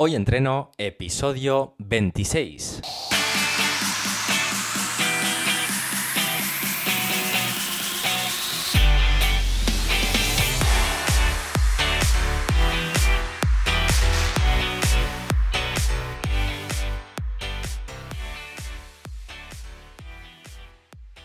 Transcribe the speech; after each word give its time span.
Hoy 0.00 0.14
entreno 0.14 0.70
episodio 0.78 1.74
26. 1.78 2.82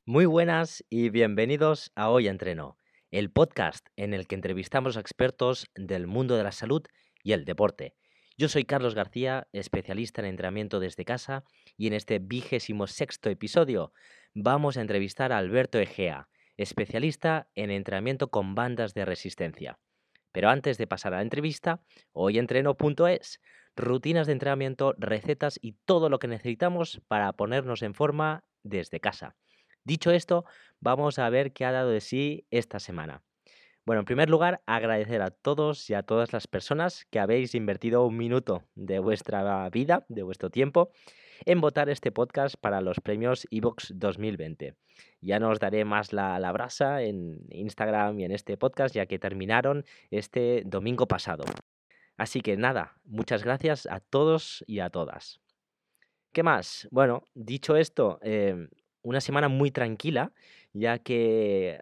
Muy 0.08 0.26
buenas 0.26 0.84
y 0.90 1.12
bienvenidos 1.12 1.92
a 1.94 2.10
Hoy 2.10 2.28
Entreno, 2.28 2.78
el 3.12 3.30
podcast 3.30 3.86
en 3.98 4.16
el 4.16 4.26
que 4.26 4.34
entrevistamos 4.34 4.98
a 4.98 5.00
expertos 5.00 5.68
del 5.76 6.08
mundo 6.08 6.36
de 6.36 6.44
la 6.44 6.52
salud 6.52 6.82
y 7.24 7.34
el 7.34 7.46
deporte 7.46 7.94
yo 8.38 8.50
soy 8.50 8.66
Carlos 8.66 8.96
García, 8.96 9.48
especialista 9.52 10.22
en 10.22 10.28
entrenamiento 10.28 10.80
desde 10.80 11.05
casa, 11.05 11.44
y 11.78 11.88
en 11.88 11.94
este 11.94 12.20
vigésimo 12.20 12.88
sexto 12.88 13.30
episodio 13.30 13.94
vamos 14.34 14.78
a 14.78 14.82
entrevistar 14.82 15.32
a 15.32 15.38
Alberto 15.38 15.80
Egea, 15.80 16.30
especialista 16.58 17.48
en 17.54 17.70
entrenamiento 17.70 18.30
con 18.30 18.55
bandas 18.55 18.94
de 18.94 19.05
resistencia. 19.05 19.80
Pero 20.32 20.50
antes 20.50 20.80
de 20.80 20.88
pasar 20.88 21.14
a 21.14 21.18
la 21.18 21.22
entrevista, 21.22 21.84
hoy 22.12 22.40
entreno.es, 22.40 23.40
rutinas 23.76 24.26
de 24.26 24.34
entrenamiento, 24.34 24.96
recetas 24.98 25.60
y 25.62 25.74
todo 25.86 26.10
lo 26.10 26.18
que 26.18 26.27
necesitamos 26.27 27.02
para 27.08 27.34
ponernos 27.34 27.84
en 27.84 27.94
forma 27.94 28.44
desde 28.63 29.00
casa. 29.00 29.36
Dicho 29.84 30.12
esto, 30.12 30.46
vamos 30.80 31.20
a 31.20 31.30
ver 31.30 31.54
qué 31.54 31.66
ha 31.66 31.72
dado 31.72 31.90
de 31.90 32.02
sí 32.02 32.48
esta 32.50 32.80
semana. 32.80 33.22
Bueno, 33.86 34.00
en 34.00 34.05
primer 34.05 34.30
lugar, 34.30 34.62
agradecer 34.66 35.22
a 35.22 35.30
todos 35.30 35.90
y 35.90 35.94
a 35.94 36.04
todas 36.04 36.32
las 36.32 36.48
personas 36.48 37.05
que 37.12 37.20
habéis 37.20 37.54
invertido 37.54 38.05
un 38.05 38.16
minuto 38.16 38.64
de 38.76 39.00
vuestra 39.00 39.70
vida, 39.72 40.05
de 40.08 40.24
vuestro 40.24 40.50
tiempo, 40.50 40.94
en 41.44 41.60
votar 41.60 41.90
este 41.90 42.14
podcast 42.14 42.55
para 42.55 42.80
los 42.80 43.02
premios 43.02 43.46
Evox 43.52 43.91
2020. 43.94 44.76
Ya 45.20 45.40
no 45.40 45.49
os 45.49 45.60
daré 45.60 45.84
más 45.84 46.13
la, 46.13 46.40
la 46.40 46.54
brasa 46.54 47.02
en 47.02 47.46
Instagram 47.49 48.22
y 48.22 48.24
en 48.24 48.32
este 48.32 48.55
podcast, 48.55 48.96
ya 48.96 49.05
que 49.05 49.20
terminaron 49.20 49.84
este 50.12 50.63
domingo 50.66 51.05
pasado. 51.05 51.44
Así 52.16 52.40
que 52.40 52.55
nada, 52.55 52.96
muchas 53.04 53.44
gracias 53.44 53.85
a 53.88 54.00
todos 54.00 54.63
y 54.66 54.79
a 54.79 54.91
todas. 54.91 55.41
¿Qué 56.32 56.41
más? 56.41 56.88
Bueno, 56.90 57.24
dicho 57.34 57.76
esto, 57.76 58.18
em, 58.22 58.70
una 59.02 59.20
semana 59.20 59.50
muy 59.50 59.72
tranquila, 59.72 60.32
ya 60.72 61.00
que 61.00 61.82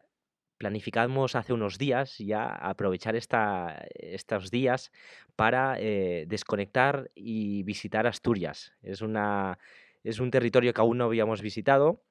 planificamos 0.61 1.35
hace 1.35 1.53
unos 1.53 1.79
días 1.79 2.19
ya 2.19 2.45
aprovechar 2.45 3.15
esta, 3.15 3.83
estos 3.95 4.51
días 4.51 4.91
para 5.35 5.79
eh, 5.79 6.25
desconectar 6.27 7.09
y 7.15 7.63
visitar 7.63 8.05
Asturias. 8.05 8.71
Es, 8.83 9.01
una, 9.01 9.57
es 10.03 10.19
un 10.19 10.29
territorio 10.29 10.71
que 10.71 10.81
aún 10.81 10.99
no 10.99 11.05
habíamos 11.05 11.41
visitado 11.41 12.03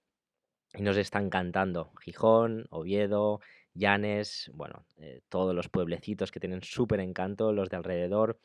y 0.75 0.83
nos 0.83 0.97
está 0.97 1.21
encantando. 1.21 1.93
Gijón, 2.01 2.67
Oviedo, 2.71 3.39
Llanes, 3.73 4.51
bueno, 4.53 4.85
eh, 4.97 5.21
todos 5.29 5.55
los 5.55 5.69
pueblecitos 5.69 6.33
que 6.33 6.41
tienen 6.41 6.65
súper 6.65 6.99
encanto, 6.99 7.53
los 7.53 7.69
de 7.69 7.77
alrededor. 7.77 8.41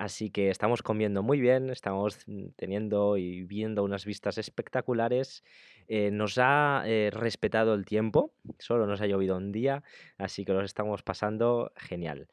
Así 0.00 0.30
que 0.30 0.48
estamos 0.48 0.80
comiendo 0.82 1.22
muy 1.22 1.42
bien, 1.42 1.68
estamos 1.68 2.26
mm, 2.26 2.52
teniendo 2.56 3.18
y 3.18 3.42
viendo 3.42 3.84
unas 3.84 4.06
vistas 4.06 4.38
espectaculares. 4.38 5.44
Eh, 5.88 6.10
nos 6.10 6.38
ha 6.38 6.84
eh, 6.86 7.10
respetado 7.12 7.74
el 7.74 7.84
tiempo, 7.84 8.32
solo 8.58 8.86
nos 8.86 9.02
ha 9.02 9.06
llovido 9.06 9.36
un 9.36 9.52
día, 9.52 9.82
así 10.16 10.46
que 10.46 10.54
los 10.54 10.64
estamos 10.64 11.02
pasando 11.02 11.70
genial. 11.76 12.28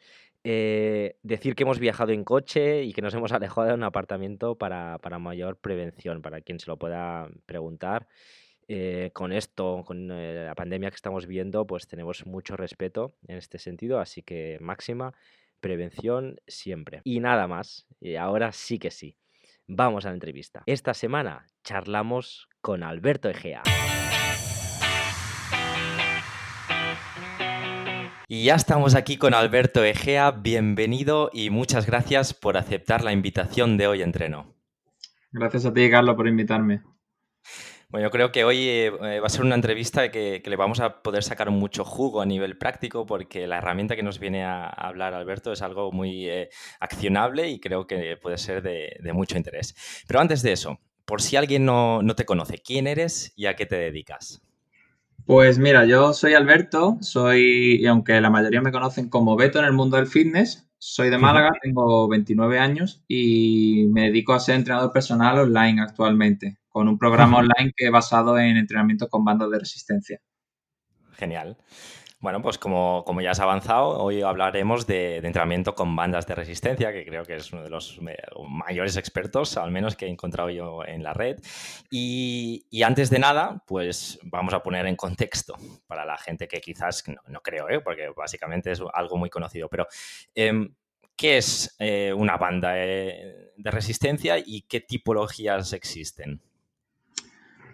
Eh, 0.45 1.17
decir 1.23 1.55
que 1.55 1.63
hemos 1.63 1.79
viajado 1.79 2.13
en 2.13 2.23
coche 2.23 2.83
y 2.83 2.93
que 2.93 3.01
nos 3.01 3.13
hemos 3.13 3.31
alejado 3.33 3.67
de 3.67 3.73
un 3.73 3.83
apartamento 3.83 4.55
para, 4.55 4.97
mayor 5.19 5.57
prevención, 5.57 6.21
para 6.21 6.39
quien 6.39 6.61
se 6.61 6.67
lo 6.67 6.77
pueda 6.77 7.27
preguntar. 7.45 8.07
con 9.11 9.33
esto, 9.33 9.83
con 9.85 10.07
la 10.07 10.55
pandemia 10.55 10.89
que 10.89 10.95
estamos 10.95 11.25
viendo, 11.25 11.67
pues 11.67 11.85
tenemos 11.85 12.25
mucho 12.25 12.55
respeto 12.55 13.13
en 13.27 13.37
este 13.37 13.59
sentido, 13.59 13.99
así 13.99 14.23
que 14.23 14.57
máxima 14.61 15.13
prevención 15.59 16.37
siempre. 16.47 17.01
Y 17.03 17.19
nada 17.19 17.47
más, 17.47 17.87
y 17.99 18.15
ahora 18.15 18.51
sí 18.51 18.79
que 18.79 18.91
sí. 18.91 19.17
Vamos 19.67 20.05
a 20.05 20.09
la 20.09 20.13
entrevista. 20.13 20.63
Esta 20.65 20.93
semana 20.93 21.45
charlamos 21.63 22.47
con 22.61 22.83
Alberto 22.83 23.29
Egea. 23.29 23.63
Y 28.29 28.43
ya 28.43 28.55
estamos 28.55 28.95
aquí 28.95 29.17
con 29.17 29.33
Alberto 29.33 29.83
Egea. 29.83 30.31
Bienvenido 30.31 31.29
y 31.33 31.49
muchas 31.49 31.85
gracias 31.85 32.33
por 32.33 32.57
aceptar 32.57 33.03
la 33.03 33.13
invitación 33.13 33.77
de 33.77 33.87
hoy 33.87 34.01
entreno. 34.01 34.55
Gracias 35.31 35.65
a 35.65 35.73
ti, 35.73 35.89
Carlos, 35.89 36.15
por 36.15 36.27
invitarme. 36.27 36.81
Bueno, 37.89 38.07
yo 38.07 38.11
creo 38.11 38.33
que 38.33 38.43
hoy 38.43 38.67
eh, 38.67 38.89
va 38.91 39.27
a 39.27 39.29
ser 39.29 39.43
una 39.43 39.55
entrevista 39.55 40.11
que, 40.11 40.43
le 40.45 40.55
vamos 40.57 40.81
a 40.81 41.01
poder 41.01 41.23
sacar 41.23 41.51
mucho 41.51 41.85
jugo 41.85 42.19
a 42.19 42.25
nivel 42.25 42.57
práctico 42.57 43.05
porque 43.05 43.47
la 43.47 43.59
herramienta 43.59 43.95
que 43.95 44.03
nos 44.03 44.19
viene 44.19 44.43
a, 44.43 44.67
hablar 44.67 45.13
Alberto 45.13 45.53
es 45.53 45.61
algo 45.61 45.93
muy 45.93 46.27
eh, 46.27 46.49
accionable 46.81 47.49
y 47.49 47.61
creo 47.61 47.87
que 47.87 48.17
puede 48.17 48.37
ser 48.37 48.61
de, 48.61 48.99
mucho 49.13 49.37
interés. 49.37 49.73
Pero 50.05 50.19
antes 50.19 50.41
de 50.41 50.51
eso, 50.51 50.81
por 51.05 51.21
si 51.21 51.37
alguien 51.37 51.63
no, 51.63 52.01
no 52.01 52.13
te 52.15 52.25
conoce, 52.25 52.57
¿quién 52.57 52.87
eres 52.87 53.31
y 53.37 53.45
a 53.45 53.55
qué 53.55 53.65
te 53.65 53.77
dedicas? 53.77 54.41
Pues 55.25 55.57
mira, 55.57 55.85
yo 55.85 56.11
soy 56.11 56.33
Alberto, 56.33 56.97
soy, 56.99 57.77
y 57.81 57.85
aunque 57.85 58.19
la 58.19 58.29
mayoría 58.29 58.61
me 58.61 58.73
conocen 58.73 59.07
como 59.07 59.37
Beto 59.37 59.59
en 59.59 59.65
el 59.65 59.73
mundo 59.73 59.95
del 59.95 60.07
fitness, 60.07 60.69
soy 60.77 61.09
de 61.09 61.17
Málaga, 61.17 61.51
tengo 61.61 62.09
29 62.09 62.59
años 62.59 63.01
y 63.07 63.87
me 63.91 64.03
dedico 64.03 64.33
a 64.33 64.41
ser 64.41 64.55
entrenador 64.55 64.91
personal 64.91 65.39
online 65.39 65.81
actualmente 65.81 66.57
con 66.77 66.87
un 66.87 66.99
programa 66.99 67.39
online 67.39 67.73
que 67.75 67.89
basado 67.89 68.37
en 68.37 68.55
entrenamiento 68.55 69.09
con 69.09 69.25
bandas 69.25 69.49
de 69.49 69.57
resistencia. 69.57 70.21
Genial. 71.13 71.57
Bueno, 72.19 72.39
pues 72.43 72.59
como, 72.59 73.03
como, 73.03 73.19
ya 73.19 73.31
has 73.31 73.39
avanzado, 73.39 73.97
hoy 73.97 74.21
hablaremos 74.21 74.85
de, 74.85 75.17
entrenamiento 75.17 75.73
con 75.73 75.95
bandas 75.95 76.27
de 76.27 76.35
resistencia, 76.35 76.93
que 76.93 77.03
creo 77.03 77.25
que 77.25 77.37
es 77.37 77.51
uno 77.51 77.63
de 77.63 77.71
los 77.71 77.99
mayores 78.47 78.95
expertos, 78.95 79.57
al 79.57 79.71
menos 79.71 79.95
que 79.95 80.05
he 80.05 80.09
encontrado 80.09 80.51
yo 80.51 80.85
en 80.85 81.01
la 81.01 81.15
red. 81.15 81.39
Y, 81.89 82.63
antes 82.83 83.09
de 83.09 83.17
nada, 83.17 83.63
pues 83.65 84.19
vamos 84.21 84.53
a 84.53 84.61
poner 84.61 84.85
en 84.85 84.95
contexto 84.95 85.57
para 85.87 86.05
la 86.05 86.19
gente 86.19 86.47
que 86.47 86.61
quizás 86.61 87.03
no, 87.27 87.41
creo, 87.41 87.71
¿eh? 87.71 87.81
porque 87.81 88.09
básicamente 88.15 88.71
es 88.71 88.83
algo 88.93 89.17
muy 89.17 89.31
conocido, 89.31 89.67
pero 89.67 89.87
em, 90.35 90.75
¿qué 91.15 91.37
es 91.37 91.75
eh, 91.79 92.13
una 92.15 92.37
banda 92.37 92.73
eh, 92.75 93.51
de 93.57 93.71
resistencia 93.71 94.37
y 94.37 94.61
qué 94.61 94.79
tipologías 94.79 95.73
existen? 95.73 96.39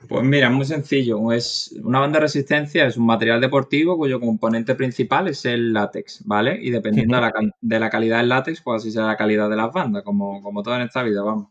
Pues 0.07 0.23
mira, 0.23 0.47
es 0.47 0.53
muy 0.53 0.65
sencillo. 0.65 1.31
Es 1.31 1.73
una 1.83 1.99
banda 1.99 2.19
de 2.19 2.23
resistencia 2.23 2.85
es 2.85 2.97
un 2.97 3.05
material 3.05 3.39
deportivo 3.39 3.97
cuyo 3.97 4.19
componente 4.19 4.75
principal 4.75 5.27
es 5.27 5.45
el 5.45 5.73
látex, 5.73 6.23
¿vale? 6.25 6.59
Y 6.61 6.71
dependiendo 6.71 7.19
de, 7.61 7.79
la, 7.79 7.89
calidad 7.89 8.17
del 8.17 8.29
látex, 8.29 8.61
pues 8.61 8.81
así 8.81 8.91
será 8.91 9.07
la 9.07 9.17
calidad 9.17 9.49
de 9.49 9.55
las 9.55 9.71
bandas, 9.71 10.03
como, 10.03 10.41
como 10.41 10.63
todo 10.63 10.75
en 10.75 10.81
esta 10.81 11.03
vida, 11.03 11.21
vamos. 11.21 11.49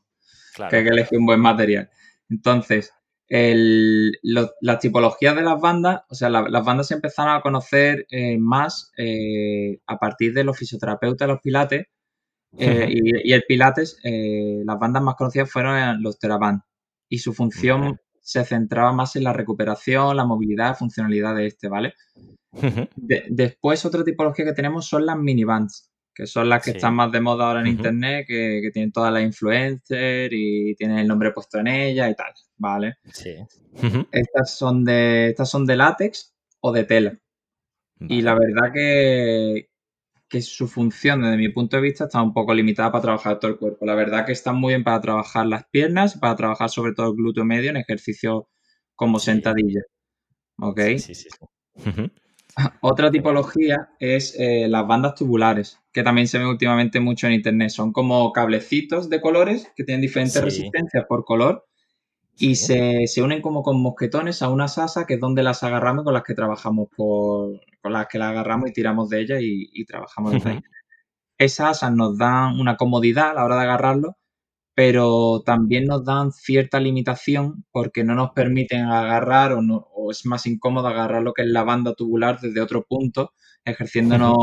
Que 0.69 0.77
hay 0.77 0.85
que 0.85 0.91
elegir 0.91 1.19
un 1.19 1.27
buen 1.27 1.41
material. 1.41 1.89
Entonces, 2.29 2.93
las 4.23 4.79
tipologías 4.81 5.35
de 5.35 5.43
las 5.43 5.61
bandas, 5.61 6.03
o 6.09 6.15
sea, 6.15 6.29
las 6.29 6.65
bandas 6.65 6.89
se 6.89 6.95
empezaron 6.95 7.35
a 7.35 7.41
conocer 7.41 8.07
eh, 8.11 8.37
más 8.39 8.93
eh, 8.99 9.79
a 9.87 9.97
partir 9.97 10.35
de 10.35 10.45
los 10.45 10.59
fisioterapeutas, 10.59 11.29
los 11.29 11.41
pilates, 11.41 11.87
eh, 12.59 12.89
y, 12.91 13.33
el 13.33 13.45
pilates, 13.49 13.99
las 14.03 14.79
bandas 14.79 15.03
más 15.03 15.15
conocidas 15.15 15.51
fueron 15.51 16.03
los 16.03 16.19
Teraband. 16.19 16.61
Y 17.09 17.19
su 17.19 17.33
función 17.33 17.99
se 18.23 18.45
centraba 18.45 18.93
más 18.93 19.17
en 19.17 19.25
la 19.25 19.33
recuperación, 19.33 20.17
la 20.17 20.25
movilidad, 20.25 20.79
funcionalidad 20.79 21.35
de 21.35 21.47
este, 21.47 21.69
¿vale? 21.69 21.95
después, 23.29 23.85
otra 23.85 24.05
tipología 24.05 24.45
que 24.45 24.53
tenemos 24.53 24.87
son 24.87 25.07
las 25.07 25.17
minibands, 25.17 25.91
que 26.15 26.27
son 26.27 26.49
las 26.49 26.63
que 26.63 26.73
están 26.73 26.95
más 26.95 27.11
de 27.11 27.21
moda 27.21 27.47
ahora 27.47 27.61
en 27.61 27.67
internet, 27.67 28.27
que, 28.29 28.71
tienen 28.73 28.93
todas 28.93 29.13
las 29.13 29.23
influencers 29.23 30.33
y 30.33 30.75
tienen 30.77 30.99
el 30.99 31.09
nombre 31.09 31.33
puesto 31.33 31.59
en 31.59 31.67
ellas 31.69 32.11
y 32.11 32.15
tal, 32.15 32.33
¿vale? 32.59 32.97
Sí. 33.13 33.35
estas, 34.13 34.57
son 34.57 34.85
de, 34.85 35.31
estas 35.31 35.51
son 35.51 35.67
de 35.67 35.77
látex 35.77 36.35
o 36.61 36.73
de 36.73 36.85
tela. 36.85 37.19
Y 38.09 38.23
la 38.23 38.35
verdad 38.35 38.73
que, 38.73 39.69
que 40.33 40.41
su 40.41 40.67
función, 40.67 41.21
desde 41.21 41.37
mi 41.37 41.51
punto 41.51 41.77
de 41.77 41.83
vista, 41.83 42.05
está 42.05 42.23
un 42.23 42.33
poco 42.33 42.55
limitada 42.55 42.91
para 42.91 43.03
trabajar 43.03 43.39
todo 43.39 43.51
el 43.51 43.59
cuerpo. 43.59 43.85
La 43.85 43.95
verdad 43.95 44.25
que 44.25 44.33
está 44.33 44.55
muy 44.55 44.73
bien 44.73 44.83
para 44.83 44.99
trabajar 44.99 45.45
las 45.47 45.67
piernas, 45.67 46.17
para 46.17 46.35
trabajar 46.37 46.71
sobre 46.71 46.95
todo 46.95 47.11
el 47.11 47.17
glúteo 47.17 47.45
medio 47.45 47.69
en 47.69 47.77
ejercicios 47.77 48.45
como 48.95 49.19
sentadilla. 49.19 49.83
¿Ok? 50.59 50.81
Sí, 50.97 51.15
sí, 51.15 51.29
Otra 52.81 53.11
tipología 53.11 53.91
es 53.99 54.35
eh, 54.39 54.69
las 54.69 54.87
bandas 54.87 55.17
tubulares, 55.17 55.79
que 55.93 56.03
también 56.03 56.27
se 56.27 56.39
ven 56.39 56.47
últimamente 56.47 56.99
mucho 56.99 57.27
en 57.27 57.35
internet. 57.35 57.69
Son 57.69 57.93
como 57.93 58.33
cablecitos 58.33 59.11
de 59.11 59.21
colores 59.21 59.71
que 59.77 59.85
tienen 59.85 60.01
diferentes 60.01 60.43
resistencias 60.43 61.05
por 61.07 61.27
color 61.27 61.67
y 62.39 62.57
se, 62.57 63.07
unen 63.23 63.43
como 63.43 63.63
con 63.63 63.81
mosquetones 63.81 64.43
a 64.43 64.49
una 64.49 64.69
sasa, 64.69 65.07
que 65.07 65.15
es 65.15 65.21
donde 65.21 65.43
las 65.43 65.63
agarramos 65.63 66.05
con 66.05 66.15
las 66.15 66.23
que 66.23 66.35
trabajamos 66.35 66.89
por, 66.97 67.61
con 67.81 67.93
las 67.93 68.07
que 68.09 68.19
la 68.19 68.31
agarramos 68.31 68.71
y 68.71 68.73
tiramos 68.73 69.09
de 69.09 69.21
ella 69.21 69.37
y, 69.41 69.85
trabajamos 69.85 70.45
ahí. 70.47 70.61
esas 71.39 71.83
asas 71.83 71.93
nos 71.93 72.17
dan 72.17 72.59
una 72.59 72.77
comodidad 72.77 73.31
a 73.31 73.35
la 73.35 73.45
hora 73.45 73.57
de 73.57 73.63
agarrarlo, 73.63 74.17
pero 74.75 75.43
también 75.45 75.85
nos 75.85 76.05
dan 76.05 76.33
cierta 76.33 76.81
limitación 76.81 77.65
porque 77.71 78.05
no 78.05 78.15
nos 78.15 78.31
permiten 78.31 78.87
agarrar 78.87 79.53
o, 79.53 79.63
no, 79.63 79.89
o 79.95 80.11
es 80.11 80.25
más 80.25 80.47
incómodo 80.47 80.89
agarrar 80.89 81.23
lo 81.23 81.35
que 81.35 81.43
es 81.43 81.49
la 81.49 81.65
banda 81.65 81.95
tubular 81.95 82.41
desde 82.41 82.61
otro 82.61 82.85
punto, 82.85 83.35
ejerciéndonos 83.65 84.37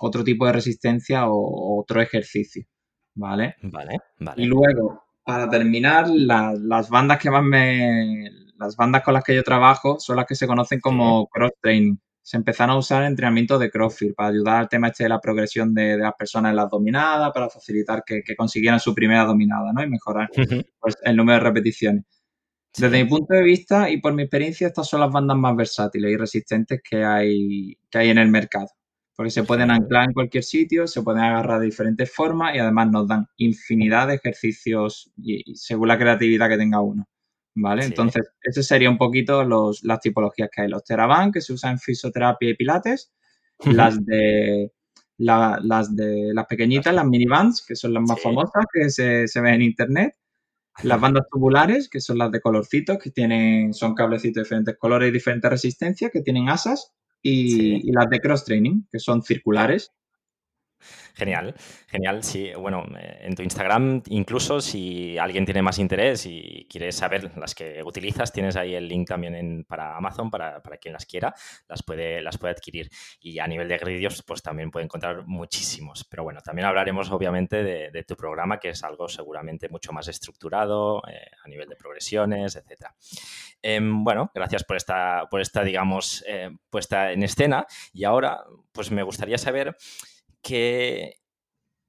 otro 0.00 0.22
tipo 0.22 0.46
de 0.46 0.52
resistencia 0.52 1.28
o, 1.28 1.80
otro 1.80 2.00
ejercicio, 2.00 2.64
¿vale? 3.14 3.56
Vale, 3.62 3.98
vale. 4.20 4.42
Y 4.42 4.46
luego, 4.46 5.07
para 5.28 5.50
terminar, 5.50 6.08
las 6.08 6.88
bandas 6.88 7.18
que 7.18 7.30
más 7.30 7.44
me... 7.44 8.30
Las 8.58 8.76
bandas 8.76 9.02
con 9.02 9.12
las 9.12 9.22
que 9.22 9.34
yo 9.34 9.44
trabajo 9.44 10.00
son 10.00 10.16
las 10.16 10.24
que 10.24 10.34
se 10.34 10.46
conocen 10.46 10.80
como 10.80 11.28
cross-training 11.28 11.98
se 12.22 12.38
empezaron 12.38 12.76
a 12.76 12.78
usar 12.78 13.04
entrenamientos 13.04 13.60
de 13.60 13.70
CrossFit 13.70 14.14
para 14.14 14.30
ayudar 14.30 14.56
al 14.56 14.68
tema 14.70 14.88
este 14.88 15.02
de 15.02 15.10
la 15.10 15.20
progresión 15.20 15.74
de, 15.74 15.98
las 15.98 16.14
personas 16.14 16.50
en 16.50 16.56
las 16.56 16.70
dominadas, 16.70 17.30
para 17.34 17.50
facilitar 17.50 18.04
que, 18.06 18.22
consiguieran 18.36 18.80
su 18.80 18.94
primera 18.94 19.24
dominada, 19.24 19.70
¿no? 19.70 19.82
Y 19.82 19.90
mejorar 19.90 20.30
pues, 20.80 20.96
el 21.02 21.16
número 21.16 21.38
de 21.38 21.44
repeticiones. 21.44 22.04
Desde 22.74 23.04
mi 23.04 23.08
punto 23.08 23.34
de 23.34 23.42
vista 23.42 23.90
y 23.90 24.00
por 24.00 24.14
mi 24.14 24.22
experiencia, 24.22 24.66
estas 24.66 24.88
son 24.88 25.00
las 25.00 25.12
bandas 25.12 25.36
más 25.36 25.54
versátiles 25.54 26.10
y 26.10 26.16
resistentes 26.16 26.80
que 26.82 27.04
hay, 27.04 27.78
que 27.90 27.98
hay 27.98 28.08
en 28.08 28.18
el 28.18 28.28
mercado. 28.28 28.68
Porque 29.18 29.30
se 29.32 29.42
pueden 29.42 29.72
anclar 29.72 30.04
en 30.04 30.14
cualquier 30.14 30.44
sitio, 30.44 30.86
se 30.86 31.02
pueden 31.02 31.24
agarrar 31.24 31.58
de 31.58 31.66
diferentes 31.66 32.10
formas 32.10 32.54
y 32.54 32.60
además 32.60 32.88
nos 32.92 33.08
dan 33.08 33.26
infinidad 33.36 34.06
de 34.06 34.14
ejercicios 34.14 35.10
y 35.16 35.56
según 35.56 35.88
la 35.88 35.98
creatividad 35.98 36.48
que 36.48 36.56
tenga 36.56 36.80
uno. 36.80 37.04
¿vale? 37.60 37.84
Entonces, 37.84 38.28
ese 38.42 38.62
sería 38.62 38.90
un 38.90 38.98
poquito 38.98 39.44
los, 39.44 39.82
las 39.84 40.00
tipologías 40.00 40.48
que 40.52 40.62
hay. 40.62 40.68
Los 40.68 40.84
Teraban, 40.84 41.32
que 41.32 41.40
se 41.40 41.52
usan 41.52 41.72
en 41.72 41.78
fisioterapia 41.78 42.50
y 42.50 42.54
pilates, 42.54 43.12
las 43.64 44.04
de 44.04 44.72
las 45.18 45.96
de 45.96 46.30
las 46.32 46.46
pequeñitas, 46.46 46.94
las 46.94 47.04
minibands, 47.04 47.64
que 47.66 47.74
son 47.74 47.92
las 47.94 48.04
más 48.04 48.22
famosas 48.22 48.64
que 48.72 48.88
se, 48.88 49.26
se, 49.26 49.40
ven 49.40 49.54
en 49.54 49.62
internet. 49.62 50.14
Las 50.84 51.00
bandas 51.00 51.26
tubulares, 51.28 51.88
que 51.88 52.00
son 52.00 52.18
las 52.18 52.30
de 52.30 52.40
colorcitos, 52.40 52.98
que 52.98 53.10
tienen, 53.10 53.74
son 53.74 53.94
cablecitos 53.94 54.36
de 54.36 54.42
diferentes 54.42 54.78
colores 54.78 55.08
y 55.08 55.12
diferentes 55.12 55.50
resistencias, 55.50 56.12
que 56.12 56.22
tienen 56.22 56.48
asas. 56.48 56.92
Y, 57.22 57.88
y 57.88 57.92
las 57.92 58.08
de 58.10 58.20
cross 58.20 58.44
training, 58.44 58.82
que 58.90 58.98
son 58.98 59.22
circulares, 59.22 59.92
Genial, 61.14 61.54
genial. 61.88 62.22
Sí, 62.22 62.52
bueno, 62.56 62.84
eh, 62.98 63.18
en 63.22 63.34
tu 63.34 63.42
Instagram, 63.42 64.02
incluso 64.06 64.60
si 64.60 65.18
alguien 65.18 65.44
tiene 65.44 65.62
más 65.62 65.78
interés 65.78 66.26
y 66.26 66.66
quiere 66.70 66.92
saber 66.92 67.36
las 67.36 67.54
que 67.54 67.82
utilizas, 67.82 68.32
tienes 68.32 68.56
ahí 68.56 68.74
el 68.74 68.88
link 68.88 69.08
también 69.08 69.64
para 69.68 69.96
Amazon, 69.96 70.30
para, 70.30 70.60
quien 70.80 70.92
las 70.92 71.06
quiera, 71.06 71.34
las 71.68 71.82
puede, 71.82 72.22
las 72.22 72.38
puede 72.38 72.52
adquirir. 72.52 72.90
Y 73.20 73.38
a 73.38 73.46
nivel 73.46 73.68
de 73.68 73.78
vídeos, 73.78 74.22
pues 74.22 74.42
también 74.42 74.70
puede 74.70 74.84
encontrar 74.84 75.26
muchísimos. 75.26 76.04
Pero 76.04 76.22
bueno, 76.22 76.40
también 76.40 76.66
hablaremos 76.66 77.10
obviamente 77.10 77.62
de, 77.62 78.04
tu 78.04 78.16
programa, 78.16 78.58
que 78.58 78.70
es 78.70 78.84
algo 78.84 79.08
seguramente 79.08 79.68
mucho 79.68 79.92
más 79.92 80.08
estructurado 80.08 81.02
eh, 81.08 81.30
a 81.44 81.48
nivel 81.48 81.68
de 81.68 81.76
progresiones, 81.76 82.56
etc. 82.56 82.86
Em, 83.60 84.04
bueno, 84.04 84.30
gracias 84.34 84.64
por 84.64 84.76
esta, 84.76 85.26
por 85.30 85.40
esta 85.40 85.62
digamos, 85.62 86.24
eh, 86.26 86.50
puesta 86.70 87.12
en 87.12 87.22
escena. 87.22 87.66
Y 87.92 88.04
ahora, 88.04 88.44
pues 88.72 88.90
me 88.90 89.02
gustaría 89.02 89.38
saber 89.38 89.76
qué, 90.42 91.18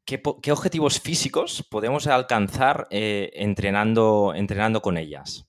qué, 0.06 0.52
objetivos 0.52 1.00
físicos 1.00 1.66
podemos 1.70 2.08
alcanzar 2.08 2.88
eh, 2.90 3.32
entrenando, 3.36 4.34
entrenando 4.36 4.82
con 4.82 4.98
ellas. 4.98 5.46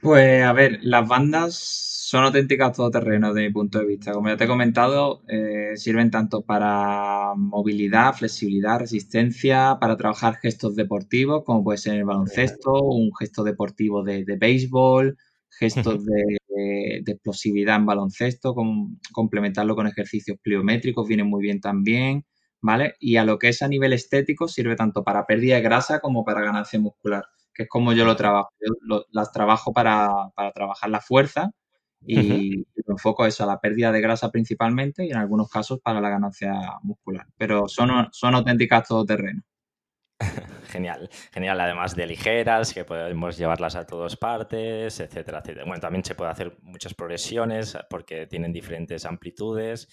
Pues 0.00 0.44
a 0.44 0.52
ver, 0.52 0.78
las 0.82 1.06
bandas 1.08 1.56
son 2.06 2.24
auténticas 2.24 2.76
todoterreno 2.76 3.34
desde 3.34 3.48
mi 3.48 3.52
punto 3.52 3.80
de 3.80 3.86
vista. 3.86 4.12
Como 4.12 4.28
ya 4.28 4.36
te 4.36 4.44
he 4.44 4.46
comentado, 4.46 5.22
eh, 5.28 5.72
sirven 5.74 6.10
tanto 6.10 6.42
para 6.42 7.34
movilidad, 7.34 8.14
flexibilidad, 8.14 8.78
resistencia, 8.78 9.78
para 9.80 9.96
trabajar 9.96 10.36
gestos 10.36 10.76
deportivos, 10.76 11.42
como 11.44 11.64
puede 11.64 11.78
ser 11.78 11.96
el 11.96 12.04
baloncesto, 12.04 12.72
un 12.82 13.10
gesto 13.18 13.42
deportivo 13.42 14.04
de, 14.04 14.24
béisbol, 14.38 15.18
gestos 15.50 16.04
de, 16.06 16.38
explosividad 17.06 17.76
en 17.76 17.86
baloncesto, 17.86 18.54
complementarlo 19.12 19.74
con 19.74 19.86
ejercicios 19.86 20.38
pliométricos 20.42 21.06
viene 21.06 21.24
muy 21.24 21.42
bien 21.42 21.60
también. 21.60 22.24
¿vale? 22.66 22.96
Y 22.98 23.16
a 23.16 23.24
lo 23.24 23.38
que 23.38 23.48
es 23.48 23.62
a 23.62 23.68
nivel 23.68 23.92
estético 23.92 24.48
sirve 24.48 24.76
tanto 24.76 25.04
para 25.04 25.26
pérdida 25.26 25.56
de 25.56 25.62
grasa 25.62 26.00
como 26.00 26.24
para 26.24 26.42
ganancia 26.42 26.80
muscular, 26.80 27.24
que 27.54 27.64
es 27.64 27.68
como 27.68 27.92
yo 27.92 28.04
lo 28.04 28.16
trabajo. 28.16 28.50
Yo 28.60 29.04
las 29.12 29.32
trabajo 29.32 29.72
para, 29.72 30.32
trabajar 30.54 30.90
la 30.90 31.00
fuerza 31.00 31.50
y, 32.00 32.66
lo 32.86 32.94
enfoco 32.94 33.26
eso 33.26 33.44
a 33.44 33.46
la 33.46 33.60
pérdida 33.60 33.92
de 33.92 34.00
grasa 34.00 34.30
principalmente 34.30 35.04
y 35.04 35.10
en 35.10 35.16
algunos 35.16 35.48
casos 35.48 35.80
para 35.80 36.00
la 36.00 36.10
ganancia 36.10 36.54
muscular. 36.82 37.26
Pero 37.36 37.68
son, 37.68 38.08
son 38.12 38.34
auténticas 38.34 38.88
todoterreno. 38.88 39.42
Genial, 40.66 41.08
genial. 41.32 41.60
Además 41.60 41.94
de 41.94 42.06
ligeras, 42.06 42.72
que 42.72 42.84
podemos 42.84 43.36
llevarlas 43.36 43.76
a 43.76 43.86
todas 43.86 44.16
partes, 44.16 45.00
etcétera, 45.00 45.38
etcétera. 45.38 45.64
Bueno, 45.64 45.80
también 45.80 46.04
se 46.04 46.14
puede 46.14 46.30
hacer 46.30 46.56
muchas 46.62 46.94
progresiones 46.94 47.76
porque 47.88 48.26
tienen 48.26 48.52
diferentes 48.52 49.04
amplitudes, 49.04 49.88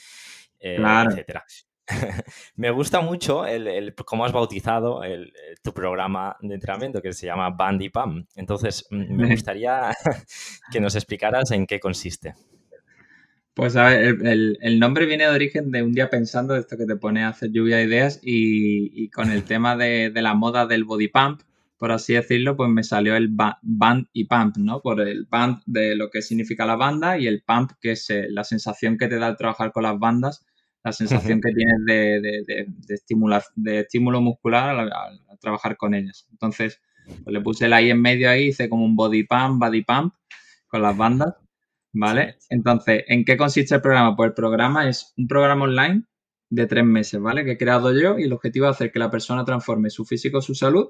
eh, 0.60 0.78
etcétera. 0.80 1.44
Me 2.56 2.72
gusta 2.72 3.02
mucho 3.02 3.46
el, 3.46 3.94
cómo 4.06 4.26
has 4.26 4.32
bautizado 4.32 5.02
tu 5.62 5.74
programa 5.74 6.36
de 6.42 6.56
entrenamiento 6.56 7.02
que 7.02 7.14
se 7.14 7.26
llama 7.26 7.50
Bandy 7.50 7.90
Pam. 7.90 8.26
Entonces, 8.36 8.88
mm, 8.90 9.16
me 9.16 9.30
gustaría 9.32 9.92
que 10.72 10.80
nos 10.80 10.96
explicaras 10.96 11.52
en 11.52 11.66
qué 11.66 11.80
consiste. 11.80 12.36
Pues 13.54 13.76
a 13.76 13.86
ver, 13.86 14.18
el, 14.24 14.80
nombre 14.80 15.06
viene 15.06 15.26
de 15.26 15.30
origen 15.30 15.72
de 15.72 15.84
un 15.84 15.94
día 15.94 16.10
pensando 16.10 16.56
esto 16.56 16.76
que 16.76 16.88
te 16.88 16.96
pone 16.96 17.24
a 17.24 17.30
hacer 17.30 17.52
lluvia 17.52 17.78
de 17.78 17.84
ideas 17.84 18.20
y, 18.24 19.10
con 19.10 19.32
el 19.32 19.44
tema 19.44 19.76
de, 19.76 20.12
la 20.16 20.34
moda 20.34 20.66
del 20.66 20.86
body 20.86 21.08
pump, 21.10 21.42
por 21.78 21.92
así 21.92 22.14
decirlo, 22.14 22.56
pues 22.56 22.70
me 22.70 22.84
salió 22.84 23.16
el 23.16 23.30
band 23.30 24.08
y 24.12 24.26
pump, 24.26 24.58
¿no? 24.58 24.82
Por 24.82 25.02
el 25.02 25.26
band 25.30 25.62
de 25.68 25.96
lo 25.96 26.10
que 26.10 26.22
significa 26.22 26.66
la 26.66 26.78
banda 26.78 27.20
y 27.20 27.28
el 27.28 27.44
pump, 27.44 27.74
que 27.80 27.92
es 27.92 28.10
eh, 28.10 28.28
la 28.30 28.44
sensación 28.44 28.98
que 28.98 29.08
te 29.08 29.20
da 29.20 29.28
al 29.28 29.38
trabajar 29.38 29.72
con 29.72 29.84
las 29.84 30.00
bandas 30.00 30.46
la 30.84 30.92
sensación 30.92 31.40
que 31.40 31.52
tienes 31.54 31.86
de, 31.86 32.22
de, 32.22 32.68
de, 33.56 33.80
estímulo 33.80 34.22
muscular 34.22 34.78
al, 34.78 34.92
trabajar 35.40 35.78
con 35.78 35.94
ellas. 35.94 36.28
Entonces, 36.32 36.82
pues 37.24 37.34
le 37.34 37.42
puse 37.42 37.66
el 37.66 37.74
ahí 37.74 37.90
en 37.90 38.02
medio 38.02 38.30
ahí, 38.30 38.48
hice 38.48 38.70
como 38.70 38.86
un 38.86 38.96
body 38.96 39.24
pump, 39.24 39.62
body 39.62 39.84
pump 39.84 40.14
con 40.68 40.82
las 40.82 40.96
bandas, 40.96 41.36
¿vale? 41.94 42.38
Entonces, 42.50 43.04
¿en 43.08 43.24
qué 43.24 43.38
consiste 43.38 43.76
el 43.76 43.82
programa? 43.82 44.16
Pues 44.16 44.30
el 44.30 44.34
programa 44.34 44.90
es 44.90 45.14
un 45.18 45.28
programa 45.28 45.66
online 45.66 46.04
de 46.50 46.68
tres 46.68 46.84
meses, 46.84 47.22
¿vale? 47.22 47.46
Que 47.46 47.52
he 47.52 47.58
creado 47.58 47.94
yo 47.94 48.20
y 48.20 48.24
el 48.24 48.34
objetivo 48.34 48.66
es 48.66 48.72
hacer 48.72 48.92
que 48.92 49.00
la 49.00 49.10
persona 49.10 49.46
transforme 49.46 49.90
su 49.90 50.06
físico, 50.06 50.42
su 50.42 50.56
salud, 50.56 50.90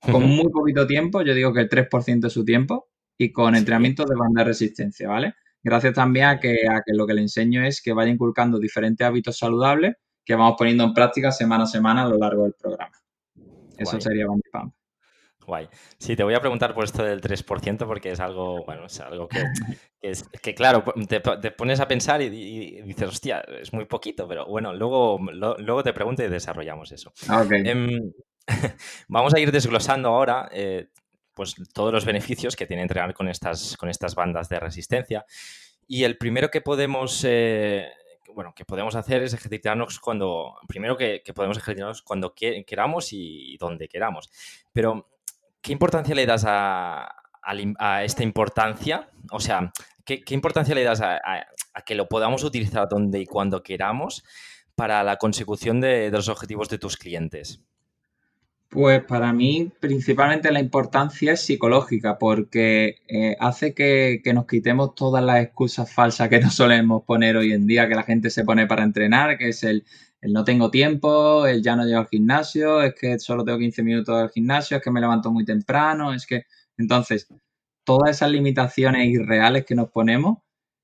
con 0.00 0.22
muy 0.24 0.50
poquito 0.50 0.86
tiempo, 0.86 1.22
yo 1.22 1.34
digo 1.34 1.52
que 1.52 1.60
el 1.60 1.68
3% 1.68 2.20
de 2.20 2.30
su 2.30 2.44
tiempo, 2.44 2.88
y 3.18 3.32
con 3.32 3.54
entrenamiento 3.54 4.06
de 4.06 4.16
banda 4.16 4.40
de 4.40 4.48
resistencia, 4.48 5.08
¿vale? 5.08 5.34
gracias 5.62 5.94
también 5.94 6.26
a 6.26 6.40
que, 6.40 6.66
a 6.68 6.82
que 6.84 6.94
lo 6.94 7.06
que 7.06 7.14
le 7.14 7.22
enseño 7.22 7.64
es 7.64 7.82
que 7.82 7.92
vaya 7.92 8.10
inculcando 8.10 8.58
diferentes 8.58 9.06
hábitos 9.06 9.38
saludables 9.38 9.96
que 10.24 10.34
vamos 10.34 10.54
poniendo 10.56 10.84
en 10.84 10.94
práctica 10.94 11.32
semana 11.32 11.64
a 11.64 11.66
semana 11.66 12.02
a 12.02 12.08
lo 12.08 12.18
largo 12.18 12.44
del 12.44 12.54
programa. 12.54 12.96
Eso 13.76 14.00
sería 14.00 14.26
Pump. 14.26 14.74
Guay. 15.50 15.68
Sí, 15.98 16.14
te 16.14 16.22
voy 16.22 16.34
a 16.34 16.40
preguntar 16.40 16.74
por 16.74 16.84
esto 16.84 17.02
del 17.02 17.20
3% 17.20 17.84
porque 17.84 18.12
es 18.12 18.20
algo, 18.20 18.64
bueno, 18.64 18.86
es 18.86 19.00
algo 19.00 19.26
que, 19.26 19.42
es, 20.00 20.22
que 20.40 20.54
claro, 20.54 20.84
te, 21.08 21.20
pones 21.50 21.80
a 21.80 21.88
pensar 21.88 22.22
y, 22.22 22.82
dices, 22.82 23.08
hostia, 23.08 23.40
es 23.40 23.72
muy 23.72 23.84
poquito, 23.86 24.28
pero 24.28 24.46
bueno, 24.46 24.72
luego, 24.72 25.18
luego 25.18 25.82
te 25.82 25.92
pregunto 25.92 26.22
y 26.22 26.28
desarrollamos 26.28 26.92
eso. 26.92 27.12
Ah, 27.28 27.42
okay. 27.42 27.62
Em, 27.66 28.12
vamos 29.08 29.34
a 29.34 29.40
ir 29.40 29.50
desglosando 29.50 30.08
ahora 30.10 30.48
eh, 30.52 30.86
pues, 31.34 31.56
todos 31.74 31.92
los 31.92 32.04
beneficios 32.04 32.54
que 32.54 32.66
tiene 32.66 32.82
entrenar 32.82 33.12
con 33.12 33.28
estas, 33.28 33.76
con 33.76 33.88
estas 33.88 34.14
bandas 34.14 34.48
de 34.48 34.60
resistencia. 34.60 35.26
Y 35.88 36.04
el 36.04 36.16
primero 36.16 36.48
que 36.48 36.60
podemos, 36.60 37.24
eh, 37.26 37.88
bueno, 38.32 38.52
que 38.54 38.64
podemos 38.64 38.94
hacer 38.94 39.24
es 39.24 39.34
ejercitarnos 39.34 39.98
cuando, 39.98 40.54
primero 40.68 40.96
que, 40.96 41.24
podemos 41.34 41.58
ejercitarnos 41.58 42.02
cuando 42.02 42.34
queramos 42.34 43.12
y 43.12 43.56
donde 43.58 43.88
queramos. 43.88 44.30
Pero, 44.72 45.08
¿qué 45.60 45.72
importancia 45.72 46.14
le 46.14 46.26
das 46.26 46.44
a, 46.46 47.16
esta 48.04 48.22
importancia? 48.22 49.08
O 49.30 49.40
sea, 49.40 49.72
¿qué, 50.04 50.22
importancia 50.30 50.74
le 50.74 50.84
das 50.84 51.00
a, 51.00 51.20
que 51.84 51.94
lo 51.94 52.08
podamos 52.08 52.44
utilizar 52.44 52.88
donde 52.88 53.20
y 53.20 53.26
cuando 53.26 53.62
queramos 53.62 54.24
para 54.74 55.02
la 55.02 55.16
consecución 55.16 55.80
de 55.80 56.10
los 56.10 56.28
objetivos 56.28 56.68
de 56.68 56.78
tus 56.78 56.96
clientes? 56.96 57.60
Pues 58.70 59.02
para 59.02 59.32
mí 59.32 59.72
principalmente 59.80 60.52
la 60.52 60.60
importancia 60.60 61.32
es 61.32 61.40
psicológica 61.40 62.18
porque 62.18 62.98
eh, 63.08 63.36
hace 63.40 63.74
que, 63.74 64.22
nos 64.32 64.46
quitemos 64.46 64.94
todas 64.94 65.24
las 65.24 65.42
excusas 65.42 65.92
falsas 65.92 66.28
que 66.28 66.38
nos 66.38 66.54
solemos 66.54 67.02
poner 67.02 67.36
hoy 67.36 67.52
en 67.52 67.66
día, 67.66 67.88
que 67.88 67.96
la 67.96 68.04
gente 68.04 68.30
se 68.30 68.44
pone 68.44 68.68
para 68.68 68.84
entrenar, 68.84 69.38
que 69.38 69.48
es 69.48 69.64
el, 69.64 69.84
no 70.22 70.44
tengo 70.44 70.70
tiempo, 70.70 71.46
el 71.46 71.62
ya 71.62 71.76
no 71.76 71.84
llego 71.84 72.00
al 72.00 72.08
gimnasio, 72.08 72.82
es 72.82 72.94
que 72.94 73.18
solo 73.18 73.44
tengo 73.44 73.58
15 73.58 73.82
minutos 73.82 74.14
al 74.14 74.30
gimnasio, 74.30 74.76
es 74.76 74.82
que 74.82 74.90
me 74.90 75.00
levanto 75.00 75.30
muy 75.32 75.44
temprano, 75.44 76.12
es 76.12 76.26
que... 76.26 76.44
Entonces, 76.76 77.28
todas 77.84 78.10
esas 78.16 78.30
limitaciones 78.30 79.08
irreales 79.08 79.64
que 79.66 79.74
nos 79.74 79.90
ponemos 79.90 80.38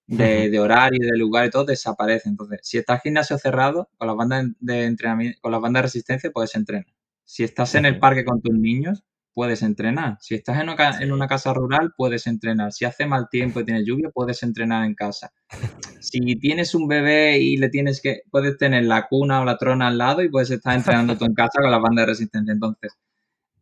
de, 0.06 0.58
horario, 0.58 0.98
de 1.00 1.18
lugar 1.18 1.46
y 1.46 1.50
todo, 1.50 1.64
desaparece. 1.64 2.28
Entonces, 2.28 2.60
si 2.62 2.78
estás 2.78 2.96
en 2.98 3.02
gimnasio 3.10 3.38
cerrado, 3.38 3.90
con 3.96 4.08
las 4.08 4.16
bandas 4.16 4.46
de 4.60 4.84
entrenamiento, 4.84 5.38
con 5.40 5.52
las 5.52 5.60
bandas 5.60 5.80
de 5.80 5.86
resistencia, 5.86 6.30
puedes 6.30 6.54
entrenar. 6.54 6.86
Si 7.24 7.44
estás 7.44 7.74
en 7.74 7.86
el 7.86 7.98
parque 7.98 8.24
con 8.24 8.40
tus 8.40 8.54
niños, 8.54 9.04
puedes 9.36 9.62
entrenar. 9.62 10.16
Si 10.22 10.34
estás 10.34 10.58
en 10.62 10.70
una, 10.70 10.98
en 10.98 11.12
una, 11.12 11.26
casa 11.28 11.52
rural, 11.52 11.92
puedes 11.94 12.26
entrenar. 12.26 12.72
Si 12.72 12.86
hace 12.86 13.04
mal 13.04 13.28
tiempo 13.28 13.60
y 13.60 13.66
tienes 13.66 13.84
lluvia, 13.84 14.08
puedes 14.08 14.42
entrenar 14.42 14.86
en 14.86 14.94
casa. 14.94 15.30
Si 16.00 16.20
tienes 16.36 16.74
un 16.74 16.86
bebé 16.86 17.38
y 17.40 17.56
le 17.56 17.68
tienes 17.68 18.00
que, 18.00 18.22
puedes 18.30 18.56
tener 18.56 18.84
la 18.84 19.08
cuna 19.08 19.40
o 19.40 19.44
la 19.44 19.58
trona 19.58 19.88
al 19.88 19.98
lado 19.98 20.22
y 20.22 20.30
puedes 20.30 20.50
estar 20.50 20.74
entrenando 20.74 21.18
tú 21.18 21.24
en 21.24 21.34
casa 21.42 21.60
con 21.60 21.70
la 21.70 21.78
banda 21.78 22.02
de 22.02 22.06
resistencia. 22.06 22.52
Entonces, 22.52 22.92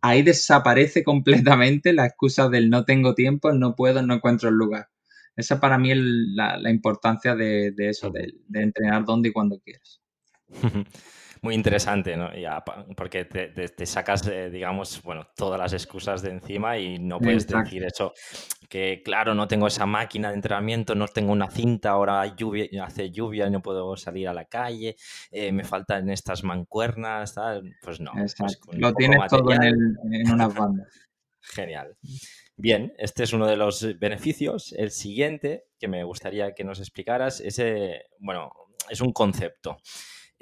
ahí 0.02 0.22
desaparece 0.22 1.02
completamente 1.02 1.92
la 1.92 2.06
excusa 2.06 2.48
del 2.48 2.70
no 2.70 2.84
tengo 2.84 3.14
tiempo, 3.14 3.52
no 3.52 3.74
puedo, 3.74 4.02
no 4.02 4.14
encuentro 4.14 4.50
el 4.50 4.54
lugar. 4.56 4.90
Esa 5.34 5.58
para 5.58 5.78
mí 5.78 5.90
es 5.90 5.98
la, 5.98 6.70
importancia 6.70 7.34
de, 7.34 7.74
eso, 7.78 8.10
de, 8.10 8.32
de, 8.46 8.62
entrenar 8.62 9.04
donde 9.04 9.30
y 9.30 9.32
cuando 9.32 9.58
quieras. 9.58 10.00
muy 11.44 11.54
interesante, 11.54 12.16
¿no? 12.16 12.34
Ya, 12.34 12.64
porque 12.96 13.26
te, 13.26 13.86
sacas, 13.86 14.26
eh, 14.26 14.48
digamos, 14.50 15.02
bueno, 15.02 15.28
todas 15.36 15.60
las 15.60 15.74
excusas 15.74 16.22
de 16.22 16.30
encima 16.30 16.78
y 16.78 16.98
no 16.98 17.20
puedes 17.20 17.46
decir 17.46 17.84
eso, 17.84 18.14
que 18.68 19.02
claro, 19.04 19.34
no 19.34 19.46
tengo 19.46 19.66
esa 19.66 19.84
máquina 19.84 20.30
de 20.30 20.36
entrenamiento, 20.36 20.94
no 20.94 21.06
tengo 21.06 21.32
una 21.32 21.50
cinta, 21.50 21.90
ahora 21.90 22.34
lluvia, 22.34 22.66
hace 22.82 23.10
lluvia, 23.10 23.50
no 23.50 23.60
puedo 23.60 23.94
salir 23.96 24.26
a 24.26 24.32
la 24.32 24.46
calle, 24.46 24.96
eh, 25.30 25.52
me 25.52 25.64
faltan 25.64 26.08
estas 26.08 26.42
mancuernas, 26.44 27.34
tal. 27.34 27.76
pues 27.82 28.00
no. 28.00 28.12
Pues 28.14 28.58
Lo 28.72 28.94
tienes 28.94 29.18
todo 29.28 29.52
en, 29.52 29.96
en 30.12 30.32
unas 30.32 30.54
bandas. 30.54 30.88
Genial. 31.42 31.94
Bien, 32.56 32.94
este 32.96 33.24
es 33.24 33.34
uno 33.34 33.46
de 33.46 33.56
los 33.56 33.98
beneficios. 33.98 34.72
El 34.72 34.92
siguiente 34.92 35.66
que 35.78 35.88
me 35.88 36.04
gustaría 36.04 36.54
que 36.54 36.64
nos 36.64 36.78
explicaras 36.78 37.40
es, 37.40 37.60
bueno, 38.18 38.50
es 38.88 39.02
un 39.02 39.12
concepto. 39.12 39.76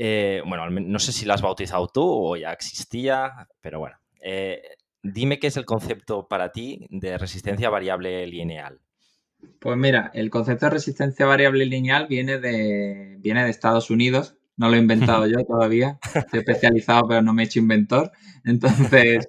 Eh, 0.05 0.43
bueno, 0.45 0.69
no 0.69 0.99
sé 0.99 1.13
si 1.13 1.25
lo 1.25 1.33
has 1.33 1.43
bautizado 1.43 1.87
tú 1.87 2.03
o 2.03 2.37
ya 2.37 2.53
existía, 2.53 3.47
pero 3.61 3.79
bueno. 3.79 3.95
Eh, 4.21 4.61
dime 5.01 5.39
qué 5.39 5.47
es 5.47 5.57
el 5.57 5.65
concepto 5.65 6.27
para 6.27 6.51
ti 6.51 6.89
de 6.91 7.17
resistencia 7.19 7.71
variable 7.71 8.27
lineal. 8.27 8.81
Pues 9.61 9.77
mira, 9.77 10.11
el 10.13 10.29
concepto 10.29 10.67
de 10.67 10.71
resistencia 10.71 11.25
variable 11.25 11.67
lineal 11.67 12.09
viene 12.09 12.41
de, 12.41 13.17
viene 13.21 13.45
de 13.45 13.51
Estados 13.51 13.91
Unidos. 13.91 14.35
No 14.57 14.69
lo 14.69 14.75
he 14.75 14.81
inventado 14.81 15.25
yo 15.29 15.45
todavía. 15.45 16.01
Estoy 16.13 16.41
especializado, 16.41 17.07
pero 17.07 17.23
no 17.23 17.33
me 17.33 17.45
he 17.45 17.47
hecho 17.47 17.61
inventor. 17.61 18.11
Entonces, 18.45 19.29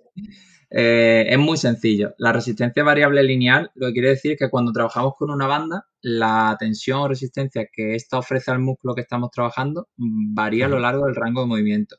eh, 0.76 1.28
es 1.30 1.38
muy 1.38 1.58
sencillo. 1.58 2.16
La 2.18 2.34
resistencia 2.34 2.84
variable 2.84 3.22
lineal 3.22 3.70
lo 3.76 3.88
que 3.88 3.94
quiere 3.94 4.10
decir 4.10 4.32
es 4.32 4.40
que 4.40 4.50
cuando 4.50 4.72
trabajamos 4.72 5.14
con 5.16 5.30
una 5.30 5.46
banda, 5.46 5.86
la 6.02 6.58
tensión 6.60 7.00
o 7.02 7.08
resistencia 7.08 7.68
que 7.72 7.94
ésta 7.94 8.18
ofrece 8.18 8.50
al 8.50 8.58
músculo 8.58 8.96
que 8.96 9.02
estamos 9.02 9.30
trabajando 9.30 9.88
varía 9.96 10.66
a 10.66 10.70
lo 10.70 10.80
largo 10.80 11.06
del 11.06 11.16
rango 11.16 11.42
de 11.42 11.48
movimiento. 11.48 11.98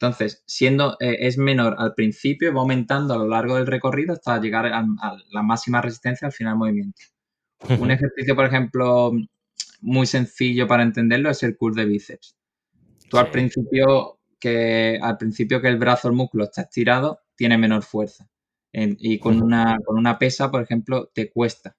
Entonces, 0.00 0.42
siendo 0.46 0.96
eh, 0.98 1.18
es 1.20 1.36
menor 1.36 1.76
al 1.78 1.92
principio, 1.92 2.54
va 2.54 2.62
aumentando 2.62 3.12
a 3.12 3.18
lo 3.18 3.28
largo 3.28 3.56
del 3.56 3.66
recorrido 3.66 4.14
hasta 4.14 4.40
llegar 4.40 4.64
a, 4.64 4.82
la 5.30 5.42
máxima 5.42 5.82
resistencia 5.82 6.26
al 6.26 6.32
final 6.32 6.54
del 6.54 6.58
movimiento. 6.58 7.02
Un 7.78 7.90
ejercicio, 7.90 8.34
por 8.34 8.46
ejemplo, 8.46 9.12
muy 9.82 10.06
sencillo 10.06 10.66
para 10.66 10.84
entenderlo 10.84 11.28
es 11.28 11.42
el 11.42 11.54
curl 11.54 11.74
de 11.74 11.84
bíceps. 11.84 12.34
Tú 13.10 13.18
al 13.18 13.30
principio 13.30 14.20
que 14.38 14.98
al 15.02 15.18
principio 15.18 15.60
que 15.60 15.68
el 15.68 15.76
brazo, 15.76 16.08
el 16.08 16.14
músculo 16.14 16.44
está 16.44 16.62
estirado, 16.62 17.20
tiene 17.40 17.56
menor 17.56 17.82
fuerza. 17.82 18.28
y 18.72 19.18
con 19.18 19.42
una, 19.42 19.78
con 19.82 19.96
una 19.96 20.18
pesa, 20.18 20.50
por 20.50 20.62
ejemplo, 20.62 21.10
te 21.14 21.30
cuesta 21.30 21.74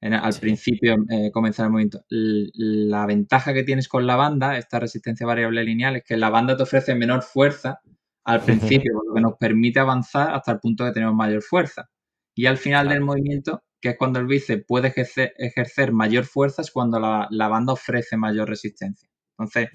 al 0.00 0.34
principio 0.34 0.96
eh, 1.08 1.30
comenzar 1.30 1.66
el 1.66 1.72
movimiento. 1.72 2.04
la 2.08 3.06
ventaja 3.06 3.54
que 3.54 3.62
tienes 3.62 3.86
con 3.86 4.08
la 4.08 4.16
banda, 4.16 4.58
esta 4.58 4.80
resistencia 4.80 5.24
variable 5.24 5.62
lineal, 5.62 5.96
es 5.96 6.04
que 6.04 6.16
la 6.16 6.30
banda 6.30 6.56
te 6.56 6.64
ofrece 6.64 6.96
menor 6.96 7.22
fuerza 7.22 7.80
al 8.24 8.42
principio, 8.42 8.92
lo 9.06 9.14
que 9.14 9.20
nos 9.20 9.34
permite 9.38 9.78
avanzar 9.78 10.34
hasta 10.34 10.50
el 10.52 10.58
punto 10.58 10.84
de 10.84 10.92
tener 10.92 11.12
mayor 11.12 11.42
fuerza. 11.42 11.88
Y 12.34 12.46
al 12.46 12.58
final 12.58 12.88
del 12.88 13.02
movimiento, 13.02 13.62
que 13.80 13.90
es 13.90 13.96
cuando 13.96 14.18
el 14.18 14.26
bíceps 14.26 14.64
puede 14.66 14.92
ejercer, 14.96 15.92
mayor 15.92 16.24
fuerza, 16.24 16.62
es 16.62 16.72
cuando 16.72 16.98
la, 16.98 17.28
la, 17.30 17.46
banda 17.46 17.74
ofrece 17.74 18.16
mayor 18.16 18.48
resistencia. 18.48 19.08
Entonces, 19.38 19.68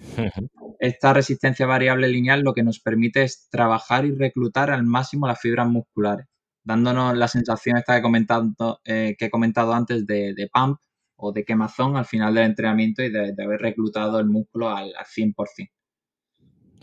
esta 0.80 1.14
resistencia 1.14 1.66
variable 1.66 2.08
lineal 2.08 2.42
lo 2.42 2.54
que 2.54 2.64
nos 2.64 2.80
permite 2.80 3.24
es 3.24 3.50
trabajar 3.50 4.06
y 4.06 4.16
reclutar 4.16 4.72
al 4.72 4.84
máximo 4.84 5.28
las 5.28 5.40
fibras 5.40 5.68
musculares, 5.68 6.28
dándonos 6.64 7.18
la 7.18 7.28
sensación 7.28 7.78
esta 7.78 7.96
que, 7.98 8.02
comentado, 8.02 8.80
eh, 8.86 9.16
que 9.18 9.26
he 9.26 9.30
comentado 9.30 9.74
antes 9.74 10.06
de, 10.06 10.34
de, 10.34 10.50
pump 10.54 10.80
o 11.18 11.34
de 11.34 11.44
quemazón 11.44 11.98
al 11.98 12.06
final 12.06 12.34
del 12.34 12.46
entrenamiento 12.46 13.04
y 13.04 13.12
de, 13.12 13.36
haber 13.44 13.60
reclutado 13.60 14.20
el 14.20 14.28
músculo 14.28 14.70
al, 14.70 14.94
al 14.96 15.06
100% 15.06 15.36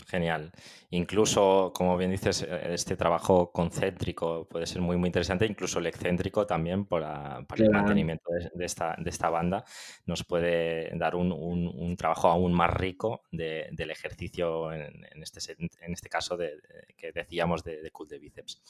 genial. 0.07 0.53
Incluso, 0.91 1.73
como 1.75 1.97
bien 1.97 2.11
dices, 2.11 2.43
eh, 2.43 2.75
este 2.75 2.97
trabajo 2.97 3.51
concéntrico 3.53 4.47
puede 4.49 4.67
ser 4.67 4.83
muy, 4.83 4.97
muy 4.97 5.09
interesante, 5.09 5.47
incluso 5.47 5.79
el 5.79 5.87
excéntrico 5.87 6.47
también 6.47 6.85
para, 6.85 7.45
el 7.57 7.71
mantenimiento 7.71 8.31
de, 8.55 8.65
esta, 8.65 9.31
banda 9.31 9.65
nos 10.07 10.25
puede 10.25 10.97
dar 10.97 11.17
un, 11.17 11.97
trabajo 11.97 12.29
aún 12.29 12.53
más 12.53 12.73
rico 12.73 13.23
del 13.31 13.91
ejercicio, 13.91 14.73
en, 14.73 15.23
este, 15.23 15.41
en 15.81 15.93
este 15.93 16.09
caso 16.09 16.37
de, 16.37 16.53
que 16.97 17.13
decíamos 17.13 17.65
de, 17.65 17.83
de 17.83 17.93
de 18.09 18.19
bíceps. 18.19 18.63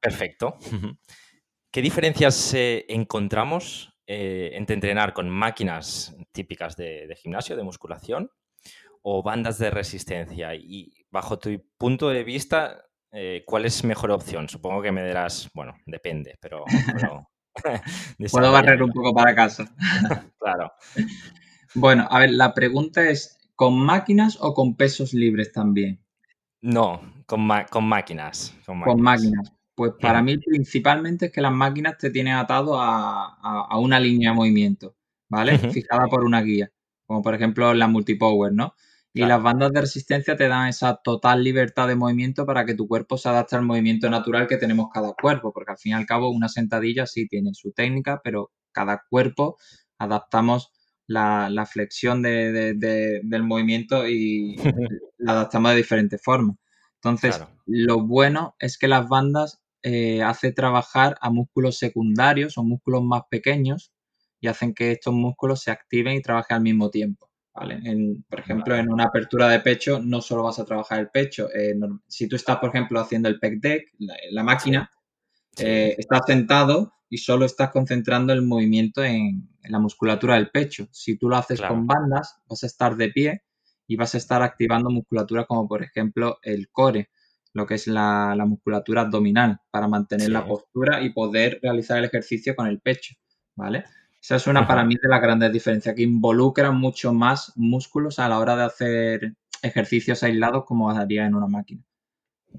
Perfecto. 0.00 0.56
¿Qué 1.70 1.82
diferencias 1.82 2.54
eh, 2.54 2.84
encontramos 2.88 3.94
eh, 4.06 4.50
entre 4.54 4.74
entrenar 4.74 5.12
con 5.12 5.28
máquinas 5.28 6.14
típicas 6.32 6.76
de 6.76 7.16
gimnasio, 7.20 7.56
de 7.56 7.62
musculación, 7.62 8.30
o 9.02 9.22
bandas 9.22 9.58
de 9.58 9.70
resistencia. 9.70 10.54
Y 10.54 10.92
bajo 11.10 11.38
tu 11.38 11.50
punto 11.76 12.08
de 12.08 12.24
vista, 12.24 12.84
eh, 13.12 13.44
¿cuál 13.46 13.66
es 13.66 13.84
mejor 13.84 14.10
opción? 14.10 14.48
Supongo 14.48 14.82
que 14.82 14.92
me 14.92 15.06
dirás, 15.06 15.50
bueno, 15.54 15.74
depende, 15.86 16.38
pero... 16.40 16.64
Puedo 18.32 18.50
barrer 18.50 18.82
un 18.82 18.90
poco 18.92 19.12
para 19.14 19.34
casa. 19.34 19.70
claro. 20.38 20.72
Bueno, 21.74 22.06
a 22.10 22.20
ver, 22.20 22.30
la 22.30 22.54
pregunta 22.54 23.08
es, 23.08 23.38
¿con 23.54 23.78
máquinas 23.78 24.38
o 24.40 24.54
con 24.54 24.74
pesos 24.76 25.12
libres 25.12 25.52
también? 25.52 26.02
No, 26.62 27.02
con, 27.26 27.46
con 27.70 27.84
máquinas. 27.84 28.56
Con 28.64 29.02
máquinas. 29.02 29.52
Pues 29.74 29.92
para 30.00 30.22
mí 30.22 30.36
principalmente 30.38 31.26
es 31.26 31.32
que 31.32 31.40
las 31.40 31.52
máquinas 31.52 31.96
te 31.98 32.10
tienen 32.10 32.34
atado 32.34 32.78
a, 32.78 33.78
una 33.78 33.98
línea 33.98 34.30
de 34.30 34.36
movimiento, 34.36 34.96
¿vale? 35.28 35.58
Fijada 35.58 36.06
por 36.08 36.24
una 36.24 36.42
guía, 36.42 36.70
como 37.06 37.22
por 37.22 37.34
ejemplo 37.34 37.72
la 37.72 37.88
multipower, 37.88 38.52
¿no? 38.52 38.74
Y 39.14 39.26
las 39.26 39.42
bandas 39.42 39.72
de 39.72 39.82
resistencia 39.82 40.36
te 40.36 40.48
dan 40.48 40.68
esa 40.68 40.96
total 40.96 41.44
libertad 41.44 41.86
de 41.86 41.96
movimiento 41.96 42.46
para 42.46 42.64
que 42.64 42.74
tu 42.74 42.88
cuerpo 42.88 43.18
se 43.18 43.28
adapte 43.28 43.56
al 43.56 43.62
movimiento 43.62 44.08
natural 44.08 44.46
que 44.46 44.56
tenemos 44.56 44.88
cada 44.92 45.12
cuerpo, 45.12 45.52
porque 45.52 45.72
al 45.72 45.78
fin 45.78 45.92
y 45.92 45.94
al 45.94 46.06
cabo 46.06 46.30
una 46.30 46.48
sentadilla 46.48 47.06
sí 47.06 47.28
tiene 47.28 47.50
su 47.52 47.72
técnica, 47.72 48.22
pero 48.24 48.50
cada 48.72 49.02
cuerpo 49.10 49.58
adaptamos 49.98 50.72
la, 51.06 51.66
flexión 51.70 52.22
del 52.22 53.42
movimiento 53.42 54.08
y 54.08 54.56
la 55.18 55.32
adaptamos 55.32 55.72
de 55.72 55.76
diferentes 55.76 56.22
formas. 56.22 56.56
Entonces, 56.94 57.42
lo 57.66 58.06
bueno 58.06 58.54
es 58.60 58.78
que 58.78 58.88
las 58.88 59.06
bandas 59.08 59.60
eh, 59.82 60.22
hacen 60.22 60.54
trabajar 60.54 61.18
a 61.20 61.30
músculos 61.30 61.76
secundarios 61.76 62.56
o 62.56 62.64
músculos 62.64 63.02
más 63.02 63.22
pequeños 63.28 63.92
y 64.40 64.48
hacen 64.48 64.72
que 64.72 64.92
estos 64.92 65.12
músculos 65.12 65.60
se 65.60 65.70
activen 65.70 66.14
y 66.14 66.22
trabajen 66.22 66.56
al 66.56 66.62
mismo 66.62 66.88
tiempo 66.88 67.31
por 67.52 68.40
ejemplo, 68.40 68.76
en 68.76 68.90
una 68.90 69.04
apertura 69.04 69.48
de 69.48 69.60
pecho 69.60 70.00
no 70.02 70.20
solo 70.20 70.44
vas 70.44 70.58
a 70.58 70.64
trabajar 70.64 71.00
el 71.00 71.10
pecho. 71.10 71.48
Eh, 71.54 71.74
si 72.08 72.26
tú 72.26 72.36
estás, 72.36 72.58
por 72.58 72.70
ejemplo, 72.70 72.98
haciendo 72.98 73.28
el 73.28 73.38
pec 73.38 73.60
deck, 73.60 73.92
la, 73.98 74.42
máquina, 74.42 74.90
eh, 75.58 75.94
estás 75.98 76.22
sentado 76.26 76.94
y 77.08 77.18
solo 77.18 77.44
estás 77.44 77.70
concentrando 77.70 78.32
el 78.32 78.42
movimiento 78.42 79.04
en, 79.04 79.50
la 79.64 79.78
musculatura 79.78 80.34
del 80.34 80.50
pecho. 80.50 80.88
Si 80.90 81.16
tú 81.16 81.28
lo 81.28 81.36
haces 81.36 81.60
con 81.60 81.86
bandas, 81.86 82.36
vas 82.48 82.64
a 82.64 82.66
estar 82.66 82.96
de 82.96 83.10
pie 83.10 83.42
y 83.86 83.96
vas 83.96 84.14
a 84.14 84.18
estar 84.18 84.42
activando 84.42 84.90
musculatura 84.90 85.44
como, 85.44 85.68
por 85.68 85.82
ejemplo, 85.82 86.38
el 86.42 86.70
core, 86.70 87.10
lo 87.52 87.66
que 87.66 87.74
es 87.74 87.86
la, 87.86 88.34
musculatura 88.46 89.02
abdominal, 89.02 89.60
para 89.70 89.86
mantener 89.86 90.30
la 90.30 90.46
postura 90.46 91.02
y 91.02 91.10
poder 91.10 91.60
realizar 91.62 91.98
el 91.98 92.06
ejercicio 92.06 92.56
con 92.56 92.66
el 92.66 92.80
pecho, 92.80 93.14
¿vale? 93.54 93.84
Esa 94.22 94.36
es 94.36 94.46
una 94.46 94.68
para 94.68 94.84
mí 94.84 94.94
de 94.94 95.08
las 95.08 95.20
grandes 95.20 95.52
diferencias, 95.52 95.96
que 95.96 96.02
involucra 96.02 96.70
mucho 96.70 97.12
más 97.12 97.52
músculos 97.56 98.20
a 98.20 98.28
la 98.28 98.38
hora 98.38 98.54
de 98.54 98.62
hacer 98.62 99.34
ejercicios 99.62 100.22
aislados 100.22 100.64
como 100.64 100.90
haría 100.90 101.26
en 101.26 101.34
una 101.34 101.48
máquina. 101.48 101.82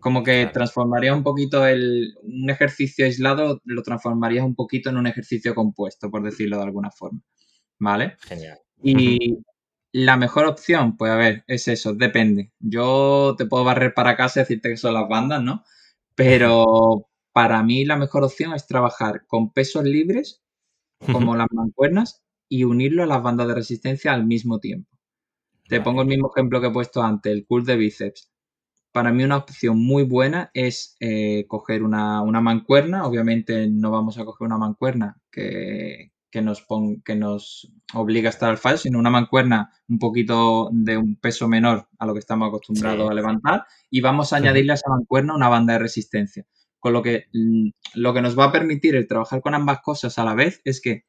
Como 0.02 0.24
que 0.24 0.48
transformaría 0.48 1.16
un 1.16 1.24
poquito 1.24 1.66
el, 1.66 2.16
un 2.24 2.50
ejercicio 2.50 3.06
aislado, 3.06 3.62
lo 3.64 3.82
transformarías 3.82 4.44
un 4.44 4.56
poquito 4.56 4.90
en 4.90 4.98
un 4.98 5.08
ejercicio 5.08 5.56
compuesto, 5.56 6.12
por 6.12 6.22
decirlo 6.22 6.58
de 6.58 6.64
alguna 6.64 6.92
forma. 6.92 7.22
¿Vale? 7.80 8.18
Genial. 8.20 8.60
Y 8.82 9.38
la 9.94 10.18
mejor 10.18 10.48
opción, 10.48 10.98
pues 10.98 11.14
a 11.14 11.16
ver, 11.16 11.46
es 11.48 11.70
eso, 11.70 11.94
depende. 11.94 12.52
Yo 12.60 13.36
te 13.38 13.46
puedo 13.46 13.64
barrer 13.64 13.94
para 13.94 14.18
casa 14.18 14.42
y 14.42 14.44
decirte 14.44 14.70
que 14.70 14.78
son 14.78 14.96
las 14.96 15.08
bandas, 15.08 15.42
¿no? 15.42 15.64
Pero 16.14 17.08
para 17.32 17.64
mí 17.64 17.86
la 17.86 17.96
mejor 17.96 18.26
opción 18.26 18.54
es 18.54 18.68
trabajar 18.68 19.26
con 19.28 19.54
pesos 19.54 19.86
libres 19.86 20.43
como 21.12 21.36
las 21.36 21.48
mancuernas 21.52 22.24
y 22.48 22.64
unirlo 22.64 23.04
a 23.04 23.08
las 23.08 23.24
bandas 23.24 23.48
de 23.48 23.56
resistencia 23.56 24.14
al 24.14 24.26
mismo 24.26 24.60
tiempo. 24.60 24.94
Te 25.68 25.82
pongo 25.82 26.02
el 26.02 26.08
mismo 26.08 26.32
ejemplo 26.34 26.62
que 26.62 26.68
he 26.68 26.72
puesto 26.72 27.02
antes, 27.02 27.32
el 27.32 27.46
curl 27.46 27.66
de 27.66 27.78
bíceps. 27.78 28.32
Para 28.92 29.12
mí 29.12 29.24
una 29.24 29.38
opción 29.38 29.84
muy 29.84 30.04
buena 30.04 30.52
es 30.54 30.96
eh, 31.00 31.46
coger 31.48 31.82
una, 31.84 32.24
mancuerna. 32.42 33.06
Obviamente 33.06 33.68
no 33.68 33.90
vamos 33.90 34.20
a 34.20 34.26
coger 34.26 34.46
una 34.46 34.58
mancuerna 34.58 35.18
que, 35.32 36.12
nos, 36.44 36.66
que 37.04 37.16
nos 37.16 37.72
obliga 37.96 38.30
a 38.30 38.30
estar 38.30 38.50
al 38.52 38.58
fallo, 38.58 38.78
sino 38.78 39.00
una 39.00 39.10
mancuerna 39.10 39.72
un 39.88 39.98
poquito 39.98 40.70
de 40.72 40.98
un 40.98 41.16
peso 41.16 41.48
menor 41.48 41.88
a 41.98 42.06
lo 42.06 42.14
que 42.14 42.20
estamos 42.20 42.50
acostumbrados 42.50 43.10
a 43.10 43.14
levantar 43.14 43.66
y 43.90 44.02
vamos 44.02 44.32
a 44.32 44.38
añadirle 44.38 44.74
a 44.74 44.76
esa 44.76 44.92
mancuerna 44.92 45.34
una 45.34 45.50
banda 45.50 45.74
de 45.74 45.80
resistencia. 45.80 46.46
Con 46.84 46.92
lo 46.92 47.02
que 47.02 47.28
mm, 47.32 47.70
lo 47.94 48.14
que 48.14 48.22
nos 48.22 48.38
va 48.38 48.44
a 48.44 48.52
permitir 48.52 48.94
el 48.98 49.08
trabajar 49.08 49.40
con 49.40 49.56
ambas 49.56 49.80
cosas 49.82 50.20
a 50.20 50.26
la 50.26 50.36
vez 50.36 50.60
es 50.66 50.82
que 50.82 51.04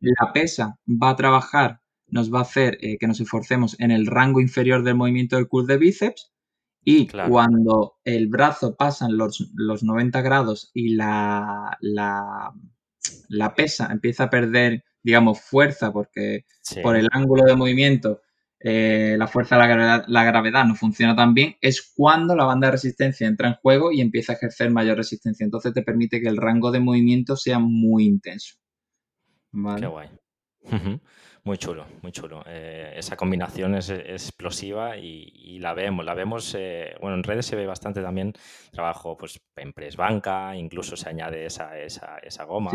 la 0.00 0.32
pesa 0.32 0.80
va 0.88 1.10
a 1.10 1.16
trabajar, 1.16 1.80
nos 2.08 2.34
va 2.34 2.40
a 2.40 2.42
hacer 2.42 2.76
eh, 2.80 2.98
que 2.98 3.06
nos 3.06 3.20
esforcemos 3.20 3.78
en 3.78 3.92
el 3.92 4.06
rango 4.06 4.40
inferior 4.40 4.82
del 4.82 4.96
movimiento 4.96 5.36
del 5.36 5.46
curl 5.46 5.68
de 5.68 5.78
bíceps 5.78 6.32
y 6.82 7.06
cuando 7.06 7.98
el 8.02 8.26
brazo 8.26 8.74
pasa 8.74 9.08
los, 9.08 9.52
los 9.54 9.84
90 9.84 10.22
grados 10.22 10.72
y 10.74 10.96
la, 10.96 11.78
la, 11.80 13.54
pesa 13.54 13.90
empieza 13.92 14.24
a 14.24 14.30
perder, 14.30 14.82
digamos, 15.04 15.40
fuerza 15.40 15.92
porque 15.92 16.46
por 16.82 16.96
el 16.96 17.06
ángulo 17.12 17.44
de 17.44 17.54
movimiento 17.54 18.22
eh, 18.64 19.16
la 19.18 19.26
fuerza 19.26 19.56
de 19.56 19.62
la 19.62 19.66
gravedad, 19.66 20.04
la 20.06 20.24
gravedad, 20.24 20.64
no 20.64 20.74
funciona 20.74 21.16
tan 21.16 21.34
bien, 21.34 21.56
es 21.60 21.92
cuando 21.94 22.36
la 22.36 22.44
banda 22.44 22.68
de 22.68 22.72
resistencia 22.72 23.26
entra 23.26 23.48
en 23.48 23.54
juego 23.54 23.90
y 23.90 24.00
empieza 24.00 24.32
a 24.32 24.36
ejercer 24.36 24.70
mayor 24.70 24.96
resistencia. 24.96 25.44
Entonces 25.44 25.72
te 25.74 25.82
permite 25.82 26.20
que 26.20 26.28
el 26.28 26.36
rango 26.36 26.70
de 26.70 26.80
movimiento 26.80 27.36
sea 27.36 27.58
muy 27.58 28.04
intenso. 28.04 28.56
Qué 29.80 29.86
guay. 29.86 30.08
Muy 31.44 31.58
chulo, 31.58 31.86
muy 32.02 32.12
chulo. 32.12 32.44
Eh, 32.46 32.94
esa 32.96 33.16
combinación 33.16 33.74
es, 33.74 33.90
explosiva 33.90 34.96
y, 34.96 35.58
la 35.58 35.74
vemos, 35.74 36.04
la 36.04 36.14
vemos, 36.14 36.54
eh, 36.56 36.94
bueno, 37.00 37.16
en 37.16 37.24
redes 37.24 37.46
se 37.46 37.56
ve 37.56 37.66
bastante 37.66 38.00
también 38.00 38.32
trabajo 38.70 39.16
pues, 39.16 39.40
en 39.56 39.72
press 39.72 39.96
banca, 39.96 40.54
incluso 40.56 40.96
se 40.96 41.08
añade 41.08 41.44
esa, 41.44 41.76
esa, 41.80 42.18
esa 42.18 42.44
goma, 42.44 42.70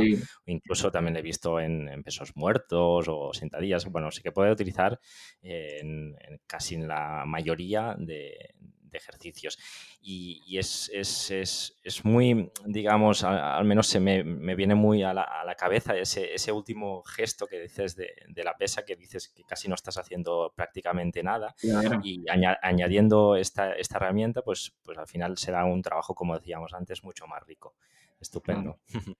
incluso 0.45 0.91
también 0.91 1.15
he 1.15 1.21
visto 1.21 1.62
en, 1.62 2.03
pesos 2.03 2.33
muertos 2.36 3.07
o 3.07 3.31
sentadillas, 3.33 3.86
bueno, 3.86 4.12
sí 4.12 4.21
que 4.21 4.33
puede 4.33 4.51
utilizar 4.51 5.00
en, 5.41 6.15
casi 6.45 6.75
en 6.75 6.89
la 6.89 7.24
mayoría 7.25 7.95
de, 7.97 8.53
de 8.89 8.98
ejercicios. 8.98 9.58
Y, 10.01 10.58
es, 10.58 10.89
es, 10.94 12.06
muy, 12.06 12.51
digamos, 12.65 13.24
al, 13.24 13.65
menos 13.65 13.88
se 13.88 14.00
me, 14.00 14.24
viene 14.56 14.75
muy 14.75 15.03
a 15.03 15.13
la, 15.13 15.56
cabeza 15.58 15.96
ese, 15.96 16.34
ese, 16.34 16.51
último 16.51 17.03
gesto 17.03 17.48
que 17.48 17.60
dices 17.60 17.96
de, 17.96 18.44
la 18.44 18.56
pesa, 18.56 18.86
que 18.86 18.96
dices 18.96 19.29
que 19.29 19.44
casi 19.44 19.67
no 19.67 19.75
estás 19.75 19.98
haciendo 19.98 20.53
prácticamente 20.56 21.24
nada. 21.24 21.56
Y 22.03 22.25
añadiendo 22.29 23.36
esta, 23.36 23.74
esta 23.74 23.98
herramienta, 23.98 24.41
pues, 24.41 24.74
pues 24.84 24.98
al 24.98 25.08
final 25.08 25.38
será 25.38 25.65
un 25.65 25.82
trabajo, 25.82 26.13
como 26.15 26.38
decíamos 26.38 26.74
antes, 26.74 27.03
mucho 27.03 27.27
más 27.27 27.44
rico. 27.46 27.75
Estupendo. 28.20 28.79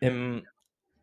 Em, 0.00 0.42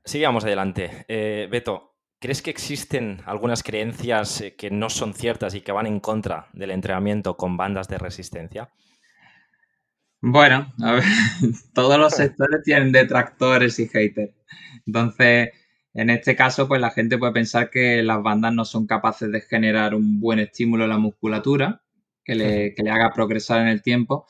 sigamos 0.03 0.43
adelante. 0.43 1.05
Eh, 1.07 1.47
Beto, 1.49 1.98
¿Crees 2.19 2.41
que 2.41 2.49
existen 2.49 3.21
algunas 3.25 3.63
creencias 3.63 4.41
eh, 4.41 4.55
que 4.55 4.69
no 4.69 4.89
son 4.89 5.13
ciertas 5.13 5.55
y 5.55 5.61
que 5.61 5.71
van 5.71 5.87
en 5.87 6.01
contra 6.01 6.47
del 6.51 6.71
entrenamiento 6.71 7.37
con 7.37 7.55
bandas 7.55 7.87
de 7.87 7.97
resistencia? 7.97 8.69
Bueno, 10.21 10.73
a 10.83 10.91
ver, 10.93 11.03
todos 11.73 11.97
los 11.97 12.13
sectores 12.15 12.61
tienen 12.63 12.91
detractores 12.91 13.79
y 13.79 13.87
haters. 13.87 14.33
Entonces, 14.85 15.51
en 15.93 16.09
este 16.09 16.35
caso, 16.35 16.67
pues 16.67 16.81
la 16.81 16.91
gente 16.91 17.17
puede 17.17 17.31
pensar 17.31 17.69
que 17.69 18.03
las 18.03 18.21
bandas 18.21 18.53
no 18.53 18.65
son 18.65 18.85
capaces 18.85 19.31
de 19.31 19.39
generar 19.39 19.95
un 19.95 20.19
buen 20.19 20.39
estímulo 20.39 20.83
en 20.83 20.89
la 20.89 20.97
musculatura, 20.97 21.81
que 22.25 22.35
le, 22.35 22.73
que 22.75 22.83
le 22.83 22.91
haga 22.91 23.13
progresar 23.13 23.61
en 23.61 23.67
el 23.69 23.81
tiempo, 23.81 24.27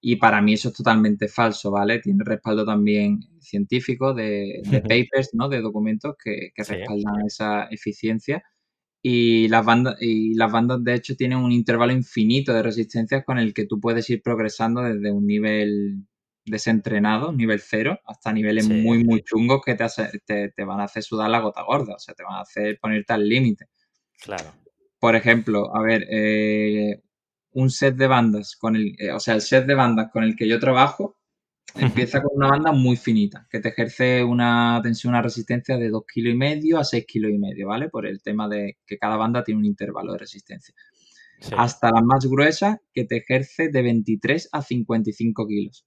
y 0.00 0.16
para 0.16 0.40
mí 0.40 0.54
eso 0.54 0.68
es 0.70 0.74
totalmente 0.74 1.28
falso, 1.28 1.70
¿vale? 1.70 1.98
Tiene 1.98 2.24
respaldo 2.24 2.64
también 2.64 3.20
científico 3.38 4.14
de, 4.14 4.62
papers, 4.82 5.30
¿no? 5.34 5.48
De 5.48 5.60
documentos 5.60 6.14
que, 6.22 6.52
respaldan 6.56 7.26
esa 7.26 7.64
eficiencia. 7.64 8.42
Y 9.02 9.48
las, 9.48 9.64
bandas, 9.64 9.96
y 10.00 10.34
las 10.34 10.52
bandas, 10.52 10.82
de 10.84 10.94
hecho, 10.94 11.16
tienen 11.16 11.38
un 11.38 11.52
intervalo 11.52 11.92
infinito 11.92 12.52
de 12.52 12.62
resistencias 12.62 13.24
con 13.24 13.38
el 13.38 13.54
que 13.54 13.66
tú 13.66 13.80
puedes 13.80 14.08
ir 14.10 14.22
progresando 14.22 14.82
desde 14.82 15.10
un 15.10 15.26
nivel 15.26 16.06
desentrenado, 16.44 17.32
nivel 17.32 17.60
cero, 17.60 17.98
hasta 18.06 18.32
niveles 18.32 18.68
muy, 18.68 19.04
muy 19.04 19.22
chungos 19.22 19.60
que 19.64 19.74
te, 19.74 20.52
te, 20.54 20.64
van 20.64 20.80
a 20.80 20.84
hacer 20.84 21.02
sudar 21.02 21.30
la 21.30 21.40
gota 21.40 21.62
gorda, 21.62 21.94
o 21.94 21.98
sea, 21.98 22.14
te 22.14 22.22
van 22.22 22.36
a 22.36 22.40
hacer 22.40 22.78
ponerte 22.80 23.12
al 23.12 23.28
límite. 23.28 23.66
Claro. 24.22 24.52
Por 24.98 25.14
ejemplo, 25.14 25.74
a 25.74 25.82
ver, 25.82 26.06
eh, 26.10 27.02
un 27.52 27.70
set 27.70 27.96
de 27.96 28.06
bandas 28.06 28.56
con 28.56 28.76
el, 28.76 28.94
eh, 28.98 29.12
o 29.12 29.20
sea, 29.20 29.34
el 29.34 29.40
set 29.40 29.66
de 29.66 29.74
bandas 29.74 30.10
con 30.12 30.24
el 30.24 30.36
que 30.36 30.48
yo 30.48 30.58
trabajo 30.60 31.16
empieza 31.74 32.22
con 32.22 32.36
una 32.36 32.48
banda 32.48 32.72
muy 32.72 32.96
finita, 32.96 33.46
que 33.50 33.60
te 33.60 33.68
ejerce 33.68 34.24
una 34.24 34.80
tensión, 34.82 35.12
una 35.12 35.22
resistencia 35.22 35.76
de 35.76 35.88
2 35.88 36.02
kilos 36.12 36.34
y 36.34 36.36
medio 36.36 36.78
a 36.78 36.84
6 36.84 37.04
kilos 37.06 37.30
y 37.30 37.38
medio, 37.38 37.68
¿vale? 37.68 37.88
Por 37.88 38.06
el 38.06 38.22
tema 38.22 38.48
de 38.48 38.78
que 38.86 38.98
cada 38.98 39.16
banda 39.16 39.44
tiene 39.44 39.60
un 39.60 39.66
intervalo 39.66 40.12
de 40.12 40.18
resistencia. 40.18 40.74
Hasta 41.56 41.90
la 41.90 42.02
más 42.02 42.26
gruesa, 42.26 42.80
que 42.92 43.04
te 43.04 43.18
ejerce 43.18 43.68
de 43.68 43.82
23 43.82 44.48
a 44.52 44.62
55 44.62 45.46
kilos. 45.46 45.86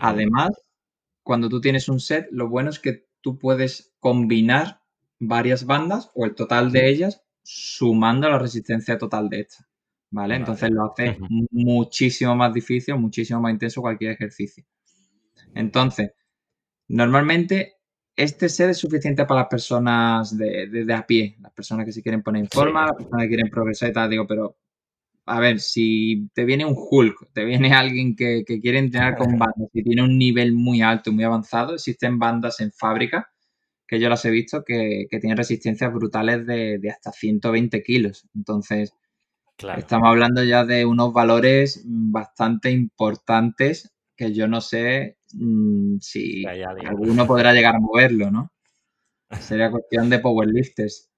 Además, 0.00 0.50
cuando 1.22 1.48
tú 1.48 1.60
tienes 1.60 1.88
un 1.88 2.00
set, 2.00 2.26
lo 2.32 2.48
bueno 2.48 2.70
es 2.70 2.80
que 2.80 3.06
tú 3.20 3.38
puedes 3.38 3.94
combinar 4.00 4.80
varias 5.18 5.64
bandas 5.64 6.10
o 6.14 6.24
el 6.24 6.34
total 6.34 6.72
de 6.72 6.88
ellas 6.88 7.22
sumando 7.42 8.28
la 8.28 8.38
resistencia 8.38 8.98
total 8.98 9.28
de 9.28 9.40
esta. 9.40 9.69
¿Vale? 10.10 10.36
Entonces 10.36 10.70
lo 10.70 10.84
hace 10.84 11.18
muchísimo 11.50 12.34
más 12.36 12.52
difícil, 12.52 12.96
muchísimo 12.96 13.40
más 13.40 13.52
intenso 13.52 13.80
cualquier 13.80 14.12
ejercicio. 14.12 14.64
Entonces, 15.54 16.12
normalmente 16.88 17.74
este 18.16 18.48
set 18.48 18.70
es 18.70 18.78
suficiente 18.78 19.24
para 19.24 19.42
las 19.42 19.48
personas 19.48 20.36
de, 20.36 20.86
a 20.92 21.06
pie, 21.06 21.36
las 21.40 21.52
personas 21.52 21.86
que 21.86 21.92
se 21.92 22.02
quieren 22.02 22.22
poner 22.22 22.42
en 22.42 22.48
forma, 22.48 22.86
las 22.86 22.96
personas 22.96 23.22
que 23.22 23.28
quieren 23.28 23.50
progresar 23.50 23.90
y 23.90 23.92
tal, 23.92 24.10
digo, 24.10 24.26
pero 24.26 24.56
a 25.26 25.38
ver, 25.38 25.60
si 25.60 26.28
te 26.34 26.44
viene 26.44 26.64
un 26.64 26.74
Hulk, 26.76 27.32
te 27.32 27.44
viene 27.44 27.72
alguien 27.74 28.16
que, 28.16 28.44
quiere 28.44 28.78
entrenar 28.78 29.16
con 29.16 29.26
bandas 29.38 29.70
y 29.72 29.82
tiene 29.82 30.02
un 30.02 30.18
nivel 30.18 30.52
muy 30.52 30.82
alto, 30.82 31.12
muy 31.12 31.24
avanzado, 31.24 31.74
existen 31.74 32.18
bandas 32.18 32.60
en 32.60 32.72
fábrica 32.72 33.30
que 33.86 33.98
yo 33.98 34.08
las 34.08 34.24
he 34.24 34.30
visto 34.30 34.64
que, 34.64 35.08
tienen 35.10 35.36
resistencias 35.36 35.92
brutales 35.92 36.46
de, 36.46 36.78
de, 36.78 36.90
hasta 36.90 37.10
120 37.10 37.82
kilos. 37.82 38.28
Entonces, 38.36 38.92
Estamos 39.76 40.08
hablando 40.08 40.42
ya 40.42 40.64
de 40.64 40.84
unos 40.84 41.12
valores 41.12 41.82
bastante 41.84 42.70
importantes 42.70 43.94
que 44.16 44.32
yo 44.32 44.46
no 44.48 44.60
sé 44.60 45.18
mm, 45.34 45.98
si 46.00 46.44
alguno 46.46 47.26
podrá 47.26 47.52
llegar 47.52 47.76
a 47.76 47.80
moverlo, 47.80 48.30
¿no? 48.30 48.52
Sería 49.40 49.70
cuestión 49.70 50.10
de 50.10 50.18
powerlifters. 50.18 51.10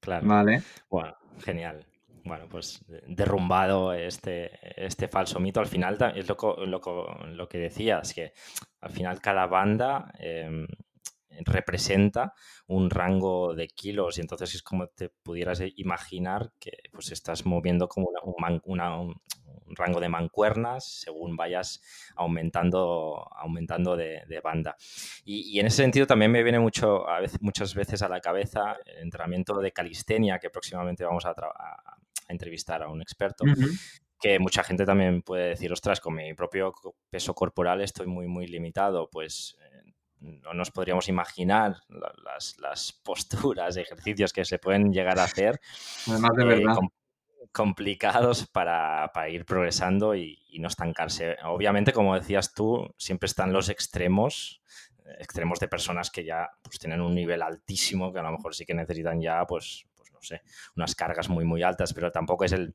Claro. 0.00 0.26
Vale. 0.26 0.62
Bueno, 0.88 1.16
genial. 1.40 1.84
Bueno, 2.24 2.46
pues 2.48 2.84
derrumbado 3.06 3.94
este, 3.94 4.50
este 4.76 5.08
falso 5.08 5.40
mito. 5.40 5.60
Al 5.60 5.66
final 5.66 5.96
es 6.14 6.28
lo, 6.28 6.66
lo, 6.66 7.48
que 7.48 7.58
decías, 7.58 8.12
que 8.12 8.32
al 8.82 8.90
final 8.90 9.20
cada 9.20 9.46
banda 9.46 10.12
em, 10.18 10.66
representa 11.44 12.34
un 12.66 12.90
rango 12.90 13.54
de 13.54 13.68
kilos 13.68 14.18
y 14.18 14.20
entonces 14.20 14.54
es 14.54 14.62
como 14.62 14.88
te 14.88 15.10
pudieras 15.10 15.62
imaginar 15.76 16.52
que 16.58 16.72
pues 16.92 17.12
estás 17.12 17.46
moviendo 17.46 17.88
como 17.88 18.08
un, 18.64 19.14
rango 19.70 20.00
de 20.00 20.08
mancuernas 20.08 21.00
según 21.02 21.36
vayas 21.36 21.82
aumentando, 22.16 23.28
aumentando 23.36 23.96
de, 23.96 24.40
banda. 24.42 24.76
Y, 25.24 25.58
en 25.60 25.66
ese 25.66 25.82
sentido 25.82 26.06
también 26.06 26.32
me 26.32 26.42
viene 26.42 26.58
mucho, 26.58 27.08
a 27.08 27.20
veces, 27.20 27.40
muchas 27.42 27.74
veces 27.74 28.02
a 28.02 28.08
la 28.08 28.20
cabeza 28.20 28.76
el 28.86 29.02
entrenamiento 29.02 29.58
de 29.60 29.72
calistenia, 29.72 30.38
que 30.38 30.50
próximamente 30.50 31.04
vamos 31.04 31.26
a, 31.26 31.34
entrevistar 32.28 32.82
a 32.82 32.88
un 32.88 33.02
experto. 33.02 33.44
que 34.20 34.38
mucha 34.38 34.64
gente 34.64 34.84
también 34.84 35.22
puede 35.22 35.50
decir, 35.50 35.72
ostras, 35.72 36.00
con 36.00 36.14
mi 36.14 36.34
propio 36.34 36.72
peso 37.08 37.34
corporal 37.34 37.80
estoy 37.80 38.06
muy, 38.06 38.26
muy 38.26 38.46
limitado. 38.46 39.08
Pues 39.10 39.56
no 40.20 40.54
nos 40.54 40.70
podríamos 40.70 41.08
imaginar 41.08 41.76
las, 41.88 42.56
las, 42.58 42.92
posturas, 42.92 43.76
ejercicios 43.76 44.32
que 44.32 44.44
se 44.44 44.58
pueden 44.58 44.92
llegar 44.92 45.18
a 45.18 45.24
hacer. 45.24 45.60
Además 46.08 46.30
de 46.36 46.44
verdad. 46.44 46.76
complicados 47.52 48.46
para, 48.46 49.10
ir 49.30 49.44
progresando 49.44 50.14
y, 50.14 50.38
no 50.58 50.68
estancarse. 50.68 51.36
Obviamente, 51.44 51.92
como 51.92 52.14
decías 52.14 52.52
tú, 52.52 52.92
siempre 52.98 53.26
están 53.26 53.52
los 53.52 53.68
extremos, 53.68 54.60
extremos 55.18 55.60
de 55.60 55.68
personas 55.68 56.10
que 56.10 56.24
ya 56.24 56.48
pues, 56.62 56.78
tienen 56.78 57.00
un 57.00 57.14
nivel 57.14 57.42
altísimo, 57.42 58.12
que 58.12 58.18
a 58.18 58.22
lo 58.22 58.32
mejor 58.32 58.54
sí 58.54 58.66
que 58.66 58.74
necesitan 58.74 59.20
ya, 59.20 59.44
pues, 59.46 59.86
pues 59.94 60.12
no 60.12 60.20
sé, 60.20 60.42
unas 60.76 60.96
cargas 60.96 61.28
muy, 61.28 61.44
muy 61.44 61.62
altas, 61.62 61.94
pero 61.94 62.10
tampoco 62.10 62.44
es 62.44 62.52
el, 62.52 62.74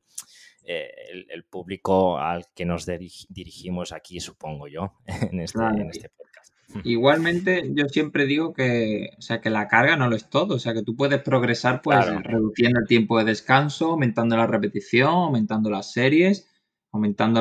eh, 0.64 1.42
público 1.50 2.16
al 2.16 2.46
que 2.54 2.64
nos 2.64 2.86
dirigimos 2.86 3.92
aquí, 3.92 4.18
supongo 4.18 4.66
yo, 4.66 4.94
en 5.06 5.40
este, 5.40 5.62
en 5.62 5.90
este 5.90 6.08
podcast. 6.08 6.33
Igualmente, 6.84 7.70
yo 7.72 7.88
siempre 7.88 8.26
digo 8.26 8.52
que, 8.52 9.10
o 9.16 9.22
sea, 9.22 9.40
que 9.40 9.50
la 9.50 9.68
carga 9.68 9.96
no 9.96 10.08
lo 10.08 10.16
es 10.16 10.28
todo, 10.28 10.56
o 10.56 10.58
sea, 10.58 10.74
que 10.74 10.82
tú 10.82 10.96
puedes 10.96 11.22
progresar 11.22 11.80
pues 11.82 12.04
reduciendo 12.22 12.80
el 12.80 12.86
tiempo 12.86 13.18
de 13.18 13.24
descanso, 13.24 13.92
aumentando 13.92 14.36
la 14.36 14.46
repetición, 14.46 15.10
aumentando 15.10 15.70
las 15.70 15.92
series, 15.92 16.50
aumentando 16.92 17.40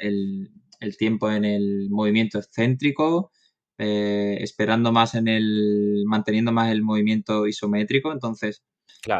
el, 0.00 0.96
tiempo 0.98 1.30
en 1.30 1.44
el 1.44 1.88
movimiento 1.90 2.38
excéntrico, 2.38 3.30
eh, 3.78 4.38
esperando 4.40 4.90
más 4.90 5.14
en 5.14 5.28
el, 5.28 6.02
manteniendo 6.06 6.50
más 6.50 6.72
el 6.72 6.82
movimiento 6.82 7.46
isométrico. 7.46 8.12
Entonces, 8.12 8.64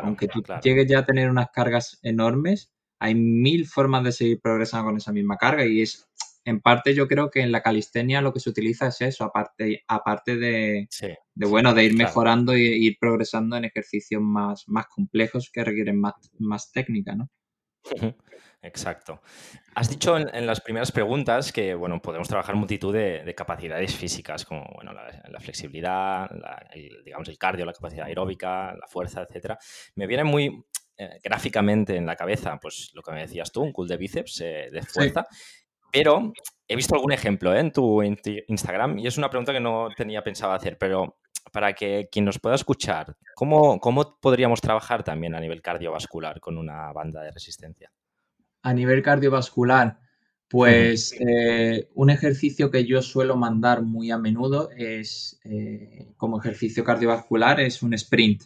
aunque 0.03 0.27
tú 0.27 0.43
llegues 0.63 0.89
ya 0.89 1.01
a 1.01 1.07
tener 1.07 1.31
unas 1.31 1.51
cargas 1.53 2.01
enormes, 2.03 2.73
hay 2.99 3.15
mil 3.15 3.67
formas 3.67 4.03
de 4.03 4.13
seguir 4.13 4.41
progresando 4.41 4.87
con 4.87 4.97
esa 4.97 5.13
misma 5.13 5.37
carga 5.37 5.65
y 5.65 5.83
es 5.83 6.09
en 6.49 6.61
parte 6.61 6.95
yo 6.95 7.07
creo 7.07 7.31
que 7.31 7.41
en 7.41 7.53
la 7.53 7.63
calistenia 7.63 8.23
lo 8.23 8.33
que 8.33 8.41
se 8.41 8.49
utiliza 8.49 8.89
es 8.89 9.01
eso, 9.03 9.25
aparte, 9.25 9.85
aparte 9.87 10.37
de, 10.37 10.89
de 11.35 11.47
bueno, 11.47 11.75
de 11.75 11.85
ir 11.85 11.95
mejorando 11.95 12.53
e 12.53 12.61
ir 12.61 12.97
progresando 12.99 13.57
en 13.57 13.67
ejercicios 13.67 14.23
más, 14.23 14.65
más 14.67 14.87
complejos 14.87 15.51
que 15.53 15.63
requieren 15.63 16.01
más, 16.01 16.15
más 16.39 16.73
técnica, 16.73 17.15
¿no? 17.15 17.29
Exacto. 18.63 19.21
Has 19.75 19.89
dicho 19.91 20.17
en, 20.17 20.47
las 20.47 20.61
primeras 20.61 20.91
preguntas 20.91 21.53
que 21.53 21.75
bueno, 21.75 22.01
podemos 22.01 22.29
trabajar 22.29 22.57
multitud 22.57 22.95
de, 22.95 23.35
capacidades 23.37 23.95
físicas, 23.95 24.45
como 24.45 24.67
bueno, 24.75 24.93
la, 24.93 25.41
flexibilidad, 25.41 26.29
el, 26.73 27.05
digamos 27.05 27.29
el 27.29 27.39
cardio, 27.39 27.67
la 27.67 27.73
capacidad 27.73 28.07
aeróbica, 28.07 28.75
la 28.75 28.87
fuerza, 28.89 29.23
etcétera. 29.23 29.59
Me 29.95 30.07
viene 30.07 30.25
muy 30.25 30.65
eh, 30.97 31.21
gráficamente 31.23 31.95
en 31.95 32.07
la 32.07 32.17
cabeza, 32.17 32.59
pues 32.61 32.91
lo 32.95 33.03
que 33.03 33.13
me 33.13 33.21
decías 33.21 33.53
tú, 33.53 33.63
un 33.63 33.73
cool 33.73 33.87
de 33.87 33.97
bíceps 33.97 34.41
eh, 34.41 34.69
de 34.73 34.83
fuerza. 34.83 35.29
Pero 35.93 36.33
he 36.67 36.77
visto 36.77 36.95
algún 36.95 37.13
ejemplo 37.13 37.55
¿eh? 37.55 37.61
en 37.61 37.73
tu 37.73 38.03
Instagram 38.03 38.99
y 38.99 39.07
es 39.07 39.17
una 39.19 39.31
pregunta 39.31 39.53
que 39.53 39.61
no 39.61 39.89
tenía 39.97 40.23
pensado 40.23 40.53
hacer, 40.53 40.77
pero 40.79 41.19
para 41.53 41.73
que 41.73 42.09
quien 42.13 42.25
nos 42.25 42.39
pueda 42.39 42.55
escuchar, 42.55 43.17
¿cómo, 43.35 43.81
¿cómo 43.81 44.19
podríamos 44.21 44.61
trabajar 44.61 45.03
también 45.03 45.35
a 45.35 45.41
nivel 45.41 45.63
cardiovascular 45.63 46.41
con 46.41 46.59
una 46.59 46.93
banda 46.93 47.23
de 47.23 47.31
resistencia? 47.31 47.91
A 48.63 48.75
nivel 48.75 49.03
cardiovascular, 49.03 49.99
pues 50.49 51.15
eh, 51.21 51.89
un 51.95 52.11
ejercicio 52.11 52.71
que 52.71 52.85
yo 52.85 53.03
suelo 53.03 53.37
mandar 53.37 53.83
muy 53.83 54.11
a 54.11 54.19
menudo 54.19 54.71
es, 54.77 55.41
eh, 55.45 56.13
como 56.17 56.39
ejercicio 56.39 56.85
cardiovascular, 56.85 57.61
es 57.61 57.83
un 57.83 57.95
sprint. 57.95 58.45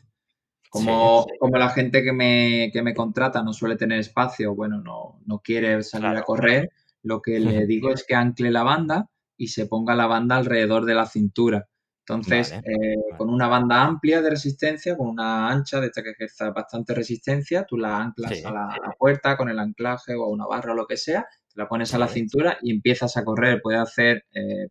Como, 0.68 1.26
como 1.38 1.59
la 1.59 1.68
gente 1.68 2.02
que 2.02 2.12
me, 2.12 2.70
que 2.72 2.83
me, 2.83 2.94
contrata 2.94 3.42
no 3.42 3.52
suele 3.52 3.76
tener 3.76 3.98
espacio, 3.98 4.55
bueno, 4.55 4.81
no, 4.81 5.20
no 5.26 5.40
quiere 5.40 5.83
salir 5.83 6.16
a 6.16 6.22
correr, 6.22 6.70
lo 7.03 7.21
que 7.21 7.41
le 7.41 7.67
digo 7.67 7.91
es 7.93 8.05
que 8.05 8.15
ancle 8.15 8.51
la 8.51 8.62
banda 8.62 9.09
y 9.37 9.49
se 9.49 9.67
ponga 9.67 9.95
la 9.95 10.07
banda 10.07 10.37
alrededor 10.37 10.85
de 10.85 10.95
la 10.95 11.07
cintura. 11.07 11.69
Entonces, 12.07 12.53
eh, 12.53 12.97
con 13.17 13.31
una 13.31 13.47
banda 13.47 13.85
amplia 13.85 14.21
de 14.21 14.31
resistencia, 14.31 14.97
con 14.97 15.09
una 15.09 15.49
ancha 15.49 15.81
de 15.81 15.87
esta 15.87 16.03
que 16.03 16.11
ejerza 16.11 16.51
bastante 16.51 16.95
resistencia, 16.95 17.65
tú 17.65 17.77
la 17.77 17.99
anclas 17.99 18.45
a, 18.45 18.51
la, 18.51 18.95
puerta 18.99 19.37
con 19.37 19.49
el 19.49 19.59
anclaje 19.59 20.15
o 20.15 20.25
a 20.25 20.29
una 20.29 20.47
barra 20.47 20.73
o 20.73 20.75
lo 20.75 20.87
que 20.87 20.97
sea, 20.97 21.27
te 21.49 21.61
la 21.61 21.69
pones 21.69 21.95
a 21.95 21.99
la 21.99 22.09
cintura 22.09 22.59
y 22.61 22.73
empiezas 22.73 23.17
a 23.17 23.25
correr. 23.25 23.61
Puedes 23.62 23.81
hacer 23.81 24.25
eh, 24.35 24.69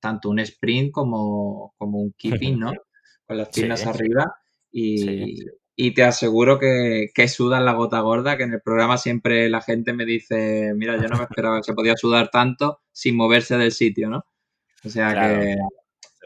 tanto 0.00 0.30
un 0.30 0.40
sprint 0.40 0.90
como, 0.90 1.74
como 1.78 2.00
un 2.00 2.12
keeping, 2.18 2.58
¿no? 2.58 2.72
Con 3.26 3.38
las 3.38 3.48
piernas 3.50 3.86
arriba 3.86 4.34
y, 4.70 5.44
y 5.76 5.94
te 5.94 6.04
aseguro 6.04 6.58
que, 6.58 7.10
que 7.14 7.28
sudan 7.28 7.64
la 7.64 7.72
gota 7.72 8.00
gorda, 8.00 8.36
que 8.36 8.44
en 8.44 8.52
el 8.52 8.60
programa 8.60 8.96
siempre 8.96 9.48
la 9.48 9.60
gente 9.60 9.92
me 9.92 10.04
dice, 10.04 10.72
mira, 10.74 10.96
yo 10.96 11.08
no 11.08 11.16
me 11.16 11.24
esperaba 11.24 11.58
que 11.58 11.64
se 11.64 11.74
podía 11.74 11.96
sudar 11.96 12.30
tanto 12.30 12.80
sin 12.92 13.16
moverse 13.16 13.56
del 13.56 13.72
sitio, 13.72 14.08
¿no? 14.08 14.24
O 14.84 14.88
sea 14.88 15.14
que, 15.14 15.56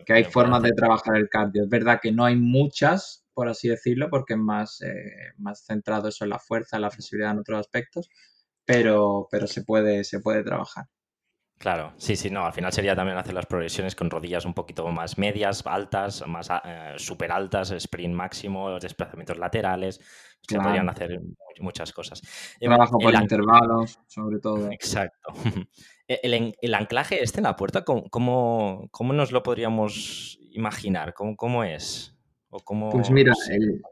que, 0.04 0.12
hay 0.12 0.24
formas 0.24 0.62
de 0.62 0.72
trabajar 0.72 1.16
el 1.16 1.28
cardio. 1.28 1.62
Es 1.62 1.68
verdad 1.68 2.00
que 2.02 2.12
no 2.12 2.24
hay 2.24 2.36
muchas, 2.36 3.24
por 3.32 3.48
así 3.48 3.68
decirlo, 3.68 4.10
porque 4.10 4.34
es 4.34 4.38
más, 4.38 4.82
eh, 4.82 5.32
más 5.38 5.64
centrado 5.64 6.08
eso 6.08 6.24
en 6.24 6.30
la 6.30 6.38
fuerza, 6.38 6.76
en 6.76 6.82
la 6.82 6.90
flexibilidad 6.90 7.32
en 7.32 7.38
otros 7.38 7.60
aspectos, 7.60 8.10
pero, 8.64 9.28
pero 9.30 9.46
se, 9.46 9.62
puede, 9.62 10.04
se 10.04 10.20
puede 10.20 10.42
trabajar. 10.42 10.86
Claro, 11.58 11.92
sí, 11.96 12.14
sí, 12.14 12.30
no, 12.30 12.46
al 12.46 12.52
final 12.52 12.72
sería 12.72 12.94
también 12.94 13.18
hacer 13.18 13.34
las 13.34 13.46
progresiones 13.46 13.96
con 13.96 14.08
rodillas 14.08 14.44
un 14.44 14.54
poquito 14.54 14.86
más 14.88 15.18
medias, 15.18 15.66
altas, 15.66 16.24
más 16.26 16.48
eh, 16.64 16.94
súper 16.98 17.32
altas, 17.32 17.72
sprint 17.72 18.14
máximo, 18.14 18.78
desplazamientos 18.78 19.38
laterales, 19.38 20.00
se 20.40 20.56
podrían 20.56 20.88
hacer 20.88 21.20
muchas 21.60 21.92
cosas. 21.92 22.22
Em, 22.60 22.70
Trabajo 22.70 22.98
por 22.98 23.12
intervalos, 23.12 23.98
sobre 24.06 24.38
todo. 24.38 24.70
Exacto. 24.72 25.32
E, 26.10 26.54
el, 26.62 26.74
anclaje 26.74 27.22
este 27.22 27.40
en 27.40 27.44
la 27.44 27.54
puerta, 27.54 27.84
¿cómo, 27.84 28.88
cómo, 28.90 29.12
nos 29.12 29.30
lo 29.30 29.42
podríamos 29.42 30.38
imaginar? 30.52 31.12
¿Cómo, 31.12 31.36
cómo 31.36 31.64
es? 31.64 32.16
¿O 32.48 32.60
cómo, 32.60 32.88
pues 32.88 33.10
mira, 33.10 33.34
el, 33.50 33.82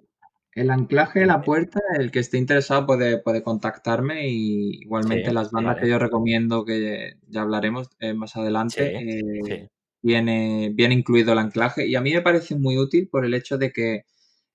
el 0.56 0.70
anclaje 0.70 1.20
de 1.20 1.26
la 1.26 1.42
puerta, 1.42 1.80
el 1.98 2.10
que 2.10 2.18
esté 2.18 2.38
interesado 2.38 2.86
puede, 2.86 3.18
puede 3.18 3.42
contactarme 3.42 4.30
y 4.30 4.80
igualmente 4.80 5.30
las 5.30 5.50
bandas 5.50 5.78
que 5.78 5.86
yo 5.86 5.98
recomiendo, 5.98 6.64
que 6.64 7.18
ya 7.28 7.42
hablaremos 7.42 7.90
eh, 8.00 8.14
más 8.14 8.34
adelante, 8.36 8.96
eh, 8.96 9.68
Viene, 10.00 10.70
viene 10.72 10.94
incluido 10.94 11.32
el 11.32 11.40
anclaje. 11.40 11.86
Y 11.86 11.94
a 11.94 12.00
mí 12.00 12.12
me 12.14 12.22
parece 12.22 12.54
muy 12.56 12.78
útil 12.78 13.08
por 13.08 13.26
el 13.26 13.34
hecho 13.34 13.58
de 13.58 13.70
que 13.70 14.04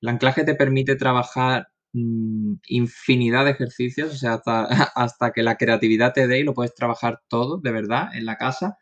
el 0.02 0.10
anclaje 0.10 0.44
te 0.44 0.56
permite 0.56 0.96
trabajar 0.96 1.68
mm, 1.94 2.54
infinidad 2.70 3.46
de 3.46 3.52
ejercicios, 3.52 4.12
o 4.12 4.18
sea, 4.18 4.34
hasta, 4.36 4.64
hasta, 4.96 5.32
que 5.34 5.44
la 5.44 5.58
creatividad 5.58 6.14
te 6.14 6.28
dé 6.28 6.40
y 6.40 6.44
lo 6.44 6.56
puedes 6.56 6.74
trabajar 6.74 7.22
todo, 7.28 7.60
de 7.60 7.72
verdad, 7.72 8.08
en 8.16 8.26
la 8.26 8.38
casa. 8.38 8.80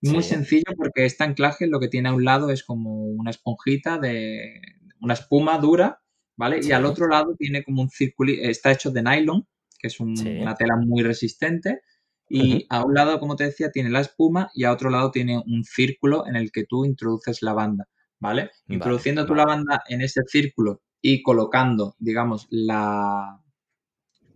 Muy 0.00 0.22
sencillo 0.22 0.74
porque 0.76 1.06
este 1.06 1.24
anclaje 1.24 1.66
lo 1.66 1.80
que 1.80 1.88
tiene 1.88 2.10
a 2.10 2.14
un 2.14 2.24
lado 2.24 2.50
es 2.50 2.62
como 2.62 3.06
una 3.06 3.30
esponjita 3.30 3.98
de 3.98 4.60
una 5.00 5.14
espuma 5.14 5.58
dura 5.58 6.01
¿vale? 6.36 6.60
Y 6.62 6.72
al 6.72 6.84
otro 6.84 7.08
lado 7.08 7.34
tiene 7.38 7.62
como 7.62 7.82
un 7.82 7.90
círculo, 7.90 8.32
está 8.32 8.72
hecho 8.72 8.90
de 8.90 9.02
nylon, 9.02 9.46
que 9.78 9.88
es 9.88 10.00
una 10.00 10.54
tela 10.54 10.76
muy 10.76 11.02
resistente, 11.02 11.80
y 12.28 12.66
a 12.70 12.82
un 12.84 12.94
lado, 12.94 13.20
como 13.20 13.36
te 13.36 13.44
decía, 13.44 13.70
tiene 13.70 13.90
la 13.90 14.00
espuma 14.00 14.50
y 14.54 14.64
a 14.64 14.72
otro 14.72 14.88
lado 14.88 15.10
tiene 15.10 15.38
un 15.38 15.64
círculo 15.64 16.26
en 16.26 16.36
el 16.36 16.50
que 16.50 16.64
tú 16.64 16.86
introduces 16.86 17.42
la 17.42 17.52
banda, 17.52 17.88
¿vale? 18.20 18.50
Introduciendo 18.68 19.26
tú 19.26 19.34
la 19.34 19.44
banda 19.44 19.82
en 19.86 20.00
ese 20.00 20.22
círculo 20.26 20.80
y 21.02 21.22
colocando, 21.22 21.94
digamos, 21.98 22.46
la, 22.48 23.38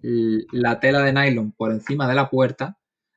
la 0.03 0.81
tela 0.81 1.03
de 1.03 1.13
nylon 1.13 1.53
por 1.53 1.71
encima 1.71 2.07
de 2.07 2.15
la 2.15 2.29
puerta, 2.29 2.77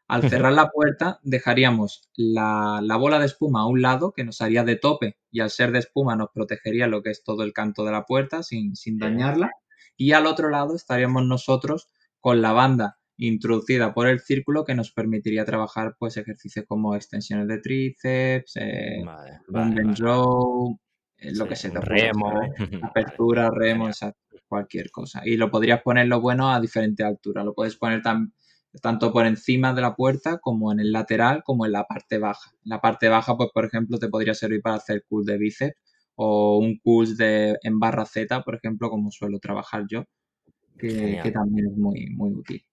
al 0.10 0.22
cerrar 0.30 0.52
la 0.52 0.72
puerta, 0.72 1.20
dejaríamos 1.24 2.10
la, 2.16 2.82
bola 3.00 3.20
de 3.20 3.28
espuma 3.28 3.62
a 3.62 3.68
un 3.68 3.82
lado, 3.82 4.12
que 4.12 4.26
nos 4.26 4.42
haría 4.42 4.64
de 4.64 4.76
tope, 4.76 5.18
y 5.32 5.40
al 5.40 5.52
ser 5.52 5.72
de 5.72 5.80
espuma 5.80 6.16
nos 6.16 6.32
protegería 6.34 6.88
lo 6.88 7.02
que 7.02 7.12
es 7.12 7.24
todo 7.24 7.44
el 7.44 7.54
canto 7.54 7.86
de 7.86 7.92
la 7.92 8.06
puerta 8.06 8.44
sin, 8.44 8.74
dañarla. 8.98 9.52
Y 9.96 10.14
al 10.14 10.26
otro 10.26 10.50
lado 10.50 10.76
estaríamos 10.76 11.26
nosotros 11.26 11.88
con 12.20 12.42
la 12.42 12.52
banda 12.52 12.98
introducida 13.18 13.94
por 13.94 14.08
el 14.08 14.22
círculo 14.22 14.64
que 14.64 14.76
nos 14.76 14.92
permitiría 14.92 15.44
trabajar 15.44 15.96
pues 16.00 16.16
ejercicios 16.16 16.66
como 16.68 16.96
extensiones 16.96 17.48
de 17.48 17.60
tríceps, 17.60 18.54
eh, 18.56 19.04
row, 19.98 20.80
eh, 21.18 21.36
lo 21.36 21.48
que 21.48 21.58
se 21.58 21.70
te 21.70 21.82
remo, 21.82 22.32
apertura, 22.82 23.52
remo, 23.54 23.90
cualquier 24.48 24.90
cosa. 24.90 25.22
Y 25.26 25.36
lo 25.36 25.52
podrías 25.52 25.82
poner 25.82 26.08
lo 26.08 26.22
bueno 26.22 26.50
a 26.50 26.62
diferente 26.62 27.04
altura. 27.04 27.44
Lo 27.44 27.54
puedes 27.54 27.76
poner 27.76 28.02
también 28.02 28.34
tanto 28.82 29.12
por 29.12 29.26
encima 29.26 29.74
de 29.74 29.82
la 29.82 29.96
puerta 29.96 30.40
como 30.40 30.72
en 30.72 30.80
el 30.80 30.92
lateral 30.92 31.44
como 31.44 31.66
en 31.66 31.72
la 31.72 31.86
parte 31.86 32.20
baja. 32.20 32.52
En 32.64 32.70
la 32.70 32.82
parte 32.82 33.10
baja, 33.10 33.36
pues 33.36 33.50
por 33.54 33.66
ejemplo, 33.66 33.98
te 33.98 34.10
podría 34.10 34.34
servir 34.34 34.62
para 34.62 34.76
hacer 34.76 35.04
curls 35.08 35.26
de 35.26 35.38
bíceps 35.38 35.76
o 36.16 36.58
un 36.58 36.78
curl 36.78 37.16
de, 37.16 37.58
en 37.64 37.80
barra 37.80 38.06
Z, 38.06 38.44
por 38.44 38.56
ejemplo, 38.56 38.90
como 38.90 39.12
suelo 39.12 39.40
trabajar 39.40 39.86
yo, 39.90 40.04
que, 40.78 41.20
que 41.24 41.32
también 41.32 41.68
es 41.68 41.78
muy, 41.78 42.08
muy 42.12 42.32
útil. 42.32 42.64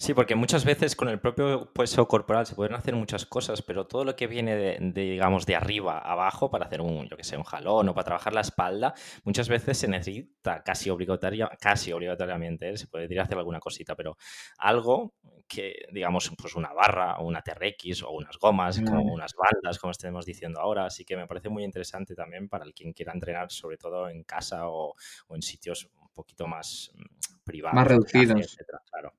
Sí, 0.00 0.14
porque 0.14 0.34
muchas 0.34 0.64
veces 0.64 0.96
con 0.96 1.10
el 1.10 1.20
propio 1.20 1.70
peso 1.74 2.08
corporal 2.08 2.46
se 2.46 2.54
pueden 2.54 2.74
hacer 2.74 2.96
muchas 2.96 3.26
cosas, 3.26 3.60
pero 3.60 3.86
todo 3.86 4.02
lo 4.02 4.16
que 4.16 4.26
viene 4.26 4.56
de, 4.56 4.78
digamos, 4.94 5.44
de 5.44 5.56
arriba 5.56 5.98
a 5.98 6.12
abajo 6.12 6.50
para 6.50 6.64
hacer 6.64 6.80
un, 6.80 7.06
yo 7.06 7.18
que 7.18 7.22
sé, 7.22 7.36
un 7.36 7.42
jalón 7.42 7.86
o 7.86 7.94
para 7.94 8.06
trabajar 8.06 8.32
la 8.32 8.40
espalda, 8.40 8.94
muchas 9.24 9.50
veces 9.50 9.76
se 9.76 9.88
necesita 9.88 10.62
casi, 10.62 10.88
obligatoria, 10.88 11.50
casi 11.60 11.92
obligatoriamente, 11.92 12.70
¿eh? 12.70 12.78
se 12.78 12.86
podría 12.86 13.24
hacer 13.24 13.36
alguna 13.36 13.60
cosita, 13.60 13.94
pero 13.94 14.16
algo 14.56 15.16
que, 15.46 15.84
digamos, 15.92 16.32
pues 16.40 16.54
una 16.54 16.72
barra 16.72 17.18
o 17.18 17.26
una 17.26 17.42
TRX 17.42 18.02
o 18.04 18.12
unas 18.12 18.38
gomas, 18.38 18.80
como 18.80 19.02
unas 19.02 19.34
baldas, 19.34 19.78
como 19.78 19.90
estemos 19.90 20.24
diciendo 20.24 20.60
ahora, 20.60 20.86
así 20.86 21.04
que 21.04 21.14
me 21.14 21.26
parece 21.26 21.50
muy 21.50 21.62
interesante 21.62 22.14
también 22.14 22.48
para 22.48 22.64
el 22.64 22.72
quien 22.72 22.94
quiera 22.94 23.12
entrenar, 23.12 23.52
sobre 23.52 23.76
todo 23.76 24.08
en 24.08 24.24
casa 24.24 24.66
o, 24.66 24.94
en 25.28 25.42
sitios 25.42 25.90
un 26.00 26.08
poquito 26.14 26.46
más 26.46 26.90
mm, 26.94 27.44
privados. 27.44 27.74
Más 27.74 27.86
reducidos. 27.86 28.56
claro. 28.90 29.12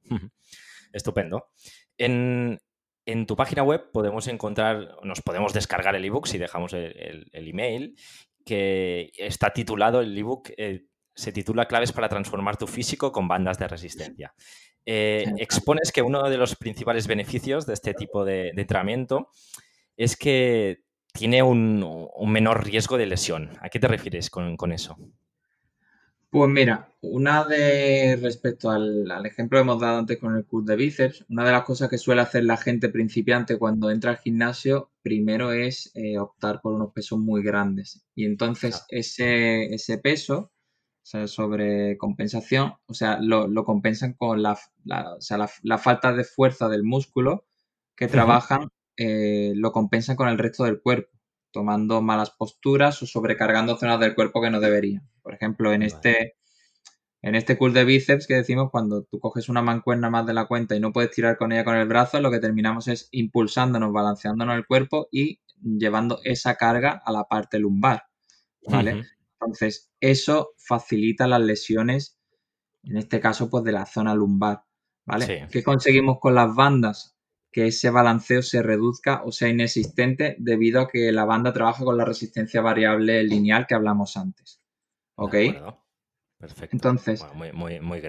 Estupendo. 0.93 1.47
En, 1.97 2.59
tu 3.27 3.35
página 3.35 3.63
web 3.63 3.91
podemos 3.91 4.27
encontrar, 4.27 4.97
nos 5.03 5.21
podemos 5.21 5.53
descargar 5.53 5.95
el 5.95 6.05
ebook 6.05 6.27
si 6.27 6.37
dejamos 6.37 6.73
el, 6.73 7.29
email, 7.33 7.95
que 8.45 9.11
está 9.17 9.51
titulado, 9.51 10.01
el 10.01 10.17
ebook 10.17 10.49
eh, 10.57 10.85
se 11.13 11.31
titula 11.31 11.67
Claves 11.67 11.91
para 11.91 12.09
transformar 12.09 12.57
tu 12.57 12.67
físico 12.67 13.11
con 13.11 13.27
bandas 13.27 13.59
de 13.59 13.67
resistencia. 13.67 14.33
Eh, 14.85 15.25
expones 15.37 15.91
que 15.91 16.01
uno 16.01 16.27
de 16.27 16.37
los 16.37 16.55
principales 16.55 17.05
beneficios 17.05 17.65
de 17.65 17.73
este 17.73 17.93
tipo 17.93 18.25
de, 18.25 18.49
entrenamiento 18.49 19.29
es 19.95 20.15
que 20.15 20.83
tiene 21.13 21.43
un, 21.43 22.09
menor 22.27 22.65
riesgo 22.65 22.97
de 22.97 23.05
lesión. 23.05 23.51
¿A 23.61 23.69
qué 23.69 23.79
te 23.79 23.87
refieres 23.87 24.29
con, 24.29 24.71
eso? 24.71 24.97
Pues 26.31 26.49
mira, 26.49 26.87
una 27.01 27.43
de 27.43 28.17
respecto 28.21 28.69
al, 28.69 29.05
ejemplo 29.25 29.57
que 29.57 29.63
hemos 29.63 29.81
dado 29.81 29.97
antes 29.99 30.17
con 30.17 30.33
el 30.37 30.45
curso 30.45 30.69
de 30.71 30.77
bíceps, 30.77 31.25
una 31.27 31.43
de 31.43 31.51
las 31.51 31.63
cosas 31.63 31.89
que 31.89 31.97
suele 31.97 32.21
hacer 32.21 32.45
la 32.45 32.55
gente 32.55 32.87
principiante 32.87 33.57
cuando 33.57 33.91
entra 33.91 34.11
al 34.11 34.17
gimnasio, 34.17 34.91
primero 35.01 35.51
es 35.51 35.91
eh, 35.93 36.17
optar 36.17 36.61
por 36.61 36.73
unos 36.73 36.93
pesos 36.93 37.19
muy 37.19 37.43
grandes. 37.43 38.05
Y 38.15 38.23
entonces 38.23 38.85
ese, 38.87 39.73
ese 39.73 39.97
peso, 39.97 40.37
o 41.03 41.05
sea, 41.05 41.27
sobre 41.27 41.97
compensación, 41.97 42.75
o 42.85 42.93
sea, 42.93 43.19
lo, 43.19 43.65
compensan 43.65 44.13
con 44.13 44.41
la, 44.41 44.57
la, 44.85 45.77
falta 45.79 46.13
de 46.13 46.23
fuerza 46.23 46.69
del 46.69 46.83
músculo 46.83 47.45
que 47.93 48.07
trabajan 48.07 48.69
eh, 48.95 49.51
lo 49.55 49.73
compensan 49.73 50.15
con 50.15 50.29
el 50.29 50.37
resto 50.37 50.63
del 50.63 50.81
cuerpo, 50.81 51.11
tomando 51.51 52.01
malas 52.01 52.31
posturas 52.31 53.01
o 53.01 53.05
sobrecargando 53.05 53.77
zonas 53.77 53.99
del 53.99 54.15
cuerpo 54.15 54.41
que 54.41 54.49
no 54.49 54.59
deberían. 54.59 55.07
Por 55.21 55.33
ejemplo, 55.33 55.73
en 55.73 55.83
este, 55.83 56.35
en 57.21 57.35
este 57.35 57.57
curl 57.57 57.73
de 57.73 57.85
bíceps 57.85 58.27
que 58.27 58.35
decimos, 58.35 58.69
cuando 58.71 59.03
tú 59.03 59.19
coges 59.19 59.49
una 59.49 59.61
mancuerna 59.61 60.09
más 60.09 60.25
de 60.25 60.33
la 60.33 60.47
cuenta 60.47 60.75
y 60.75 60.79
no 60.79 60.91
puedes 60.91 61.11
tirar 61.11 61.37
con 61.37 61.51
ella 61.51 61.63
con 61.63 61.75
el 61.75 61.87
brazo, 61.87 62.19
lo 62.19 62.31
que 62.31 62.39
terminamos 62.39 62.87
es 62.87 63.09
impulsándonos, 63.11 63.93
balanceándonos 63.93 64.55
el 64.55 64.65
cuerpo 64.65 65.07
y 65.11 65.39
llevando 65.61 66.19
esa 66.23 66.55
carga 66.55 67.01
a 67.05 67.11
la 67.11 67.25
parte 67.25 67.59
lumbar. 67.59 68.03
¿Vale? 68.67 69.03
Entonces, 69.39 69.91
eso 69.99 70.53
facilita 70.57 71.27
las 71.27 71.41
lesiones, 71.41 72.19
en 72.83 72.97
este 72.97 73.19
caso, 73.19 73.49
pues 73.49 73.63
de 73.63 73.71
la 73.71 73.85
zona 73.85 74.13
lumbar. 74.13 74.63
¿Vale? 75.05 75.47
¿Qué 75.51 75.63
conseguimos 75.63 76.19
con 76.19 76.35
las 76.35 76.53
bandas? 76.53 77.17
Que 77.51 77.67
ese 77.67 77.89
balanceo 77.89 78.41
se 78.41 78.63
reduzca 78.63 79.23
o 79.25 79.31
sea 79.31 79.49
inexistente 79.49 80.35
debido 80.39 80.81
a 80.81 80.87
que 80.87 81.11
la 81.11 81.25
banda 81.25 81.51
trabaja 81.51 81.83
con 81.83 81.97
la 81.97 82.05
resistencia 82.05 82.61
variable 82.61 83.23
lineal 83.23 83.67
que 83.67 83.75
hablamos 83.75 84.15
antes. 84.15 84.61
¿Ok? 85.15 85.35
Perfecto. 86.37 86.75
Entonces, 86.75 87.23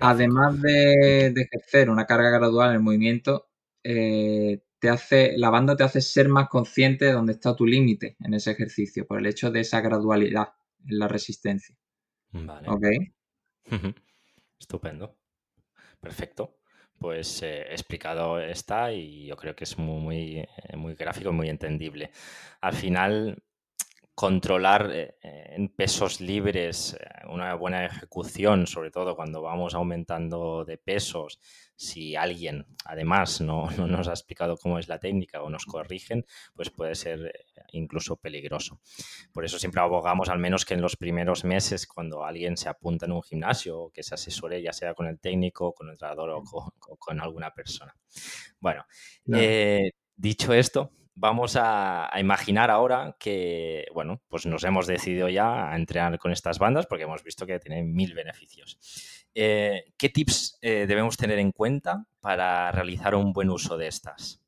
además 0.01 0.63
de, 0.63 1.27
ejercer 1.27 1.91
una 1.91 2.07
carga 2.07 2.31
gradual 2.31 2.71
en 2.71 2.77
el 2.77 2.83
movimiento, 2.83 3.49
eh, 3.83 4.63
te 4.79 4.89
hace, 4.89 5.37
la 5.37 5.51
banda 5.51 5.77
te 5.77 5.85
hace 5.85 6.01
ser 6.01 6.29
más 6.29 6.49
consciente 6.49 7.05
de 7.05 7.13
dónde 7.13 7.33
está 7.33 7.55
tu 7.55 7.67
límite 7.67 8.17
en 8.21 8.35
ese 8.35 8.53
ejercicio, 8.53 9.07
por 9.07 9.19
el 9.19 9.27
hecho 9.27 9.51
de 9.51 9.61
esa 9.61 9.81
gradualidad 9.81 10.55
en 10.87 10.99
la 10.99 11.09
resistencia. 11.09 11.77
Vale. 12.31 12.69
¿Ok? 12.69 12.87
Estupendo. 14.59 15.19
Perfecto 16.01 16.62
pues 17.03 17.43
eh, 17.43 17.63
explicado 17.71 18.41
está 18.41 18.93
y 18.93 19.27
yo 19.27 19.37
creo 19.37 19.57
que 19.57 19.65
es 19.65 19.77
muy, 19.77 20.01
muy, 20.01 20.39
eh, 20.39 20.77
muy 20.77 20.95
gráfico, 20.95 21.33
muy 21.33 21.49
entendible. 21.49 22.13
Al 22.61 22.75
final, 22.75 23.43
controlar 24.15 24.89
eh, 24.93 25.17
en 25.21 25.69
pesos 25.69 26.21
libres 26.21 26.97
una 27.33 27.55
buena 27.55 27.87
ejecución, 27.87 28.67
sobre 28.67 28.91
todo 28.91 29.17
cuando 29.17 29.43
vamos 29.43 29.75
aumentando 29.75 30.65
de 30.65 30.79
pesos, 30.79 31.41
si 31.75 32.15
alguien 32.17 32.67
además 32.85 33.41
no, 33.43 33.71
nos 33.71 34.09
ha 34.09 34.13
explicado 34.13 34.57
cómo 34.57 34.79
es 34.79 34.89
la 34.89 34.99
técnica 34.99 35.43
o 35.43 35.51
nos 35.51 35.67
corrigen, 35.67 36.25
pues 36.55 36.71
puede 36.71 36.95
ser 36.95 37.27
eh, 37.27 37.63
incluso 37.73 38.17
peligroso. 38.17 38.81
Por 39.33 39.45
eso 39.45 39.59
siempre 39.59 39.81
abogamos 39.81 40.29
al 40.29 40.39
menos 40.39 40.65
que 40.65 40.75
en 40.75 40.81
los 40.81 40.97
primeros 40.97 41.45
meses, 41.45 41.87
cuando 41.87 42.25
alguien 42.25 42.57
se 42.57 42.69
apunta 42.69 43.07
en 43.07 43.13
un 43.13 43.23
gimnasio, 43.23 43.91
que 43.93 44.03
se 44.03 44.15
asesore 44.15 44.63
ya 44.63 44.73
sea 44.73 44.95
con 44.95 45.07
el 45.07 45.19
técnico, 45.19 45.73
con 45.73 45.89
el 45.89 45.93
entrenador 45.93 46.31
o 46.31 46.43
con, 46.99 47.21
alguna 47.21 47.53
persona. 47.53 47.95
Bueno, 48.61 48.85
eh, 49.33 49.91
dicho 50.17 50.53
esto, 50.53 50.93
vamos 51.15 51.57
a, 51.61 52.11
imaginar 52.19 52.71
ahora 52.71 53.17
que, 53.19 53.87
bueno, 53.95 54.21
pues 54.29 54.47
nos 54.47 54.65
hemos 54.65 54.87
decidido 54.87 55.29
ya 55.29 55.71
a 55.71 55.77
entrenar 55.77 56.19
con 56.19 56.33
estas 56.33 56.59
bandas 56.59 56.87
porque 56.87 57.05
hemos 57.05 57.23
visto 57.23 57.47
que 57.47 57.59
tienen 57.59 57.95
mil 57.95 58.15
beneficios. 58.15 58.79
Eh, 59.35 59.93
¿Qué 59.97 60.09
tips 60.09 60.59
eh, 60.61 60.87
debemos 60.87 61.17
tener 61.17 61.39
en 61.39 61.53
cuenta 61.53 62.07
para 62.21 62.71
realizar 62.73 63.15
un 63.15 63.33
buen 63.33 63.51
uso 63.51 63.77
de 63.77 63.89
estas? 63.89 64.43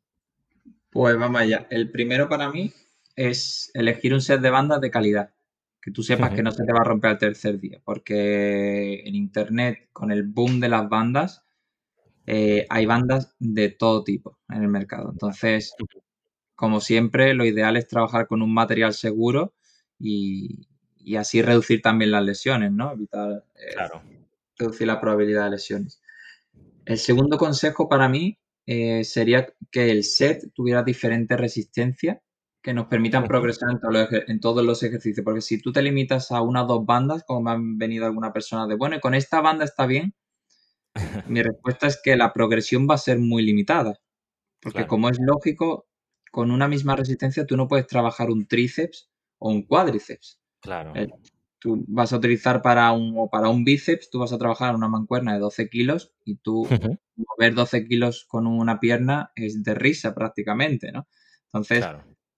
Pues 0.91 1.19
vamos 1.19 1.41
allá. 1.41 1.67
El 1.71 1.91
primero 1.91 2.29
para 2.29 2.51
mí 2.51 2.73
es 3.17 3.71
elegir 3.75 4.15
un 4.15 4.21
set 4.21 4.41
de 4.41 4.51
bandas 4.51 4.81
de 4.81 4.91
calidad. 4.91 5.31
Que 5.81 5.91
tú 5.91 6.03
sepas 6.03 6.33
que 6.33 6.43
no 6.43 6.51
se 6.51 6.65
te 6.65 6.73
va 6.73 6.81
a 6.81 6.85
romper 6.85 7.11
al 7.11 7.19
tercer 7.19 7.61
día. 7.61 7.79
Porque 7.85 9.03
en 9.05 9.15
internet, 9.15 9.89
con 9.93 10.11
el 10.11 10.23
boom 10.23 10.61
de 10.61 10.71
las 10.71 10.89
bandas, 10.89 11.45
eh, 12.27 12.67
hay 12.71 12.87
bandas 12.87 13.35
de 13.39 13.69
todo 13.71 14.03
tipo 14.03 14.39
en 14.49 14.63
el 14.63 14.69
mercado. 14.69 15.11
Entonces, 15.13 15.75
como 16.55 16.81
siempre, 16.81 17.35
lo 17.35 17.45
ideal 17.45 17.77
es 17.77 17.89
trabajar 17.89 18.27
con 18.27 18.43
un 18.43 18.53
material 18.53 18.95
seguro 18.95 19.55
y, 19.99 20.69
así 21.19 21.43
reducir 21.43 21.83
también 21.83 22.11
las 22.11 22.25
lesiones, 22.25 22.73
¿no? 22.73 22.93
Evitar 22.93 23.45
claro 23.75 24.03
reducir 24.59 24.87
la 24.87 25.01
probabilidad 25.01 25.45
de 25.45 25.51
lesiones. 25.51 26.01
El 26.85 26.99
segundo 26.99 27.39
consejo 27.39 27.89
para 27.89 28.09
mí 28.09 28.39
eh, 28.67 29.05
sería 29.05 29.47
que 29.71 29.91
el 29.91 30.05
set 30.05 30.53
tuviera 30.55 30.83
diferentes 30.83 31.39
resistencias 31.39 32.19
que 32.63 32.73
nos 32.73 32.87
permitan 32.87 33.25
progresar 33.25 33.69
en, 34.27 34.41
todos 34.41 34.65
los 34.65 34.83
ejercicios. 34.83 35.23
Porque 35.23 35.43
si 35.43 35.61
tú 35.61 35.73
te 35.73 35.83
limitas 35.83 36.31
a 36.31 36.41
una 36.41 36.65
o 36.65 36.67
dos 36.67 36.87
bandas, 36.87 37.23
como 37.27 37.43
me 37.43 37.51
han 37.51 37.79
venido 37.79 38.07
alguna 38.07 38.33
persona 38.33 38.67
de, 38.67 38.75
bueno, 38.75 38.97
y 38.97 39.01
con 39.01 39.15
esta 39.15 39.43
banda 39.43 39.65
está 39.65 39.87
bien, 39.87 40.15
mi 41.29 41.43
respuesta 41.43 41.87
es 41.87 42.01
que 42.03 42.17
la 42.17 42.33
progresión 42.33 42.87
va 42.89 42.95
a 42.95 42.99
ser 42.99 43.19
muy 43.19 43.43
limitada. 43.43 43.99
Porque 44.61 44.87
como 44.87 45.11
es 45.11 45.19
lógico, 45.21 45.87
con 46.35 46.51
una 46.51 46.67
misma 46.67 46.97
resistencia 46.97 47.47
tú 47.47 47.57
no 47.57 47.69
puedes 47.69 47.87
trabajar 47.87 48.29
un 48.29 48.47
tríceps 48.47 49.09
o 49.39 49.51
un 49.51 49.63
cuádriceps. 49.63 50.41
Claro 50.61 50.93
tú 51.65 51.83
vas 51.89 52.13
a 52.13 52.19
utilizar 52.19 52.61
para 52.61 52.93
un, 52.93 53.15
o 53.17 53.31
para 53.31 53.49
un 53.49 53.65
bíceps, 53.65 54.11
tú 54.11 54.19
vas 54.19 54.35
a 54.35 54.39
trabajar 54.39 54.75
una 54.75 54.87
mancuerna 54.87 55.33
de 55.33 55.39
12 55.39 55.71
kilos 55.71 56.13
y 56.23 56.37
tú 56.37 56.69
mover 57.17 57.55
12 57.55 57.87
kilos 57.87 58.27
con 58.29 58.47
una 58.47 58.81
pierna 58.81 59.33
es 59.35 59.63
de 59.63 59.75
risa 59.75 60.15
prácticamente, 60.15 60.93
¿no? 60.93 61.09
Entonces, 61.47 61.87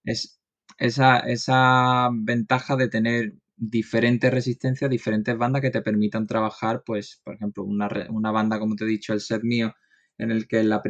es 0.05 0.39
esa, 0.77 1.19
esa 1.19 2.09
ventaja 2.13 2.77
de 2.77 2.87
tener 2.87 3.33
diferentes 3.57 4.31
resistencias, 4.31 4.89
diferentes 4.89 5.37
bandas 5.37 5.61
que 5.61 5.71
te 5.71 5.81
permitan 5.81 6.25
trabajar, 6.25 6.83
pues, 6.85 7.19
por 7.25 7.35
ejemplo, 7.35 7.65
una, 7.65 7.89
una 8.09 8.31
banda, 8.31 8.59
como 8.59 8.77
te 8.77 8.85
he 8.85 8.87
dicho, 8.87 9.11
el 9.11 9.19
set 9.19 9.43
mío, 9.43 9.75
en 10.17 10.31
el 10.31 10.47
que 10.47 10.63
la, 10.63 10.81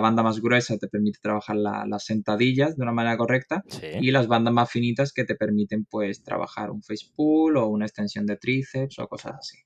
banda 0.00 0.22
más 0.22 0.40
gruesa 0.40 0.78
te 0.78 0.88
permite 0.88 1.18
trabajar 1.20 1.56
las 1.56 2.04
sentadillas 2.04 2.76
de 2.76 2.82
una 2.82 2.92
manera 2.92 3.16
correcta 3.16 3.64
y 4.00 4.10
las 4.10 4.28
bandas 4.28 4.54
más 4.54 4.70
finitas 4.70 5.12
que 5.12 5.24
te 5.24 5.34
permiten 5.34 5.84
pues 5.84 6.22
trabajar 6.22 6.70
un 6.70 6.82
face 6.82 7.06
pull 7.14 7.56
o 7.56 7.66
una 7.66 7.86
extensión 7.86 8.26
de 8.26 8.36
tríceps 8.36 8.98
o 8.98 9.08
cosas 9.08 9.34
así. 9.38 9.58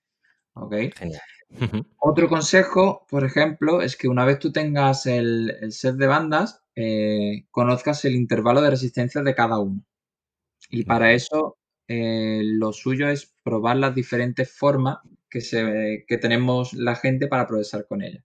¿Ok? 0.54 0.74
Genial. 0.96 1.22
Otro 1.98 2.28
consejo, 2.28 3.06
por 3.09 3.24
ejemplo, 3.24 3.83
es 3.83 3.96
que 3.96 4.09
una 4.09 4.24
vez 4.24 4.38
tú 4.38 4.52
tengas 4.52 5.06
el, 5.06 5.52
set 5.70 5.96
de 5.96 6.06
bandas, 6.06 6.62
eh, 6.74 7.46
conozcas 7.50 8.04
el 8.04 8.14
intervalo 8.14 8.62
de 8.62 8.70
resistencia 8.70 9.22
de 9.22 9.35
cada 9.35 9.59
uno. 9.59 9.85
Y 10.70 10.85
para 10.85 11.12
eso 11.12 11.59
eh, 11.88 12.42
lo 12.44 12.72
suyo 12.72 13.09
es 13.09 13.35
probar 13.42 13.76
las 13.76 13.94
diferentes 13.94 14.50
formas 14.50 14.98
que, 15.28 15.40
se, 15.40 16.04
que 16.06 16.18
tenemos 16.18 16.72
la 16.72 16.94
gente 16.94 17.26
para 17.26 17.46
progresar 17.46 17.87
con 17.87 18.02
ella. 18.02 18.24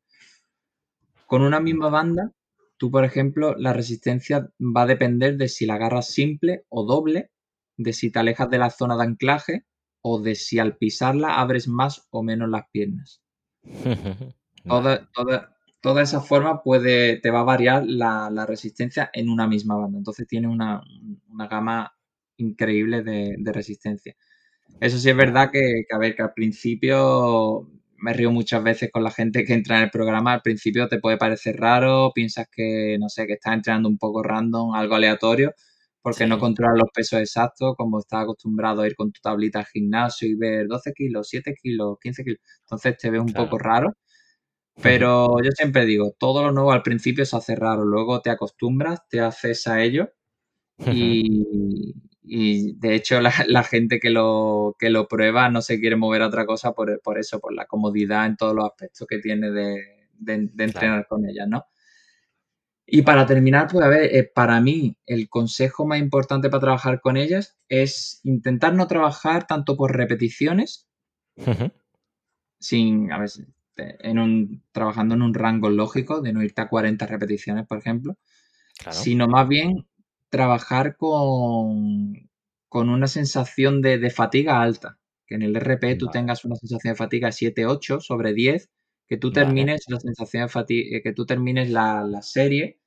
Con 1.27 1.41
una 1.41 1.59
misma 1.59 1.89
banda, 1.89 2.31
tú, 2.77 2.91
por 2.91 3.05
ejemplo, 3.05 3.55
la 3.57 3.73
resistencia 3.73 4.49
va 4.59 4.83
a 4.83 4.88
depender 4.88 5.38
de 5.38 5.47
si 5.47 5.65
la 5.65 5.75
agarras 5.75 6.09
simple 6.09 6.65
o 6.69 6.85
doble, 6.85 7.31
de 7.77 7.93
si 7.93 8.11
te 8.11 8.19
alejas 8.19 8.49
de 8.49 8.57
la 8.57 8.69
zona 8.69 8.95
de 8.95 9.03
anclaje 9.03 9.65
o 10.01 10.21
de 10.21 10.35
si 10.35 10.59
al 10.59 10.77
pisarla 10.77 11.39
abres 11.39 11.67
más 11.67 12.07
o 12.11 12.23
menos 12.23 12.49
las 12.49 12.69
piernas. 12.71 13.21
toda, 14.63 15.09
toda, 15.81 16.01
esa 16.01 16.21
forma 16.21 16.61
puede, 16.61 17.17
te 17.17 17.31
va 17.31 17.39
a 17.39 17.43
variar 17.43 17.83
la, 17.85 18.45
resistencia 18.47 19.09
en 19.13 19.29
una 19.29 19.47
misma 19.47 19.75
banda. 19.75 19.97
Entonces 19.97 20.27
tiene 20.27 20.47
una, 20.47 20.83
gama 21.49 21.91
increíble 22.38 23.01
de, 23.01 23.51
resistencia. 23.51 24.15
Eso 24.79 24.97
sí 24.97 25.09
es 25.09 25.15
verdad 25.15 25.49
que, 25.51 25.85
que, 25.88 25.95
a 25.95 25.97
ver, 25.97 26.15
que 26.15 26.21
al 26.21 26.33
principio 26.33 27.67
me 27.97 28.13
río 28.13 28.31
muchas 28.31 28.63
veces 28.63 28.89
con 28.91 29.03
la 29.03 29.12
gente 29.12 29.43
que 29.45 29.53
entra 29.53 29.77
en 29.77 29.84
el 29.84 29.89
programa. 29.91 30.34
Al 30.34 30.41
principio 30.41 30.88
te 30.88 30.99
puede 30.99 31.17
parecer 31.17 31.58
raro, 31.58 32.12
piensas 32.13 32.47
que, 32.51 32.97
no 32.99 33.10
sé, 33.10 33.27
que 33.27 33.34
estás 33.34 33.53
entrenando 33.53 33.89
un 33.89 33.97
poco 33.97 34.23
random, 34.23 34.73
algo 34.75 34.95
aleatorio, 34.95 35.53
porque 36.01 36.27
no 36.27 36.39
controlas 36.39 36.77
los 36.79 36.89
pesos 36.93 37.19
exactos, 37.19 37.75
como 37.77 37.99
estás 37.99 38.23
acostumbrado 38.23 38.81
a 38.81 38.88
ir 38.88 38.95
con 38.95 39.12
tu 39.12 39.21
tablita 39.21 39.60
al 39.60 39.65
gimnasio 39.65 40.27
y 40.27 40.36
ver 40.36 40.67
12 40.67 40.93
kilos, 40.93 41.27
7 41.29 41.55
kilos, 41.62 41.97
15 42.01 42.23
kilos. 42.23 42.39
Entonces 42.62 42.97
te 42.97 43.10
ves 43.10 43.21
un 43.21 43.34
poco 43.34 43.58
raro. 43.60 43.93
Pero 44.81 45.38
yo 45.43 45.51
siempre 45.51 45.86
digo, 45.86 46.15
todo 46.19 46.43
lo 46.43 46.51
nuevo 46.51 46.71
al 46.71 46.84
principio 46.84 47.25
se 47.25 47.38
hace 47.38 47.55
raro, 47.55 47.86
luego 47.86 48.21
te 48.21 48.29
acostumbras, 48.29 49.08
te 49.10 49.21
haces 49.21 49.67
a 49.67 49.81
ello 49.81 50.10
y, 50.79 51.93
y 52.27 52.73
de 52.79 52.95
hecho 52.95 53.19
la, 53.47 53.63
gente 53.63 53.99
que 53.99 54.09
lo, 54.09 54.75
que 54.79 54.89
lo 54.89 55.07
prueba 55.07 55.49
no 55.49 55.61
se 55.61 55.79
quiere 55.79 55.95
mover 55.95 56.21
a 56.21 56.27
otra 56.27 56.45
cosa 56.45 56.73
por, 56.73 56.99
eso, 57.17 57.39
por 57.39 57.53
la 57.53 57.65
comodidad 57.65 58.25
en 58.25 58.38
todos 58.38 58.55
los 58.55 58.65
aspectos 58.65 59.07
que 59.07 59.19
tiene 59.19 59.51
de, 59.51 59.95
entrenar 60.25 61.07
con 61.07 61.25
ella, 61.27 61.45
¿no? 61.45 61.65
Y 62.88 63.01
para 63.01 63.25
terminar, 63.25 63.67
pues 63.71 63.83
a 63.83 63.89
ver, 63.89 64.15
eh, 64.15 64.23
para 64.23 64.61
mí 64.61 64.95
el 65.07 65.27
consejo 65.27 65.88
más 65.88 65.99
importante 65.99 66.49
para 66.49 66.61
trabajar 66.61 67.01
con 67.01 67.17
ellas 67.17 67.57
es 67.67 68.19
intentar 68.23 68.75
no 68.75 68.85
trabajar 68.85 69.47
tanto 69.47 69.75
por 69.75 69.95
repeticiones, 69.95 70.88
sin, 72.59 73.11
a 73.11 73.17
ver, 73.17 73.29
en 73.75 74.19
un, 74.19 74.63
trabajando 74.71 75.15
en 75.15 75.23
un 75.23 75.33
rango 75.33 75.69
lógico, 75.69 76.21
de 76.21 76.31
no 76.31 76.43
irte 76.43 76.61
a 76.61 76.69
40 76.69 77.07
repeticiones, 77.07 77.65
por 77.65 77.79
ejemplo, 77.79 78.17
sino 78.91 79.27
más 79.27 79.47
bien 79.47 79.88
trabajar 80.35 80.97
con, 80.97 82.29
con 82.67 82.89
una 82.89 83.07
sensación 83.07 83.81
de, 83.81 84.09
fatiga 84.09 84.61
alta. 84.61 84.99
Que 85.25 85.35
en 85.35 85.43
el 85.43 85.55
RP 85.55 85.97
tú 85.97 86.07
tengas 86.07 86.43
una 86.43 86.57
sensación 86.57 86.91
de 86.91 86.97
fatiga 86.97 87.29
7-8 87.29 88.01
sobre 88.01 88.33
10, 88.33 88.69
que 89.07 89.15
tú 89.15 89.31
termines 89.31 89.85
la 89.87 89.97
sensación 90.01 90.43
de 90.43 90.49
fatiga, 90.49 90.99
que 91.01 91.13
tú 91.13 91.25
termines 91.25 91.69
la, 91.69 92.21
serie, 92.21 92.81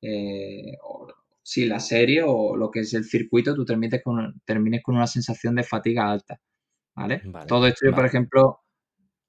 eh, 0.00 0.78
o, 0.82 1.08
sí, 1.42 1.66
la 1.66 1.78
serie 1.78 2.22
o 2.24 2.56
lo 2.56 2.70
que 2.70 2.80
es 2.80 2.94
el 2.94 3.04
circuito, 3.04 3.54
tú 3.54 3.66
termines 3.66 4.02
con, 4.02 4.40
termines 4.46 4.82
con 4.82 4.96
una 4.96 5.06
sensación 5.06 5.54
de 5.56 5.62
fatiga 5.62 6.10
alta. 6.10 6.40
¿Vale? 6.96 7.20
Todo 7.46 7.66
esto 7.66 7.86
yo, 7.86 7.94
por 7.94 8.06
ejemplo, 8.06 8.64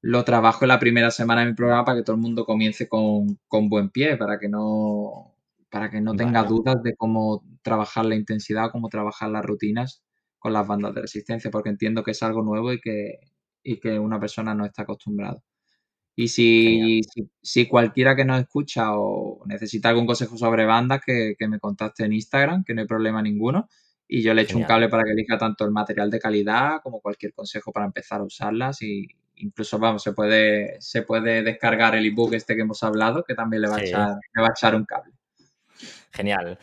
lo 0.01 0.23
trabajo 0.23 0.63
en 0.63 0.69
la 0.69 0.79
primera 0.79 1.11
semana 1.11 1.41
de 1.41 1.47
mi 1.47 1.55
programa 1.55 1.83
para 1.83 1.97
que 1.97 2.03
todo 2.03 2.15
el 2.15 2.21
mundo 2.21 2.45
comience 2.45 2.88
con, 2.88 3.38
buen 3.49 3.89
pie, 3.89 4.15
para 4.15 4.39
que 4.39 4.47
no, 4.47 5.35
para 5.75 5.89
que 5.89 5.99
no 5.99 6.13
tenga 6.13 6.43
dudas 6.43 6.81
de 6.83 6.95
cómo 6.95 7.43
trabajar 7.61 8.05
la 8.05 8.15
intensidad, 8.15 8.71
cómo 8.71 8.88
trabajar 8.88 9.29
las 9.29 9.43
rutinas 9.43 10.01
con 10.39 10.53
las 10.53 10.65
bandas 10.65 10.95
de 10.95 11.01
resistencia, 11.01 11.51
porque 11.51 11.67
entiendo 11.67 12.01
que 12.01 12.11
es 12.11 12.23
algo 12.23 12.43
nuevo 12.43 12.71
y 12.71 12.79
que, 12.79 13.19
y 13.61 13.81
que 13.81 13.99
una 13.99 14.17
persona 14.17 14.55
no 14.55 14.65
está 14.65 14.83
acostumbrada. 14.83 15.43
Y 16.15 16.29
si, 16.29 17.01
si, 17.41 17.67
cualquiera 17.67 18.15
que 18.15 18.23
nos 18.23 18.39
escucha 18.39 18.97
o 18.97 19.43
necesita 19.47 19.89
algún 19.89 20.05
consejo 20.05 20.38
sobre 20.38 20.63
bandas, 20.63 21.01
que, 21.05 21.35
me 21.45 21.59
contacte 21.59 22.05
en 22.05 22.13
Instagram, 22.13 22.63
que 22.63 22.73
no 22.73 22.79
hay 22.79 22.88
problema 22.88 23.21
ninguno. 23.21 23.67
Y 24.07 24.21
yo 24.21 24.33
le 24.33 24.43
echo 24.43 24.57
un 24.57 24.63
cable 24.63 24.88
para 24.88 25.03
que 25.03 25.11
elija 25.11 25.38
tanto 25.38 25.65
el 25.65 25.71
material 25.71 26.09
de 26.09 26.19
calidad 26.19 26.79
como 26.83 27.01
cualquier 27.01 27.33
consejo 27.33 27.73
para 27.73 27.85
empezar 27.85 28.21
a 28.21 28.23
usarlas 28.23 28.81
y, 28.81 29.09
incluso 29.35 29.77
vamos, 29.77 30.03
se 30.03 30.13
puede, 30.13 30.79
se 30.79 31.01
puede 31.01 31.43
descargar 31.43 31.95
el 31.95 32.05
ebook 32.05 32.33
este 32.33 32.55
que 32.55 32.61
hemos 32.61 32.81
hablado, 32.81 33.25
que 33.25 33.35
también 33.35 33.63
le 33.63 33.67
va, 33.67 33.75
a, 33.75 33.81
echar, 33.81 34.15
le 34.33 34.41
va 34.41 34.47
a 34.47 34.53
echar 34.55 34.73
un 34.73 34.85
cable. 34.85 35.14
Genial. 36.15 36.58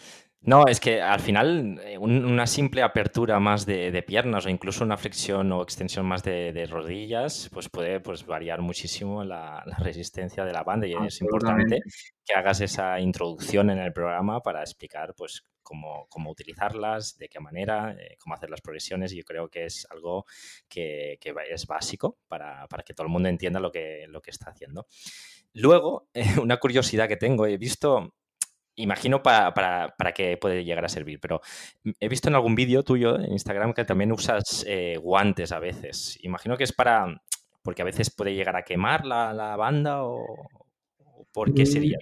No, 0.45 0.67
es 0.67 0.81
que 0.81 1.01
al 1.01 1.21
final 1.21 1.81
eh, 1.85 1.97
una 1.99 2.49
simple 2.49 2.83
apertura 2.83 3.39
más 3.39 3.65
de, 3.65 4.03
piernas 4.05 4.45
o 4.45 4.49
incluso 4.49 4.83
una 4.83 4.97
flexión 4.97 5.53
o 5.53 5.63
extensión 5.63 6.05
más 6.05 6.25
de, 6.25 6.67
rodillas, 6.69 7.49
pues 7.53 7.69
puede 7.69 8.01
pues, 8.01 8.27
variar 8.27 8.61
muchísimo 8.61 9.23
la, 9.23 9.63
resistencia 9.79 10.45
de 10.45 10.53
la 10.53 10.65
banda 10.65 10.89
y 10.89 10.95
es 10.95 11.21
importante 11.21 11.81
que 12.25 12.35
hagas 12.35 12.61
esa 12.61 12.99
introducción 12.99 13.71
en 13.71 13.79
el 13.79 13.93
programa 13.93 14.41
para 14.41 14.63
explicar 14.63 15.15
pues 15.17 15.45
cómo, 15.63 16.09
utilizarlas, 16.29 17.17
de 17.19 17.29
qué 17.29 17.39
manera, 17.39 17.93
eh, 17.93 18.17
cómo 18.19 18.35
hacer 18.35 18.51
las 18.51 18.61
progresiones 18.61 19.13
y 19.13 19.19
yo 19.19 19.25
creo 19.25 19.49
que 19.49 19.67
es 19.67 19.87
algo 19.91 20.27
que, 20.69 21.21
es 21.51 21.67
básico 21.69 22.19
para, 22.27 22.67
que 22.85 22.95
todo 22.95 23.07
el 23.07 23.13
mundo 23.13 23.29
entienda 23.29 23.61
lo 23.61 23.71
que, 23.71 24.07
lo 24.09 24.21
que 24.21 24.33
está 24.33 24.51
haciendo. 24.51 24.89
Luego, 25.53 26.09
una 26.43 26.57
curiosidad 26.57 27.07
que 27.07 27.17
tengo, 27.17 27.47
he 27.47 27.59
visto 27.59 28.13
imagino 28.77 29.23
para, 29.23 29.55
para, 29.55 30.13
qué 30.13 30.37
puede 30.37 30.65
llegar 30.65 30.85
a 30.85 30.89
servir, 30.89 31.21
pero 31.21 31.41
he 32.01 32.09
visto 32.09 32.29
en 32.29 32.35
algún 32.35 32.55
vídeo 32.55 32.83
tuyo 32.83 33.19
en 33.19 33.33
Instagram 33.33 33.75
que 33.75 33.85
también 33.85 34.13
usas 34.13 34.65
eh, 34.67 34.97
guantes 35.01 35.53
a 35.53 35.59
veces. 35.59 36.19
Imagino 36.23 36.57
que 36.57 36.65
es 36.65 36.73
para, 36.73 37.23
porque 37.63 37.83
a 37.83 37.87
veces 37.87 38.11
puede 38.11 38.35
llegar 38.35 38.57
a 38.57 38.63
quemar 38.63 39.05
la, 39.05 39.57
banda 39.57 40.05
o, 40.05 40.25
por 41.33 41.53
qué 41.55 41.67
sería. 41.67 41.99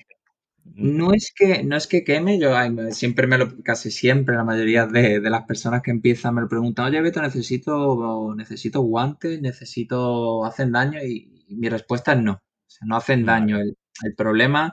Mm, 0.64 0.96
no 0.96 1.12
es 1.12 1.32
que, 1.34 1.64
no 1.64 1.76
es 1.76 1.86
que 1.86 2.04
queme, 2.04 2.38
yo 2.38 2.54
siempre 2.92 3.26
me 3.26 3.38
lo, 3.38 3.62
casi 3.62 3.90
siempre 3.90 4.36
la 4.36 4.44
mayoría 4.44 4.86
de, 4.86 5.20
las 5.20 5.44
personas 5.44 5.82
que 5.82 5.90
empiezan 5.90 6.34
me 6.34 6.42
lo 6.42 6.48
preguntan, 6.48 6.86
oye 6.86 7.00
Beto, 7.00 7.20
necesito, 7.22 8.34
necesito 8.36 8.82
guantes, 8.82 9.40
necesito, 9.40 10.44
hacen 10.44 10.72
daño 10.72 11.02
y, 11.02 11.36
mi 11.48 11.68
respuesta 11.68 12.12
es 12.12 12.22
no. 12.22 12.34
O 12.34 12.70
sea, 12.70 12.86
no 12.86 12.96
hacen 12.96 13.26
daño. 13.26 13.58
El, 13.58 13.76
el 14.04 14.14
problema 14.14 14.72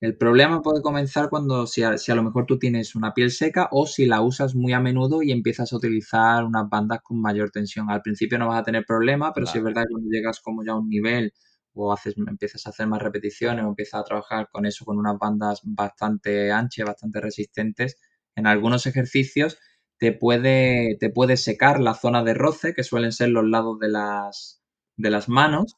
el 0.00 0.16
problema 0.16 0.60
puede 0.60 0.82
comenzar 0.82 1.30
cuando 1.30 1.66
si 1.66 1.82
a, 1.82 1.96
lo 2.14 2.22
mejor 2.22 2.44
tú 2.44 2.58
tienes 2.58 2.94
una 2.94 3.14
piel 3.14 3.30
seca 3.30 3.68
o 3.70 3.86
si 3.86 4.04
la 4.04 4.20
usas 4.20 4.54
muy 4.54 4.74
a 4.74 4.80
menudo 4.80 5.22
y 5.22 5.32
empiezas 5.32 5.72
a 5.72 5.76
utilizar 5.76 6.44
unas 6.44 6.68
bandas 6.68 7.00
con 7.02 7.20
mayor 7.20 7.50
tensión. 7.50 7.90
Al 7.90 8.02
principio 8.02 8.38
no 8.38 8.48
vas 8.48 8.60
a 8.60 8.64
tener 8.64 8.84
problema, 8.84 9.32
pero 9.32 9.46
si 9.46 9.58
es 9.58 9.64
verdad 9.64 9.84
que 9.84 9.92
cuando 9.92 10.10
llegas 10.10 10.40
como 10.40 10.62
ya 10.64 10.72
a 10.72 10.78
un 10.78 10.88
nivel 10.90 11.32
o 11.72 11.92
haces, 11.92 12.14
empiezas 12.16 12.66
a 12.66 12.70
hacer 12.70 12.86
más 12.86 13.02
repeticiones 13.02 13.64
o 13.64 13.68
empiezas 13.68 14.00
a 14.00 14.04
trabajar 14.04 14.48
con 14.52 14.66
eso, 14.66 14.84
con 14.84 14.98
unas 14.98 15.18
bandas 15.18 15.60
bastante 15.64 16.52
anchas, 16.52 16.86
bastante 16.86 17.20
resistentes, 17.20 17.96
en 18.34 18.46
algunos 18.46 18.86
ejercicios 18.86 19.58
te 19.98 20.12
puede, 20.12 20.96
te 21.00 21.10
puede 21.10 21.38
secar 21.38 21.80
la 21.80 21.94
zona 21.94 22.22
de 22.22 22.34
roce, 22.34 22.74
que 22.74 22.84
suelen 22.84 23.12
ser 23.12 23.30
los 23.30 23.46
lados 23.46 23.78
de 23.78 23.88
las, 23.88 24.62
de 24.96 25.10
las 25.10 25.28
manos, 25.28 25.76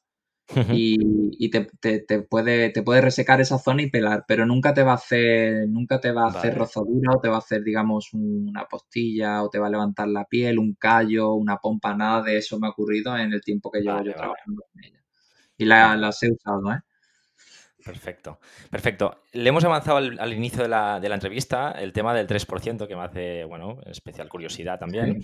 y, 0.54 1.50
te, 1.50 1.66
puede, 2.22 2.70
te 2.70 2.82
puede 2.82 3.00
resecar 3.00 3.40
esa 3.40 3.58
zona 3.58 3.82
y 3.82 3.90
pelar, 3.90 4.24
pero 4.26 4.46
nunca 4.46 4.72
te 4.72 4.82
va 4.82 4.92
a 4.92 4.96
hacer, 4.96 5.68
nunca 5.68 6.00
te 6.00 6.10
va 6.10 6.24
a 6.24 6.28
hacer 6.28 6.56
rozadura 6.56 7.12
o 7.16 7.20
te 7.20 7.28
va 7.28 7.36
a 7.36 7.40
hacer, 7.40 7.62
digamos, 7.62 8.10
una 8.12 8.64
postilla 8.66 9.42
o 9.42 9.50
te 9.50 9.58
va 9.58 9.66
a 9.66 9.70
levantar 9.70 10.08
la 10.08 10.24
piel, 10.24 10.58
un 10.58 10.74
callo, 10.74 11.34
una 11.34 11.58
pompa, 11.58 11.94
nada 11.94 12.22
de 12.22 12.38
eso 12.38 12.58
me 12.58 12.66
ha 12.66 12.70
ocurrido 12.70 13.16
en 13.16 13.32
el 13.32 13.42
tiempo 13.42 13.70
que 13.70 13.80
llevo 13.80 14.02
yo 14.02 14.14
trabajando 14.14 14.62
con 14.72 14.84
ella. 14.84 15.02
Y 15.58 15.64
las 15.64 16.22
he 16.22 16.32
usado, 16.32 16.72
¿eh? 16.72 16.80
Perfecto, 17.84 18.38
perfecto. 18.70 19.22
Le 19.32 19.48
hemos 19.48 19.64
avanzado 19.64 19.96
al, 19.96 20.32
inicio 20.32 20.62
de 20.62 20.68
la, 20.68 21.00
entrevista 21.02 21.72
el 21.72 21.92
tema 21.92 22.12
del 22.12 22.26
3%, 22.26 22.86
que 22.86 22.96
me 22.96 23.02
hace, 23.02 23.44
bueno, 23.44 23.80
especial 23.86 24.28
curiosidad 24.28 24.78
también. 24.78 25.22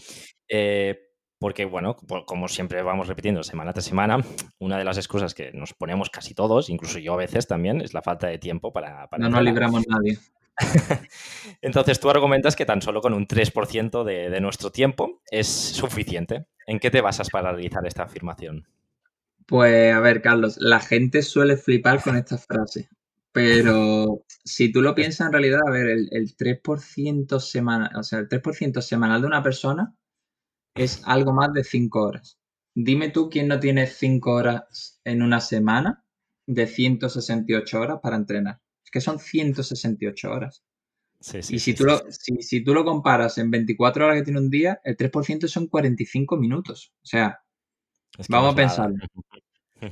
Eh, 0.48 1.13
porque, 1.38 1.64
bueno, 1.64 1.96
como 2.26 2.48
siempre 2.48 2.82
vamos 2.82 3.08
repitiendo 3.08 3.42
semana 3.42 3.72
tras 3.72 3.84
semana, 3.84 4.18
una 4.58 4.78
de 4.78 4.84
las 4.84 4.96
excusas 4.96 5.34
que 5.34 5.52
nos 5.52 5.74
ponemos 5.74 6.10
casi 6.10 6.34
todos, 6.34 6.70
incluso 6.70 6.98
yo 6.98 7.14
a 7.14 7.18
veces 7.18 7.46
también, 7.46 7.80
es 7.80 7.92
la 7.92 8.02
falta 8.02 8.28
de 8.28 8.38
tiempo 8.38 8.72
para... 8.72 9.08
no 9.18 9.28
nos 9.28 9.42
libramos 9.42 9.84
nadie. 9.88 10.18
Entonces 11.62 11.98
tú 11.98 12.10
argumentas 12.10 12.54
que 12.54 12.64
tan 12.64 12.80
solo 12.80 13.00
con 13.00 13.12
un 13.12 13.26
3% 13.26 14.04
de, 14.04 14.30
de 14.30 14.40
nuestro 14.40 14.70
tiempo 14.70 15.20
es 15.30 15.48
suficiente. 15.48 16.46
¿En 16.66 16.78
qué 16.78 16.90
te 16.90 17.00
basas 17.00 17.28
para 17.30 17.52
realizar 17.52 17.86
esta 17.86 18.04
afirmación? 18.04 18.66
Pues 19.46 19.92
a 19.92 20.00
ver, 20.00 20.22
Carlos, 20.22 20.56
la 20.58 20.80
gente 20.80 21.22
suele 21.22 21.56
flipar 21.56 22.02
con 22.02 22.16
esta 22.16 22.38
frase, 22.38 22.88
pero 23.32 24.24
si 24.44 24.72
tú 24.72 24.80
lo 24.80 24.94
piensas 24.94 25.26
en 25.26 25.32
realidad, 25.32 25.60
a 25.66 25.70
ver, 25.70 25.86
el, 25.88 26.08
el 26.12 26.36
3% 26.36 27.40
semanal, 27.40 27.90
o 27.96 28.02
sea, 28.02 28.20
el 28.20 28.28
3% 28.28 28.80
semanal 28.80 29.20
de 29.20 29.26
una 29.26 29.42
persona 29.42 29.94
es 30.74 31.02
algo 31.04 31.32
más 31.32 31.52
de 31.52 31.64
5 31.64 32.02
horas. 32.02 32.38
Dime 32.74 33.10
tú 33.10 33.30
quién 33.30 33.48
no 33.48 33.60
tiene 33.60 33.86
5 33.86 34.30
horas 34.30 35.00
en 35.04 35.22
una 35.22 35.40
semana 35.40 36.04
de 36.46 36.66
168 36.66 37.80
horas 37.80 38.00
para 38.02 38.16
entrenar. 38.16 38.60
Es 38.84 38.90
que 38.90 39.00
son 39.00 39.18
168 39.18 40.30
horas. 40.30 40.64
y 41.48 41.58
si, 41.58 41.74
tú 41.74 41.84
Lo, 41.84 42.02
si, 42.10 42.64
tú 42.64 42.74
lo 42.74 42.84
comparas 42.84 43.38
en 43.38 43.50
24 43.50 44.04
horas 44.04 44.18
que 44.18 44.24
tiene 44.24 44.40
un 44.40 44.50
día, 44.50 44.80
el 44.84 44.96
3% 44.96 45.46
son 45.46 45.68
45 45.68 46.36
minutos. 46.36 46.92
O 47.02 47.06
sea, 47.06 47.40
vamos 48.28 48.52
a 48.52 48.56
pensar. 48.56 48.92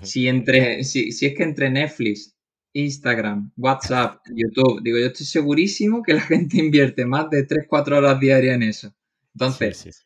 Si, 0.01 0.27
entre, 0.27 0.85
si, 0.85 1.12
si 1.12 1.27
es 1.27 1.35
que 1.37 1.42
entre 1.42 1.68
Netflix, 1.68 2.35
Instagram, 2.73 3.53
WhatsApp, 3.59 4.23
YouTube, 4.35 4.81
digo, 4.83 4.97
yo 4.99 5.07
estoy 5.09 5.27
segurísimo 5.27 6.03
que 6.03 6.14
la 6.14 6.21
gente 6.23 6.57
invierte 6.57 7.05
más 7.05 7.29
de 7.29 7.47
3-4 7.47 7.99
horas 7.99 8.18
diarias 8.18 8.55
en 8.55 8.62
eso. 8.62 8.95
Entonces, 9.35 10.03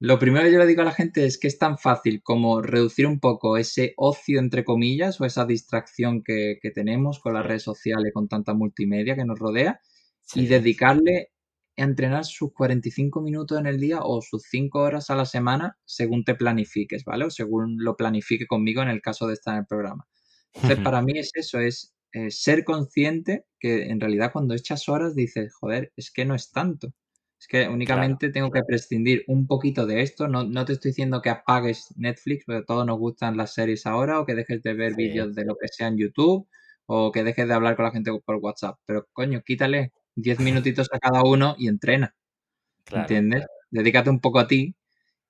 lo 0.00 0.18
primero 0.18 0.44
que 0.44 0.52
yo 0.52 0.58
le 0.58 0.66
digo 0.66 0.82
a 0.82 0.86
la 0.86 0.92
gente 0.92 1.24
es 1.24 1.38
que 1.38 1.48
es 1.48 1.58
tan 1.58 1.78
fácil 1.78 2.22
como 2.22 2.60
reducir 2.60 3.06
un 3.06 3.20
poco 3.20 3.56
ese 3.56 3.94
ocio, 3.96 4.40
entre 4.40 4.64
comillas, 4.64 5.20
o 5.20 5.24
esa 5.24 5.46
distracción 5.46 6.22
que, 6.22 6.58
tenemos 6.74 7.20
con 7.20 7.34
las 7.34 7.46
redes 7.46 7.62
sociales, 7.62 8.12
con 8.12 8.28
tanta 8.28 8.54
multimedia 8.54 9.14
que 9.14 9.24
nos 9.24 9.38
rodea, 9.38 9.80
y 10.34 10.46
dedicarle 10.46 11.30
a 11.76 11.82
entrenar 11.84 12.24
sus 12.24 12.52
45 12.52 13.20
minutos 13.20 13.58
en 13.58 13.66
el 13.66 13.80
día 13.80 14.00
o 14.02 14.20
sus 14.22 14.44
5 14.50 14.78
horas 14.78 15.10
a 15.10 15.16
la 15.16 15.26
semana 15.26 15.78
según 15.84 16.24
te 16.24 16.34
planifiques, 16.34 17.04
¿vale? 17.04 17.26
O 17.26 17.30
según 17.30 17.76
lo 17.78 17.96
planifique 17.96 18.46
conmigo 18.46 18.82
en 18.82 18.88
el 18.88 19.02
caso 19.02 19.26
de 19.26 19.34
estar 19.34 19.54
en 19.54 19.60
el 19.60 19.66
programa. 19.66 20.06
Entonces, 20.54 20.80
para 20.80 21.02
mí 21.02 21.18
es 21.18 21.30
eso, 21.34 21.58
es 21.60 21.94
eh, 22.12 22.30
ser 22.30 22.64
consciente 22.64 23.44
que 23.58 23.84
en 23.88 24.00
realidad 24.00 24.32
cuando 24.32 24.54
echas 24.54 24.88
horas 24.88 25.14
dices, 25.14 25.52
joder, 25.54 25.92
es 25.96 26.10
que 26.12 26.24
no 26.24 26.34
es 26.34 26.52
tanto. 26.52 26.92
Es 27.44 27.48
que 27.48 27.68
únicamente 27.68 28.30
tengo 28.30 28.50
que 28.50 28.62
prescindir 28.66 29.22
un 29.26 29.46
poquito 29.46 29.84
de 29.84 30.00
esto. 30.00 30.28
No, 30.28 30.64
te 30.64 30.72
estoy 30.72 30.92
diciendo 30.92 31.20
que 31.20 31.28
apagues 31.28 31.92
Netflix, 31.94 32.46
porque 32.46 32.64
todos 32.64 32.86
nos 32.86 32.98
gustan 32.98 33.36
las 33.36 33.52
series 33.52 33.84
ahora, 33.84 34.18
o 34.18 34.24
que 34.24 34.34
dejes 34.34 34.62
de 34.62 34.72
ver 34.72 34.94
vídeos 34.94 35.34
de 35.34 35.44
lo 35.44 35.54
que 35.60 35.68
sea 35.68 35.88
en 35.88 35.98
YouTube, 35.98 36.48
o 36.86 37.12
que 37.12 37.22
dejes 37.22 37.46
de 37.46 37.52
hablar 37.52 37.76
con 37.76 37.84
la 37.84 37.90
gente 37.90 38.10
por 38.24 38.36
WhatsApp. 38.36 38.78
Pero 38.86 39.06
coño, 39.12 39.42
quítale 39.44 39.92
10 40.14 40.40
minutitos 40.72 40.88
a 40.90 40.98
cada 40.98 41.22
uno 41.22 41.54
y 41.58 41.68
entrena. 41.68 42.14
¿Entiendes? 42.90 43.44
Dedícate 43.70 44.08
un 44.08 44.20
poco 44.20 44.38
a 44.38 44.48
ti 44.48 44.74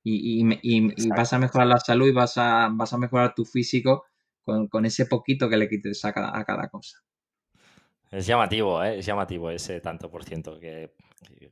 y, 0.05 1.09
vas 1.09 1.33
a 1.33 1.41
mejorar 1.41 1.67
la 1.67 1.81
salud 1.81 2.07
y 2.07 2.13
vas 2.13 2.39
a, 2.39 2.69
vas 2.73 2.93
a 2.93 2.99
mejorar 2.99 3.35
tu 3.35 3.45
físico 3.45 4.05
con, 4.45 4.87
ese 4.87 5.07
poquito 5.07 5.49
que 5.49 5.57
le 5.57 5.69
quites 5.69 6.05
a 6.05 6.13
cada 6.13 6.69
cosa. 6.69 6.99
Es 8.11 8.27
llamativo, 8.27 8.83
¿eh? 8.83 8.99
es 8.99 9.07
llamativo 9.07 9.51
ese 9.51 9.81
tanto 9.81 10.11
por 10.11 10.25
ciento 10.25 10.59
que, 10.61 10.95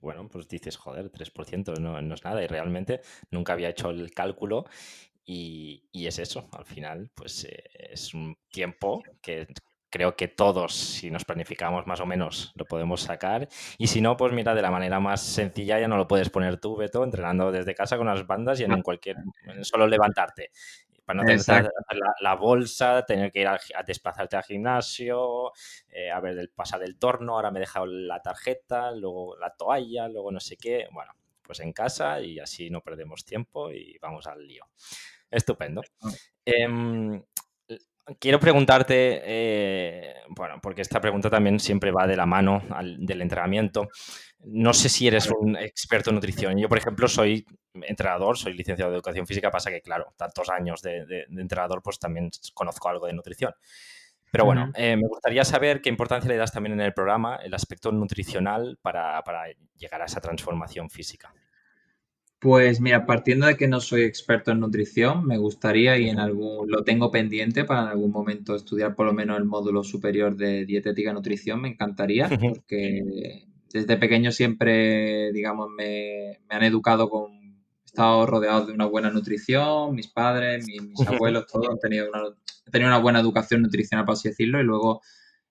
bueno, 0.01 0.29
pues 0.29 0.49
dices, 0.49 0.77
joder, 0.77 1.11
3% 1.11 1.75
no, 1.81 2.01
no 2.01 2.15
es 2.15 2.25
nada 2.25 2.43
y 2.43 2.47
realmente 2.47 3.01
nunca 3.31 3.53
había 3.55 3.71
hecho 3.71 3.91
el 3.91 4.13
cálculo 4.13 4.65
y, 5.25 5.85
y 5.93 6.07
es 6.07 6.19
eso, 6.19 6.49
al 6.53 6.65
final, 6.65 7.11
pues 7.15 7.45
eh, 7.45 7.65
es 7.91 8.15
un 8.15 8.37
tiempo 8.51 9.03
que 9.21 9.47
creo 9.91 10.17
que 10.17 10.29
todos, 10.29 10.75
si 10.75 11.11
nos 11.11 11.25
planificamos 11.25 11.87
más 11.87 12.01
o 12.01 12.07
menos, 12.07 12.53
lo 12.55 12.65
podemos 12.65 13.03
sacar. 13.03 13.49
Y 13.77 13.89
si 13.89 14.01
no, 14.01 14.17
pues 14.17 14.33
mira, 14.33 14.55
de 14.55 14.63
la 14.63 14.71
manera 14.71 15.01
más 15.01 15.21
sencilla 15.23 15.79
ya 15.79 15.87
no 15.87 15.99
lo 15.99 16.09
puedes 16.09 16.31
poner 16.31 16.59
tú, 16.59 16.77
Beto, 16.77 17.05
entrenando 17.05 17.53
desde 17.53 17.75
casa 17.75 17.99
con 17.99 18.07
las 18.07 18.27
bandas 18.27 18.59
y 18.61 18.65
en 18.65 18.81
cualquier, 18.83 19.17
solo 19.63 19.87
levantarte 19.87 20.51
para 21.05 21.19
no 21.19 21.25
tener 21.25 21.45
que 21.45 21.53
hacer 21.53 21.71
la, 22.21 22.35
bolsa, 22.37 23.05
tener 23.05 23.33
que 23.33 23.41
ir 23.41 23.49
a, 23.49 23.59
desplazarte 23.87 24.37
al 24.37 24.45
gimnasio, 24.45 25.53
eh, 25.89 26.11
a 26.11 26.21
ver, 26.21 26.39
el, 26.39 26.51
pasar 26.51 26.83
el 26.83 26.99
torno, 26.99 27.35
ahora 27.35 27.51
me 27.51 27.59
he 27.59 27.61
dejado 27.61 27.87
la 27.87 28.21
tarjeta, 28.21 28.93
luego 28.93 29.37
la 29.37 29.51
toalla, 29.51 30.09
luego 30.09 30.31
no 30.31 30.41
sé 30.41 30.57
qué. 30.57 30.87
Bueno, 30.93 31.13
pues 31.43 31.61
en 31.61 31.73
casa 31.73 32.21
y 32.21 32.39
así 32.39 32.71
no 32.71 32.81
perdemos 32.81 33.25
tiempo 33.25 33.71
y 33.71 33.99
vamos 34.01 34.27
al 34.27 34.47
lío. 34.47 34.65
Estupendo. 35.31 35.83
Em, 36.45 37.23
quiero 38.19 38.39
preguntarte, 38.41 39.23
eh, 39.25 40.15
bueno, 40.29 40.61
porque 40.63 40.83
esta 40.83 41.01
pregunta 41.01 41.31
también 41.31 41.59
siempre 41.61 41.91
va 41.91 42.07
de 42.07 42.17
la 42.17 42.27
mano 42.27 42.63
del 42.99 43.23
entrenamiento. 43.23 43.89
No 44.45 44.74
sé 44.74 44.88
si 44.88 45.07
eres 45.07 45.30
un 45.30 45.57
experto 45.57 46.11
en 46.11 46.16
nutrición. 46.16 46.59
Yo, 46.59 46.68
por 46.68 46.78
ejemplo, 46.78 47.07
soy 47.07 47.47
entrenador, 47.74 48.36
soy 48.36 48.55
licenciado 48.55 48.90
de 48.90 48.97
educación 48.97 49.26
física, 49.26 49.51
pasa 49.51 49.70
que, 49.70 49.80
claro, 49.80 50.12
tantos 50.16 50.49
años 50.51 50.82
de, 50.82 51.26
entrenador, 51.30 51.80
pues 51.82 51.99
también 51.99 52.30
conozco 52.55 52.88
algo 52.88 53.07
de 53.07 53.12
nutrición. 53.12 53.55
Pero 54.32 54.47
bueno, 54.47 54.72
eh, 54.74 54.97
me 54.97 55.07
gustaría 55.07 55.45
saber 55.45 55.82
qué 55.82 55.90
importancia 55.90 56.30
le 56.30 56.38
das 56.38 56.53
también 56.53 56.72
en 56.72 56.80
el 56.80 56.95
programa, 56.95 57.36
el 57.36 57.53
aspecto 57.53 57.93
nutricional 57.93 58.78
para, 58.80 59.22
llegar 59.76 60.01
a 60.01 60.07
esa 60.07 60.20
transformación 60.20 60.88
física. 60.88 61.34
Pues 62.38 62.80
mira, 62.80 63.07
partiendo 63.07 63.47
de 63.47 63.57
que 63.57 63.68
no 63.68 63.78
soy 63.78 64.03
experto 64.03 64.51
en 64.51 64.61
nutrición, 64.61 65.26
me 65.26 65.36
gustaría 65.36 65.99
y 65.99 66.09
en 66.09 66.18
algún 66.18 66.68
lo 66.68 66.82
tengo 66.82 67.11
pendiente 67.11 67.64
para 67.64 67.82
en 67.82 67.88
algún 67.88 68.11
momento 68.11 68.57
estudiar 68.57 68.97
por 68.97 69.07
lo 69.07 69.12
menos 69.12 69.38
el 69.38 69.45
módulo 69.45 69.84
superior 69.84 70.34
de 70.34 70.64
dietética 70.64 71.11
y 71.11 71.14
nutrición, 71.14 71.61
me 71.61 71.68
encantaría, 71.68 72.28
porque 72.28 73.47
desde 73.73 73.97
pequeño 73.97 74.33
siempre, 74.33 75.33
digamos, 75.33 75.68
me, 75.70 76.39
han 76.49 76.62
educado 76.62 77.09
con, 77.09 77.33
he 77.33 77.85
estado 77.85 78.27
rodeado 78.27 78.66
de 78.66 78.73
una 78.73 78.87
buena 78.87 79.11
nutrición, 79.11 79.95
mis 79.95 80.09
padres, 80.09 80.66
mis, 80.66 81.07
abuelos, 81.07 81.47
todos 81.47 81.68
han 81.70 81.79
tenido 81.79 82.09
una, 82.09 82.23
tenido 82.70 82.89
una 82.89 82.99
buena 82.99 83.20
educación 83.20 83.62
nutricional, 83.62 84.05
por 84.05 84.14
así 84.14 84.29
decirlo, 84.29 84.61
y 84.61 84.64
luego 84.64 85.01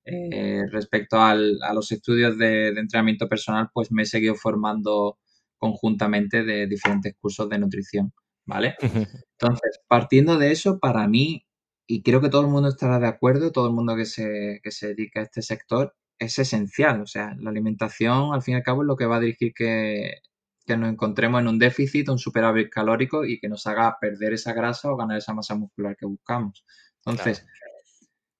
eh, 0.04 0.64
respecto 0.72 1.20
a 1.20 1.36
los 1.36 1.92
estudios 1.92 2.38
de, 2.38 2.70
entrenamiento 2.70 3.28
personal, 3.28 3.70
pues 3.74 3.92
me 3.92 4.04
he 4.04 4.06
seguido 4.06 4.36
formando 4.36 5.18
conjuntamente 5.58 6.44
de 6.44 6.66
diferentes 6.68 7.16
cursos 7.20 7.48
de 7.50 7.60
nutrición, 7.60 8.14
¿vale? 8.46 8.76
Entonces, 8.82 9.80
partiendo 9.88 10.38
de 10.38 10.52
eso, 10.52 10.80
para 10.80 11.08
mí, 11.08 11.46
y 11.86 12.02
creo 12.02 12.22
que 12.22 12.30
todo 12.30 12.42
el 12.42 12.48
mundo 12.48 12.70
estará 12.70 13.00
de 13.00 13.08
acuerdo, 13.08 13.52
todo 13.52 13.68
el 13.68 13.74
mundo 13.74 13.96
que 13.96 14.06
se, 14.06 14.60
que 14.64 14.72
se 14.72 14.88
dedica 14.88 15.20
a 15.20 15.24
este 15.24 15.42
sector, 15.42 15.96
es 16.22 16.38
esencial. 16.38 17.02
O 17.02 17.08
sea, 17.08 17.36
la 17.40 17.50
alimentación, 17.50 18.34
al 18.34 18.42
fin 18.44 18.54
y 18.54 18.58
al 18.58 18.64
cabo, 18.64 18.84
es 18.84 18.88
lo 18.88 18.96
que 18.96 19.06
va 19.06 19.18
a 19.18 19.20
dirigir 19.20 19.54
que, 19.54 20.22
nos 20.68 20.90
encontremos 20.90 21.42
en 21.42 21.50
un 21.50 21.60
déficit, 21.60 22.08
un 22.08 22.18
superávit 22.18 22.70
calórico 22.70 23.26
y 23.26 23.42
que 23.42 23.50
nos 23.50 23.68
haga 23.68 23.98
perder 24.00 24.32
esa 24.32 24.54
grasa 24.54 24.90
o 24.90 24.96
ganar 24.96 25.18
esa 25.18 25.34
masa 25.34 25.54
muscular 25.54 25.98
que 25.98 26.06
buscamos. 26.06 26.64
Entonces, 27.06 27.46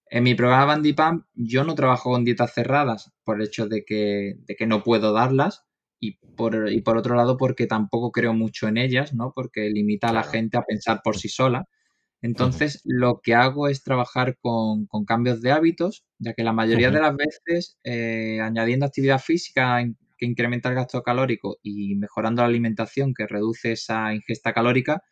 en 0.06 0.22
mi 0.22 0.34
programa 0.34 0.64
Bandipam, 0.64 1.26
yo 1.34 1.62
no 1.64 1.74
trabajo 1.74 2.10
con 2.10 2.24
dietas 2.24 2.54
cerradas 2.54 3.12
por 3.22 3.36
el 3.36 3.48
hecho 3.48 3.66
de 3.66 3.84
que, 3.84 4.36
de 4.46 4.56
que 4.56 4.66
no 4.66 4.82
puedo 4.82 5.12
darlas 5.12 5.66
y 6.00 6.12
por, 6.34 6.72
y 6.72 6.80
por 6.80 6.96
otro 6.96 7.16
lado 7.16 7.36
porque 7.36 7.66
tampoco 7.66 8.10
creo 8.12 8.32
mucho 8.32 8.66
en 8.66 8.78
ellas, 8.78 9.12
¿no? 9.12 9.32
Porque 9.34 9.68
limita 9.68 10.08
a 10.08 10.14
la 10.14 10.22
gente 10.22 10.56
a 10.56 10.62
pensar 10.62 11.02
por 11.04 11.18
sí 11.18 11.28
sola. 11.28 11.68
Entonces, 12.22 12.80
lo 12.84 13.20
que 13.20 13.34
hago 13.34 13.68
es 13.68 13.82
trabajar 13.82 14.38
con, 14.40 14.86
cambios 15.06 15.42
de 15.42 15.50
hábitos, 15.50 16.04
ya 16.18 16.34
que 16.34 16.44
la 16.44 16.52
mayoría 16.52 16.92
de 16.92 17.00
las 17.00 17.16
veces, 17.16 17.78
eh, 17.82 18.38
añadiendo 18.40 18.86
actividad 18.86 19.18
física 19.18 19.84
que 20.16 20.26
incrementa 20.26 20.68
el 20.68 20.76
gasto 20.76 21.02
calórico 21.02 21.58
y 21.62 21.96
mejorando 21.96 22.42
la 22.42 22.48
alimentación 22.48 23.12
que 23.12 23.26
reduce 23.26 23.72
esa 23.72 24.14
ingesta 24.14 24.52
calórica, 24.52 25.02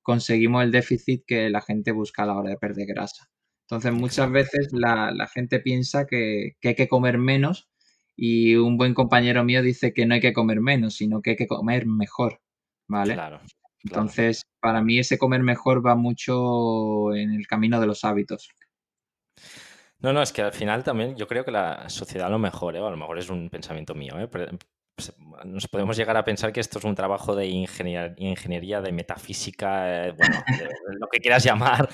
conseguimos 0.00 0.64
el 0.64 0.72
déficit 0.72 1.24
que 1.26 1.50
la 1.50 1.60
gente 1.60 1.92
busca 1.92 2.22
a 2.22 2.26
la 2.26 2.36
hora 2.36 2.50
de 2.50 2.56
perder 2.56 2.86
grasa. 2.86 3.28
Entonces, 3.68 3.92
muchas 3.92 4.30
veces 4.30 4.68
la, 4.72 5.28
gente 5.34 5.60
piensa 5.60 6.06
que, 6.06 6.52
que, 6.60 6.68
hay 6.68 6.74
que 6.74 6.88
comer 6.88 7.18
menos 7.18 7.68
y 8.16 8.56
un 8.56 8.78
buen 8.78 8.94
compañero 8.94 9.44
mío 9.44 9.62
dice 9.62 9.92
que 9.92 10.06
no 10.06 10.14
hay 10.14 10.20
que 10.20 10.32
comer 10.32 10.60
menos, 10.60 10.96
sino 10.96 11.20
que 11.20 11.30
hay 11.30 11.36
que 11.36 11.46
comer 11.46 11.86
mejor, 11.86 12.40
¿vale? 12.88 13.14
Claro. 13.14 13.40
Entonces, 13.84 14.42
para 14.60 14.82
mí 14.82 14.98
ese 14.98 15.18
comer 15.18 15.42
mejor 15.42 15.84
va 15.84 15.94
mucho 15.94 17.14
en 17.14 17.32
el 17.32 17.46
camino 17.46 17.80
de 17.80 17.86
los 17.86 18.04
hábitos. 18.04 18.48
No, 19.98 20.12
no, 20.12 20.22
es 20.22 20.32
que 20.32 20.42
al 20.42 20.52
final 20.52 20.84
también 20.84 21.16
yo 21.16 21.26
creo 21.26 21.44
que 21.44 21.50
la 21.50 21.88
sociedad 21.88 22.30
lo 22.30 22.38
mejor, 22.38 22.76
¿eh? 22.76 22.78
a 22.78 22.90
lo 22.90 22.96
mejor 22.96 23.18
es 23.18 23.30
un 23.30 23.48
pensamiento 23.48 23.94
mío, 23.94 24.18
¿eh? 24.18 24.28
Pero, 24.28 24.58
pues, 24.94 25.12
nos 25.44 25.66
podemos 25.66 25.96
llegar 25.96 26.16
a 26.16 26.24
pensar 26.24 26.52
que 26.52 26.60
esto 26.60 26.78
es 26.78 26.84
un 26.84 26.94
trabajo 26.94 27.34
de 27.34 27.46
ingeniería, 27.46 28.80
de 28.80 28.92
metafísica, 28.92 30.08
eh, 30.08 30.12
bueno, 30.12 30.42
lo 31.00 31.08
que 31.08 31.20
quieras 31.20 31.44
llamar, 31.44 31.88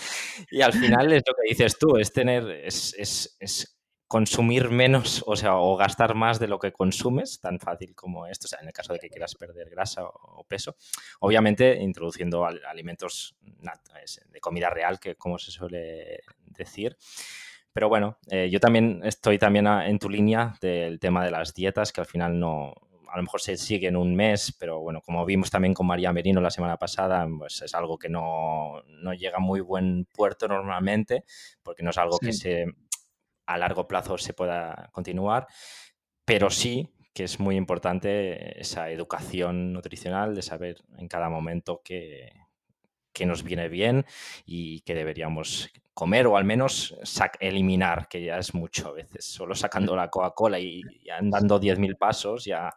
y 0.51 0.61
al 0.61 0.73
final 0.73 1.13
es 1.13 1.23
lo 1.27 1.35
que 1.35 1.49
dices 1.49 1.79
tú, 1.79 1.97
es 1.97 2.13
tener, 2.13 2.51
es, 2.51 2.95
es, 2.99 3.37
es 3.41 3.80
consumir 4.11 4.71
menos, 4.71 5.23
o 5.25 5.37
sea, 5.37 5.55
o 5.59 5.77
gastar 5.77 6.17
más 6.17 6.41
de 6.41 6.49
lo 6.49 6.59
que 6.59 6.73
consumes, 6.73 7.41
tan 7.41 7.61
fácil 7.61 7.95
como 7.95 8.27
esto, 8.27 8.47
o 8.47 8.49
sea, 8.49 8.59
en 8.61 8.67
el 8.67 8.73
caso 8.73 8.93
de 8.93 8.99
que 8.99 9.09
quieras 9.09 9.37
perder 9.37 9.71
grasa 9.71 10.03
o, 10.05 10.43
peso, 10.49 10.75
obviamente 11.21 11.77
introduciendo 11.81 12.45
alimentos 12.45 13.37
de 14.33 14.41
comida 14.41 14.69
real, 14.69 14.99
que 14.99 15.15
como 15.15 15.39
se 15.39 15.53
suele 15.53 16.25
decir. 16.45 16.97
Pero 17.73 17.89
bueno, 17.89 18.19
eh, 18.33 18.49
yo 18.51 18.59
también 18.59 19.01
estoy 19.05 19.39
también 19.39 19.69
en 19.69 20.01
tu 20.01 20.11
línea 20.11 20.57
del 20.61 20.99
tema 20.99 21.25
de 21.25 21.31
las 21.31 21.55
dietas, 21.55 21.93
que 21.93 22.01
al 22.01 22.09
final 22.09 22.37
no, 22.37 22.75
a 23.13 23.17
lo 23.17 23.23
mejor 23.23 23.41
se 23.41 23.57
sigue 23.57 23.87
en 23.87 23.97
un 23.97 24.17
mes, 24.17 24.53
pero 24.59 24.81
bueno, 24.81 25.03
como 25.03 25.25
vimos 25.25 25.53
también 25.53 25.73
con 25.73 25.87
María 25.87 26.13
Merino 26.13 26.41
la 26.41 26.51
semana 26.51 26.77
pasada, 26.79 27.29
pues 27.39 27.63
es 27.63 27.73
algo 27.77 27.97
que 27.97 28.09
no, 28.09 28.83
no 28.89 29.15
llega 29.15 29.37
a 29.37 29.41
muy 29.41 29.61
buen 29.61 30.05
puerto 30.13 30.49
normalmente, 30.49 31.23
porque 31.63 31.85
no 31.85 31.91
es 31.91 31.99
algo 31.99 32.19
que 32.19 32.33
se 32.33 32.67
a 33.51 33.59
largo 33.59 33.89
plazo 33.89 34.17
se 34.17 34.33
pueda 34.33 34.91
continuar, 34.93 35.47
pero 36.25 36.51
sí 36.51 36.89
que 37.13 37.25
es 37.25 37.41
muy 37.41 37.57
importante 37.57 38.61
esa 38.61 38.91
educación 38.91 39.73
nutricional 39.73 40.35
de 40.35 40.43
saber 40.43 40.77
en 40.99 41.09
cada 41.09 41.29
momento 41.29 41.83
qué, 41.85 42.33
nos 43.27 43.43
viene 43.43 43.69
bien 43.69 44.07
y 44.47 44.81
que 44.81 44.95
deberíamos 44.95 45.69
comer 45.93 46.27
o 46.27 46.39
al 46.39 46.45
menos 46.45 46.97
eliminar, 47.39 48.09
que 48.09 48.25
ya 48.25 48.39
es 48.39 48.55
mucho 48.55 48.89
a 48.89 48.93
veces. 48.93 49.27
Solo 49.27 49.55
sacando 49.55 49.95
la 49.95 50.09
Coca-Cola 50.09 50.59
y, 50.59 50.81
andando 51.11 51.61
10.000 51.61 51.99
pasos 51.99 52.47
ya, 52.47 52.71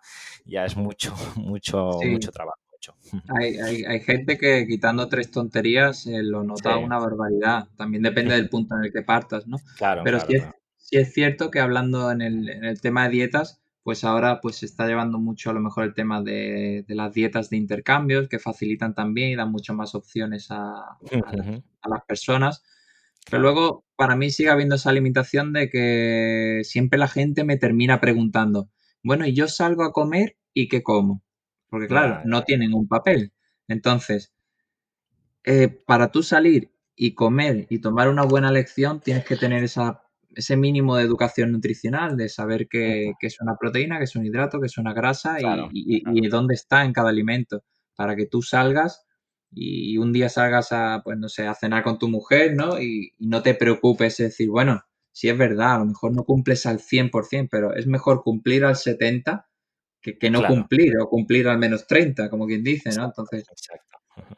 ya 0.43 0.65
es 0.65 0.75
mucho, 0.75 1.13
mucho, 1.37 1.99
mucho 2.03 2.31
trabajo. 2.31 2.59
Hay, 3.39 3.55
hay, 3.55 4.01
gente 4.01 4.37
que 4.37 4.67
quitando 4.67 5.07
tres 5.07 5.31
tonterías 5.31 6.05
eh, 6.05 6.21
lo 6.21 6.43
nota 6.43 6.75
una 6.77 6.99
barbaridad. 6.99 7.69
También 7.77 8.03
depende 8.03 8.35
del 8.35 8.49
punto 8.49 8.75
en 8.75 8.83
el 8.83 8.91
que 8.91 9.03
partas, 9.03 9.47
¿no? 9.47 9.57
Claro, 9.77 10.01
Pero 10.03 10.19
claro, 10.19 10.53
sí 10.83 10.97
es 10.97 11.13
cierto 11.13 11.49
que 11.49 11.59
hablando 11.59 12.11
en 12.11 12.21
el, 12.21 12.81
tema 12.81 13.05
de 13.05 13.09
dietas, 13.09 13.61
pues 13.83 14.03
ahora 14.03 14.41
pues 14.41 14.57
se 14.57 14.65
está 14.65 14.85
llevando 14.85 15.17
mucho 15.17 15.49
a 15.49 15.53
lo 15.53 15.61
mejor 15.61 15.85
el 15.85 15.93
tema 15.93 16.21
de, 16.21 16.85
las 16.89 17.13
dietas 17.13 17.49
de 17.49 17.57
intercambios 17.57 18.27
que 18.27 18.37
facilitan 18.37 18.93
también 18.93 19.31
y 19.31 19.35
dan 19.35 19.51
muchas 19.51 19.75
más 19.75 19.95
opciones 19.95 20.47
a, 20.51 20.97
las 21.89 22.03
personas. 22.05 22.63
Pero 23.29 23.41
luego 23.41 23.85
para 23.95 24.17
mí 24.17 24.29
sigue 24.29 24.49
habiendo 24.49 24.75
esa 24.75 24.91
limitación 24.91 25.53
de 25.53 25.69
que 25.69 26.61
siempre 26.65 26.99
la 26.99 27.07
gente 27.07 27.45
me 27.45 27.57
termina 27.57 28.01
preguntando, 28.01 28.69
bueno, 29.01 29.25
¿y 29.25 29.33
yo 29.33 29.47
salgo 29.47 29.83
a 29.83 29.93
comer 29.93 30.37
y 30.53 30.67
qué 30.67 30.83
como? 30.83 31.23
Porque 31.69 31.87
claro, 31.87 32.21
no 32.25 32.43
tienen 32.43 32.73
un 32.73 32.87
papel. 32.89 33.31
Entonces, 33.69 34.33
eh, 35.45 35.69
para 35.69 36.11
tú 36.11 36.23
salir 36.23 36.73
y 36.95 37.15
comer 37.15 37.67
y 37.69 37.79
tomar 37.79 38.09
una 38.09 38.23
buena 38.23 38.51
lección, 38.51 38.99
tienes 38.99 39.25
que 39.25 39.37
tener 39.37 39.63
esa 39.63 40.02
ese 40.35 40.57
mínimo 40.57 40.95
de 40.95 41.03
educación 41.03 41.51
nutricional, 41.51 42.17
de 42.17 42.29
saber 42.29 42.67
qué, 42.67 43.13
es 43.19 43.41
una 43.41 43.55
proteína, 43.55 43.97
qué 43.97 44.05
es 44.05 44.15
un 44.15 44.25
hidrato, 44.25 44.59
qué 44.59 44.67
es 44.67 44.77
una 44.77 44.93
grasa 44.93 45.37
y, 45.71 46.27
dónde 46.29 46.55
está 46.55 46.85
en 46.85 46.93
cada 46.93 47.09
alimento, 47.09 47.63
para 47.95 48.15
que 48.15 48.25
tú 48.25 48.41
salgas 48.41 49.05
y 49.55 49.97
un 49.97 50.11
día 50.11 50.29
salgas 50.29 50.71
a, 50.71 51.01
pues 51.03 51.17
no 51.17 51.29
sé, 51.29 51.45
a 51.45 51.53
cenar 51.53 51.83
con 51.83 51.99
tu 51.99 52.09
mujer, 52.09 52.55
¿no? 52.55 52.81
Y, 52.81 53.13
no 53.19 53.43
te 53.43 53.53
preocupes, 53.53 54.19
es 54.19 54.29
decir, 54.29 54.49
bueno, 54.49 54.83
si 55.11 55.29
es 55.29 55.37
verdad, 55.37 55.75
a 55.75 55.79
lo 55.79 55.85
mejor 55.85 56.15
no 56.15 56.23
cumples 56.23 56.65
al 56.65 56.79
100%, 56.79 57.47
pero 57.51 57.73
es 57.75 57.85
mejor 57.85 58.23
cumplir 58.23 58.65
al 58.65 58.75
70% 58.75 59.45
que, 60.01 60.29
no 60.29 60.45
cumplir 60.45 60.97
o 60.99 61.07
cumplir 61.07 61.47
al 61.47 61.59
menos 61.59 61.87
30%, 61.87 62.29
como 62.29 62.45
quien 62.45 62.63
dice, 62.63 62.89
¿no? 62.97 63.05
Entonces, 63.05 63.45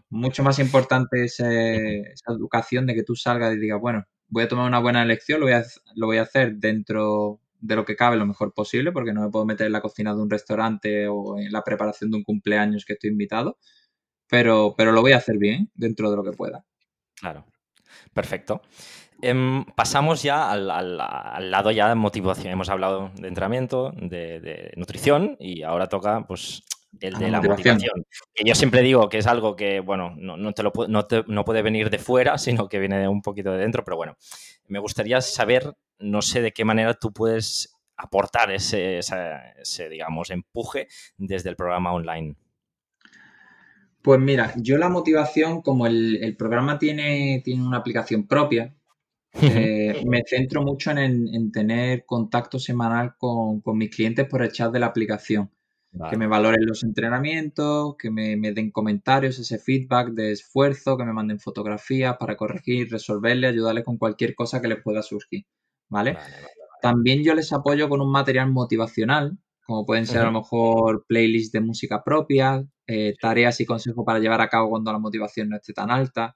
mucho 0.10 0.44
más 0.44 0.60
importante 0.60 1.24
es 1.24 1.40
esa 1.40 2.32
educación 2.32 2.86
de 2.86 2.94
que 2.94 3.04
tú 3.04 3.16
salgas 3.16 3.56
y 3.56 3.60
digas, 3.60 3.80
bueno, 3.82 4.06
voy 4.28 4.44
a 4.44 4.48
tomar 4.48 4.68
una 4.68 4.80
buena 4.80 5.04
elección, 5.04 5.40
lo 5.40 5.46
voy 5.46 5.54
a, 5.54 5.64
lo 5.96 6.08
voy 6.08 6.18
a 6.18 6.24
hacer 6.24 6.56
dentro, 6.56 7.40
de 7.60 7.76
lo 7.76 7.86
que 7.86 7.96
cabe 7.96 8.18
lo 8.18 8.26
mejor 8.26 8.54
posible, 8.54 8.92
porque 8.92 9.14
no 9.14 9.22
me 9.22 9.30
puedo 9.30 9.46
meter 9.46 9.68
en 9.68 9.74
la 9.74 9.82
cocina 9.82 10.14
de 10.14 10.22
un 10.22 10.30
restaurante 10.30 11.08
o 11.08 11.38
en 11.38 11.52
la 11.52 11.64
preparación 11.64 12.12
de 12.12 12.18
un 12.18 12.24
cumpleaños 12.24 12.86
que 12.86 12.94
estoy 12.94 13.10
invitado, 13.10 13.58
pero, 14.28 14.76
pero 14.78 14.92
lo 14.92 15.02
voy 15.02 15.14
a 15.14 15.18
hacer 15.18 15.38
bien 15.38 15.72
dentro 15.74 16.10
de 16.10 16.18
lo 16.18 16.24
que 16.24 16.32
pueda. 16.32 16.66
Claro, 17.16 17.46
perfecto. 18.14 18.62
Em, 19.22 19.64
pasamos 19.76 20.22
ya 20.22 20.52
al, 20.52 20.68
lado 21.50 21.72
ya 21.72 21.90
de 21.90 21.96
motivación. 21.96 22.52
Hemos 22.52 22.70
hablado 22.70 23.12
de 23.16 23.28
entrenamiento, 23.28 23.92
de, 23.96 24.72
nutrición 24.76 25.38
y 25.40 25.64
ahora 25.64 25.88
toca 25.88 26.26
pues 26.28 26.64
el 27.02 27.14
de 27.16 27.30
la, 27.30 27.42
motivación. 27.42 28.06
Que 28.34 28.44
yo 28.46 28.56
siempre 28.56 28.82
digo 28.82 29.10
que 29.10 29.18
es 29.18 29.28
algo 29.28 29.56
que, 29.56 29.80
bueno, 29.80 30.16
no, 30.18 30.54
te 30.54 30.64
lo, 30.64 30.72
no, 30.88 31.46
puede 31.46 31.62
venir 31.62 31.90
de 31.90 32.00
fuera, 32.00 32.38
sino 32.38 32.68
que 32.68 32.80
viene 32.80 33.08
un 33.08 33.22
poquito 33.22 33.52
de 33.52 33.60
dentro, 33.60 33.84
pero 33.84 33.98
bueno, 33.98 34.18
me 34.68 34.80
gustaría 34.80 35.22
saber, 35.22 35.76
no 36.00 36.22
sé 36.22 36.42
de 36.42 36.52
qué 36.52 36.66
manera 36.66 36.94
tú 36.94 37.12
puedes 37.14 37.74
aportar 37.98 38.52
ese, 38.52 39.00
ese 39.00 39.90
digamos, 39.90 40.30
empuje 40.30 40.88
desde 41.18 41.50
el 41.50 41.56
programa 41.56 41.94
online. 41.94 42.36
Pues 44.06 44.20
mira, 44.20 44.54
yo 44.58 44.78
la 44.78 44.88
motivación, 44.88 45.64
como 45.64 45.88
el, 45.88 46.36
programa 46.38 46.78
tiene, 46.78 47.42
tiene, 47.44 47.66
una 47.66 47.78
aplicación 47.78 48.28
propia, 48.28 48.76
eh, 49.42 50.04
me 50.06 50.22
centro 50.28 50.62
mucho 50.62 50.92
en, 50.92 51.52
tener 51.52 52.06
contacto 52.06 52.60
semanal 52.60 53.16
con, 53.18 53.64
mis 53.74 53.90
clientes 53.90 54.28
por 54.28 54.44
el 54.44 54.52
chat 54.52 54.72
de 54.72 54.78
la 54.78 54.86
aplicación. 54.86 55.50
Que 56.10 56.18
me 56.18 56.28
valoren 56.28 56.66
los 56.66 56.84
entrenamientos, 56.84 57.96
que 57.98 58.12
me, 58.12 58.36
den 58.52 58.72
comentarios, 58.72 59.40
ese 59.40 59.58
feedback 59.60 60.10
de 60.10 60.34
esfuerzo, 60.34 60.98
que 60.98 61.06
me 61.06 61.14
manden 61.14 61.40
fotografías 61.40 62.18
para 62.18 62.36
corregir, 62.36 62.92
resolverle, 62.92 63.48
ayudarles 63.48 63.86
con 63.86 63.98
cualquier 63.98 64.36
cosa 64.36 64.62
que 64.62 64.68
les 64.68 64.82
pueda 64.82 65.02
surgir. 65.02 65.46
¿Vale? 65.88 66.18
También 66.82 67.24
yo 67.24 67.34
les 67.34 67.54
apoyo 67.54 67.88
con 67.88 68.02
un 68.02 68.12
material 68.12 68.52
motivacional, 68.52 69.38
como 69.66 69.86
pueden 69.86 70.06
ser 70.06 70.22
a 70.22 70.26
lo 70.26 70.32
mejor 70.32 71.06
playlists 71.08 71.52
de 71.52 71.62
música 71.62 72.04
propia, 72.04 72.64
eh, 72.88 73.16
tareas 73.20 73.60
y 73.62 73.66
consejos 73.66 74.04
para 74.06 74.20
llevar 74.20 74.42
a 74.42 74.50
cabo 74.50 74.70
cuando 74.70 74.92
la 74.92 75.00
motivación 75.00 75.50
no 75.50 75.56
esté 75.56 75.74
tan 75.74 75.90
alta, 75.90 76.36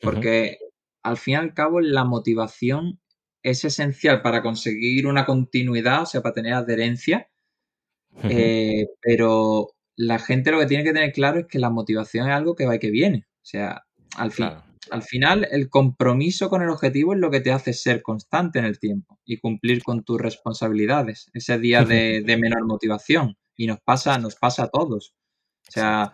porque 0.00 0.58
al 1.02 1.16
fin 1.16 1.32
y 1.32 1.36
al 1.36 1.54
cabo 1.54 1.80
la 1.80 2.04
motivación 2.04 3.00
es 3.42 3.64
esencial 3.64 4.22
para 4.22 4.42
conseguir 4.42 5.06
una 5.06 5.24
continuidad, 5.24 6.02
o 6.02 6.06
sea, 6.06 6.20
para 6.20 6.34
tener 6.34 6.52
adherencia, 6.52 7.28
eh, 8.24 8.86
pero 9.00 9.68
la 9.96 10.18
gente 10.18 10.50
lo 10.50 10.58
que 10.58 10.66
tiene 10.66 10.84
que 10.84 10.92
tener 10.92 11.12
claro 11.12 11.40
es 11.40 11.46
que 11.46 11.58
la 11.58 11.70
motivación 11.70 12.28
es 12.28 12.34
algo 12.34 12.54
que 12.54 12.66
va 12.66 12.76
y 12.76 12.78
que 12.78 12.90
viene. 12.90 13.26
O 13.28 13.44
sea, 13.48 13.82
al, 14.16 14.32
fin, 14.32 14.48
al 14.90 15.02
final 15.02 15.46
el 15.50 15.68
compromiso 15.68 16.48
con 16.48 16.62
el 16.62 16.70
objetivo 16.70 17.14
es 17.14 17.18
lo 17.18 17.30
que 17.30 17.40
te 17.40 17.52
hace 17.52 17.72
ser 17.72 18.02
constante 18.02 18.58
en 18.58 18.64
el 18.64 18.78
tiempo 18.78 19.18
y 19.24 19.38
cumplir 19.38 19.82
con 19.82 20.04
tus 20.04 20.20
responsabilidades. 20.20 21.30
Ese 21.32 21.58
día 21.58 21.84
de, 21.84 22.22
menor 22.40 22.66
motivación. 22.66 23.36
Y 23.58 23.66
nos 23.66 23.80
pasa, 23.80 24.18
nos 24.18 24.36
pasa 24.36 24.64
a 24.64 24.68
todos. 24.68 25.14
O 25.68 25.72
sea, 25.72 26.12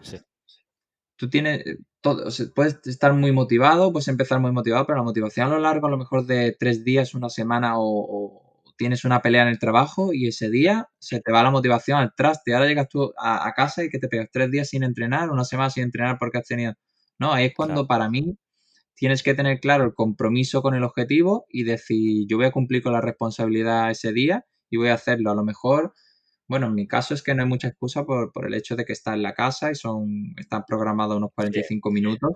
tú 1.16 1.28
tienes, 1.28 1.64
todo, 2.00 2.24
puedes 2.55 2.78
estar 2.86 3.12
muy 3.14 3.32
motivado, 3.32 3.92
puedes 3.92 4.09
empezar 4.09 4.40
muy 4.40 4.53
motivado, 4.53 4.86
pero 4.86 4.98
la 4.98 5.05
motivación 5.05 5.48
a 5.48 5.50
lo 5.50 5.59
largo, 5.59 5.86
a 5.86 5.90
lo 5.90 5.98
mejor 5.98 6.26
de 6.26 6.57
tres 6.59 6.84
días, 6.84 7.14
una 7.14 7.28
semana 7.28 7.74
o, 7.76 8.41
tienes 8.82 9.04
una 9.04 9.22
pelea 9.22 9.42
en 9.42 9.48
el 9.48 9.60
trabajo 9.60 10.12
y 10.12 10.26
ese 10.26 10.50
día 10.50 10.88
se 10.98 11.20
te 11.20 11.30
va 11.30 11.44
la 11.44 11.52
motivación 11.52 11.98
al 11.98 12.12
traste. 12.16 12.52
Ahora 12.52 12.66
llegas 12.66 12.88
tú 12.88 13.12
a, 13.16 13.52
casa 13.54 13.84
y 13.84 13.90
que 13.90 14.00
te 14.00 14.08
pegas 14.08 14.26
tres 14.32 14.50
días 14.50 14.70
sin 14.70 14.82
entrenar, 14.82 15.30
una 15.30 15.44
semana 15.44 15.70
sin 15.70 15.84
entrenar 15.84 16.16
porque 16.18 16.38
has 16.38 16.48
tenido... 16.48 16.74
No, 17.16 17.32
ahí 17.32 17.46
es 17.46 17.54
cuando 17.54 17.86
para 17.86 18.10
mí 18.10 18.36
tienes 18.96 19.22
que 19.22 19.34
tener 19.34 19.60
claro 19.60 19.84
el 19.84 19.94
compromiso 19.94 20.62
con 20.62 20.74
el 20.74 20.82
objetivo 20.82 21.46
y 21.48 21.62
decir, 21.62 22.26
yo 22.28 22.38
voy 22.38 22.46
a 22.46 22.50
cumplir 22.50 22.82
con 22.82 22.92
la 22.92 23.00
responsabilidad 23.00 23.92
ese 23.92 24.12
día 24.12 24.46
y 24.68 24.78
voy 24.78 24.88
a 24.88 24.94
hacerlo. 24.94 25.30
A 25.30 25.36
lo 25.36 25.44
mejor 25.44 25.92
bueno, 26.48 26.66
en 26.66 26.74
mi 26.74 26.88
caso 26.88 27.14
es 27.14 27.22
que 27.22 27.34
no 27.34 27.42
hay 27.44 27.48
mucha 27.48 27.68
excusa 27.68 28.04
por, 28.04 28.32
el 28.44 28.54
hecho 28.54 28.74
de 28.74 28.84
que 28.84 28.92
está 28.92 29.14
en 29.14 29.22
la 29.22 29.32
casa 29.32 29.70
y 29.70 29.76
son, 29.76 30.34
están 30.36 30.64
programados 30.66 31.16
unos 31.16 31.30
45 31.34 31.90
minutos, 31.92 32.32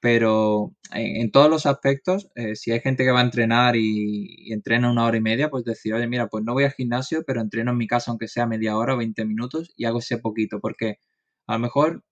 pero 0.00 0.74
en, 0.92 1.30
todos 1.30 1.50
los 1.50 1.66
aspectos, 1.66 2.30
eh, 2.34 2.56
si 2.56 2.72
hay 2.72 2.80
gente 2.80 3.04
que 3.04 3.10
va 3.12 3.20
a 3.20 3.24
entrenar 3.24 3.76
y, 3.76 4.52
entrena 4.52 4.90
una 4.90 5.04
hora 5.04 5.16
y 5.18 5.20
media, 5.20 5.50
pues 5.50 5.64
decir, 5.64 5.94
oye, 5.94 6.06
mira, 6.06 6.28
pues 6.28 6.44
no 6.44 6.54
voy 6.54 6.64
al 6.64 6.72
gimnasio, 6.72 7.22
pero 7.26 7.40
entreno 7.40 7.72
en 7.72 7.78
mi 7.78 7.86
casa 7.86 8.10
aunque 8.10 8.28
sea 8.28 8.46
media 8.46 8.76
hora 8.76 8.94
o 8.94 8.98
20 8.98 9.24
minutos 9.24 9.72
y 9.76 9.84
hago 9.84 9.98
ese 10.00 10.18
poquito, 10.18 10.60
porque 10.60 10.98
a 11.46 11.54
lo 11.54 11.60
mejor 11.60 12.04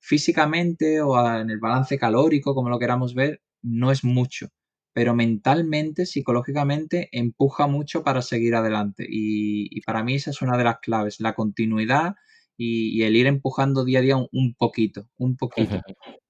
físicamente 0.00 1.00
o 1.00 1.18
en 1.40 1.50
el 1.50 1.58
balance 1.60 1.98
calórico, 1.98 2.54
como 2.54 2.70
lo 2.70 2.78
queramos 2.78 3.14
ver, 3.14 3.42
no 3.62 3.90
es 3.92 4.04
mucho 4.04 4.48
pero 4.94 5.12
mentalmente, 5.12 6.06
psicológicamente, 6.06 7.08
empuja 7.12 7.66
mucho 7.66 8.04
para 8.04 8.22
seguir 8.22 8.54
adelante. 8.54 9.04
Y, 9.08 9.80
para 9.82 10.04
mí 10.04 10.14
esa 10.14 10.30
es 10.30 10.40
una 10.40 10.56
de 10.56 10.64
las 10.64 10.78
claves, 10.78 11.20
la 11.20 11.34
continuidad 11.34 12.14
y, 12.56 13.02
el 13.02 13.16
ir 13.16 13.26
empujando 13.26 13.84
día 13.84 13.98
a 13.98 14.02
día 14.02 14.16
un, 14.16 14.54
poquito, 14.54 15.10
un 15.18 15.36
poquito. 15.36 15.80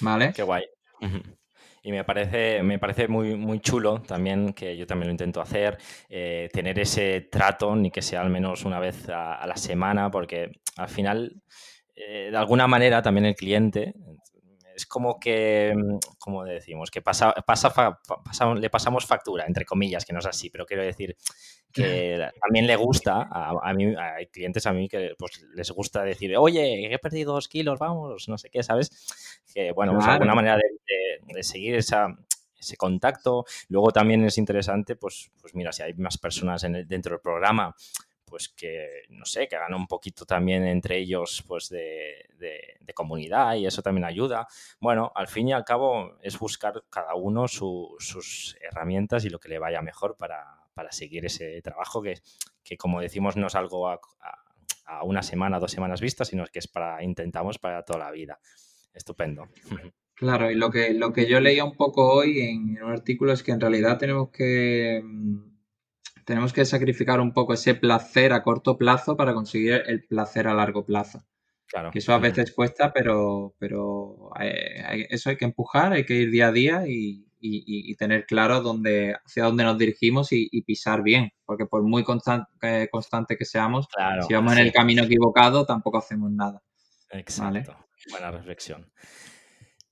¿Vale? 0.00 0.32
Qué 0.34 0.42
guay. 0.42 0.64
Y 1.82 1.92
me 1.92 2.04
parece, 2.04 2.62
me 2.62 2.78
parece 2.78 3.08
muy, 3.08 3.36
muy 3.36 3.60
chulo 3.60 4.02
también, 4.02 4.52
que 4.52 4.76
yo 4.76 4.86
también 4.86 5.08
lo 5.08 5.12
intento 5.12 5.40
hacer, 5.40 5.78
eh, 6.08 6.48
tener 6.52 6.78
ese 6.78 7.22
trato, 7.30 7.74
ni 7.76 7.90
que 7.90 8.02
sea 8.02 8.20
al 8.20 8.30
menos 8.30 8.64
una 8.64 8.80
vez 8.80 9.08
a, 9.08 9.46
la 9.46 9.56
semana, 9.56 10.10
porque 10.10 10.60
al 10.76 10.88
final, 10.88 11.40
eh, 11.94 12.28
de 12.30 12.36
alguna 12.36 12.66
manera, 12.66 13.00
también 13.00 13.26
el 13.26 13.36
cliente 13.36 13.94
es 14.78 14.86
como 14.86 15.18
que, 15.18 15.74
mm, 15.76 15.98
como 16.18 16.44
decimos, 16.44 16.90
que 16.90 17.02
pasa, 17.02 17.32
pasa, 17.32 17.74
le 18.54 18.70
pasamos 18.70 19.04
factura, 19.04 19.44
entre 19.44 19.64
comillas, 19.64 20.04
que 20.04 20.12
no 20.12 20.20
es 20.20 20.26
así, 20.26 20.50
pero 20.50 20.66
quiero 20.66 20.84
decir 20.84 21.16
que 21.72 22.30
también 22.40 22.66
le 22.68 22.76
gusta, 22.76 23.28
a, 23.28 23.74
mí, 23.74 23.92
hay 23.96 24.26
clientes 24.28 24.66
a 24.66 24.72
mí 24.72 24.88
que 24.88 25.14
pues, 25.18 25.44
les 25.52 25.70
gusta 25.72 26.04
decir, 26.04 26.36
oye, 26.36 26.94
he 26.94 26.98
perdido 27.00 27.32
dos 27.32 27.48
kilos, 27.48 27.78
vamos, 27.78 28.28
no 28.28 28.38
sé 28.38 28.50
qué, 28.50 28.62
¿sabes? 28.62 28.90
Que, 29.52 29.72
bueno, 29.72 29.94
pues, 29.94 30.06
alguna 30.06 30.36
manera 30.36 30.56
de, 30.56 31.42
seguir 31.42 31.74
esa, 31.74 32.16
ese 32.56 32.76
contacto. 32.76 33.44
Luego 33.68 33.90
también 33.90 34.24
es 34.24 34.38
interesante, 34.38 34.94
pues, 34.94 35.32
pues 35.40 35.56
mira, 35.56 35.72
si 35.72 35.82
hay 35.82 35.94
más 35.94 36.18
personas 36.18 36.62
en 36.62 36.86
dentro 36.86 37.12
del 37.12 37.20
programa 37.20 37.74
pues 38.28 38.48
que, 38.48 39.02
no 39.10 39.24
sé, 39.24 39.48
que 39.48 39.56
hagan 39.56 39.74
un 39.74 39.86
poquito 39.86 40.24
también 40.24 40.66
entre 40.66 40.98
ellos, 40.98 41.44
pues 41.46 41.68
de, 41.68 42.24
comunidad 42.94 43.54
y 43.54 43.64
eso 43.64 43.80
también 43.80 44.04
ayuda. 44.04 44.48
Bueno, 44.80 45.12
al 45.14 45.28
fin 45.28 45.48
y 45.48 45.52
al 45.52 45.64
cabo 45.64 46.18
es 46.20 46.36
buscar 46.36 46.82
cada 46.90 47.14
uno 47.14 47.46
sus 47.46 48.56
herramientas 48.60 49.24
y 49.24 49.30
lo 49.30 49.38
que 49.38 49.48
le 49.48 49.60
vaya 49.60 49.80
mejor 49.82 50.16
para, 50.16 50.44
seguir 50.90 51.26
ese 51.26 51.60
trabajo 51.62 52.02
que, 52.02 52.20
que, 52.64 52.76
como 52.76 53.00
decimos, 53.00 53.36
no 53.36 53.46
es 53.46 53.54
algo 53.54 53.88
a, 53.88 54.00
una 55.04 55.22
semana, 55.22 55.60
dos 55.60 55.70
semanas 55.70 56.00
vistas, 56.00 56.28
sino 56.28 56.44
que 56.46 56.58
es 56.58 56.66
para, 56.66 57.04
intentamos 57.04 57.58
para 57.58 57.84
toda 57.84 58.00
la 58.00 58.10
vida. 58.10 58.40
Estupendo. 58.92 59.48
Claro, 60.18 60.50
y 60.50 60.56
lo 60.56 60.68
que, 60.72 60.94
lo 60.94 61.12
que 61.12 61.28
yo 61.28 61.38
leía 61.38 61.64
un 61.64 61.76
poco 61.76 62.12
hoy 62.12 62.40
en 62.40 62.82
un 62.82 62.90
artículo 62.90 63.32
es 63.32 63.44
que 63.44 63.52
en 63.52 63.60
realidad 63.60 63.98
tenemos 63.98 64.30
que 64.30 65.00
mm, 65.00 65.47
tenemos 66.28 66.52
que 66.52 66.66
sacrificar 66.66 67.20
un 67.20 67.32
poco 67.32 67.54
ese 67.54 67.74
placer 67.74 68.34
a 68.34 68.42
corto 68.42 68.76
plazo 68.76 69.16
para 69.16 69.32
conseguir 69.32 69.82
el 69.86 70.04
placer 70.04 70.46
a 70.46 70.52
largo 70.52 70.84
plazo. 70.84 71.24
Claro. 71.66 71.90
Que 71.90 72.00
eso 72.00 72.12
a 72.12 72.18
veces 72.18 72.52
cuesta, 72.52 72.92
pero, 72.92 73.54
pero 73.58 74.30
eh, 74.38 75.06
eso 75.08 75.30
hay 75.30 75.38
que 75.38 75.46
empujar, 75.46 75.94
hay 75.94 76.04
que 76.04 76.16
ir 76.16 76.30
día 76.30 76.48
a 76.48 76.52
día 76.52 76.82
y, 76.86 77.24
tener 77.96 78.26
claro 78.26 78.60
dónde, 78.60 79.16
hacia 79.24 79.44
dónde 79.44 79.64
nos 79.64 79.78
dirigimos 79.78 80.28
y, 80.32 80.62
pisar 80.66 81.02
bien. 81.02 81.32
Porque 81.46 81.64
por 81.64 81.82
muy 81.82 82.04
constante, 82.04 82.90
constante 82.90 83.38
que 83.38 83.46
seamos, 83.46 83.88
si 84.26 84.34
vamos 84.34 84.52
en 84.52 84.58
el 84.58 84.72
camino 84.72 85.04
equivocado, 85.04 85.64
tampoco 85.64 85.96
hacemos 85.96 86.30
nada. 86.30 86.62
Exacto. 87.08 87.74
Buena 88.10 88.30
reflexión. 88.30 88.86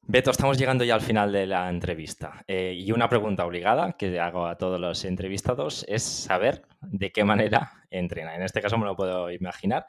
Beto, 0.09 0.31
estamos 0.31 0.57
llegando 0.57 0.85
ya 0.85 0.95
al 0.95 1.01
final 1.01 1.33
de 1.33 1.49
la 1.49 1.69
entrevista 1.69 2.45
eh, 2.47 2.73
y 2.79 2.93
una 2.93 3.09
pregunta 3.09 3.45
obligada 3.45 3.95
que 3.95 4.21
hago 4.21 4.47
a 4.47 4.57
todos 4.57 4.79
los 4.79 5.05
entrevistados 5.05 5.85
es 5.89 6.05
saber 6.05 6.63
de 6.81 7.11
qué 7.11 7.25
manera 7.25 7.73
entrena. 7.91 8.37
En 8.37 8.43
este 8.43 8.63
caso 8.63 8.79
me 8.79 8.85
lo 8.85 8.95
puedo 8.95 9.33
imaginar, 9.33 9.85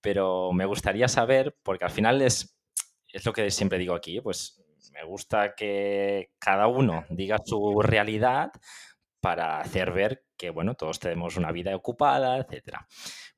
pero 0.00 0.52
me 0.52 0.64
gustaría 0.64 1.06
saber, 1.06 1.56
porque 1.62 1.84
al 1.84 1.92
final 1.92 2.20
es, 2.20 2.58
es 3.12 3.24
lo 3.24 3.32
que 3.32 3.48
siempre 3.52 3.78
digo 3.78 3.94
aquí, 3.94 4.20
pues 4.20 4.60
me 4.92 5.04
gusta 5.04 5.54
que 5.54 6.32
cada 6.40 6.66
uno 6.66 7.04
diga 7.08 7.38
su 7.44 7.80
realidad 7.80 8.50
para 9.20 9.60
hacer 9.60 9.92
ver 9.92 10.24
que, 10.36 10.50
bueno, 10.50 10.74
todos 10.74 10.98
tenemos 10.98 11.36
una 11.36 11.52
vida 11.52 11.76
ocupada, 11.76 12.38
etc. 12.38 12.78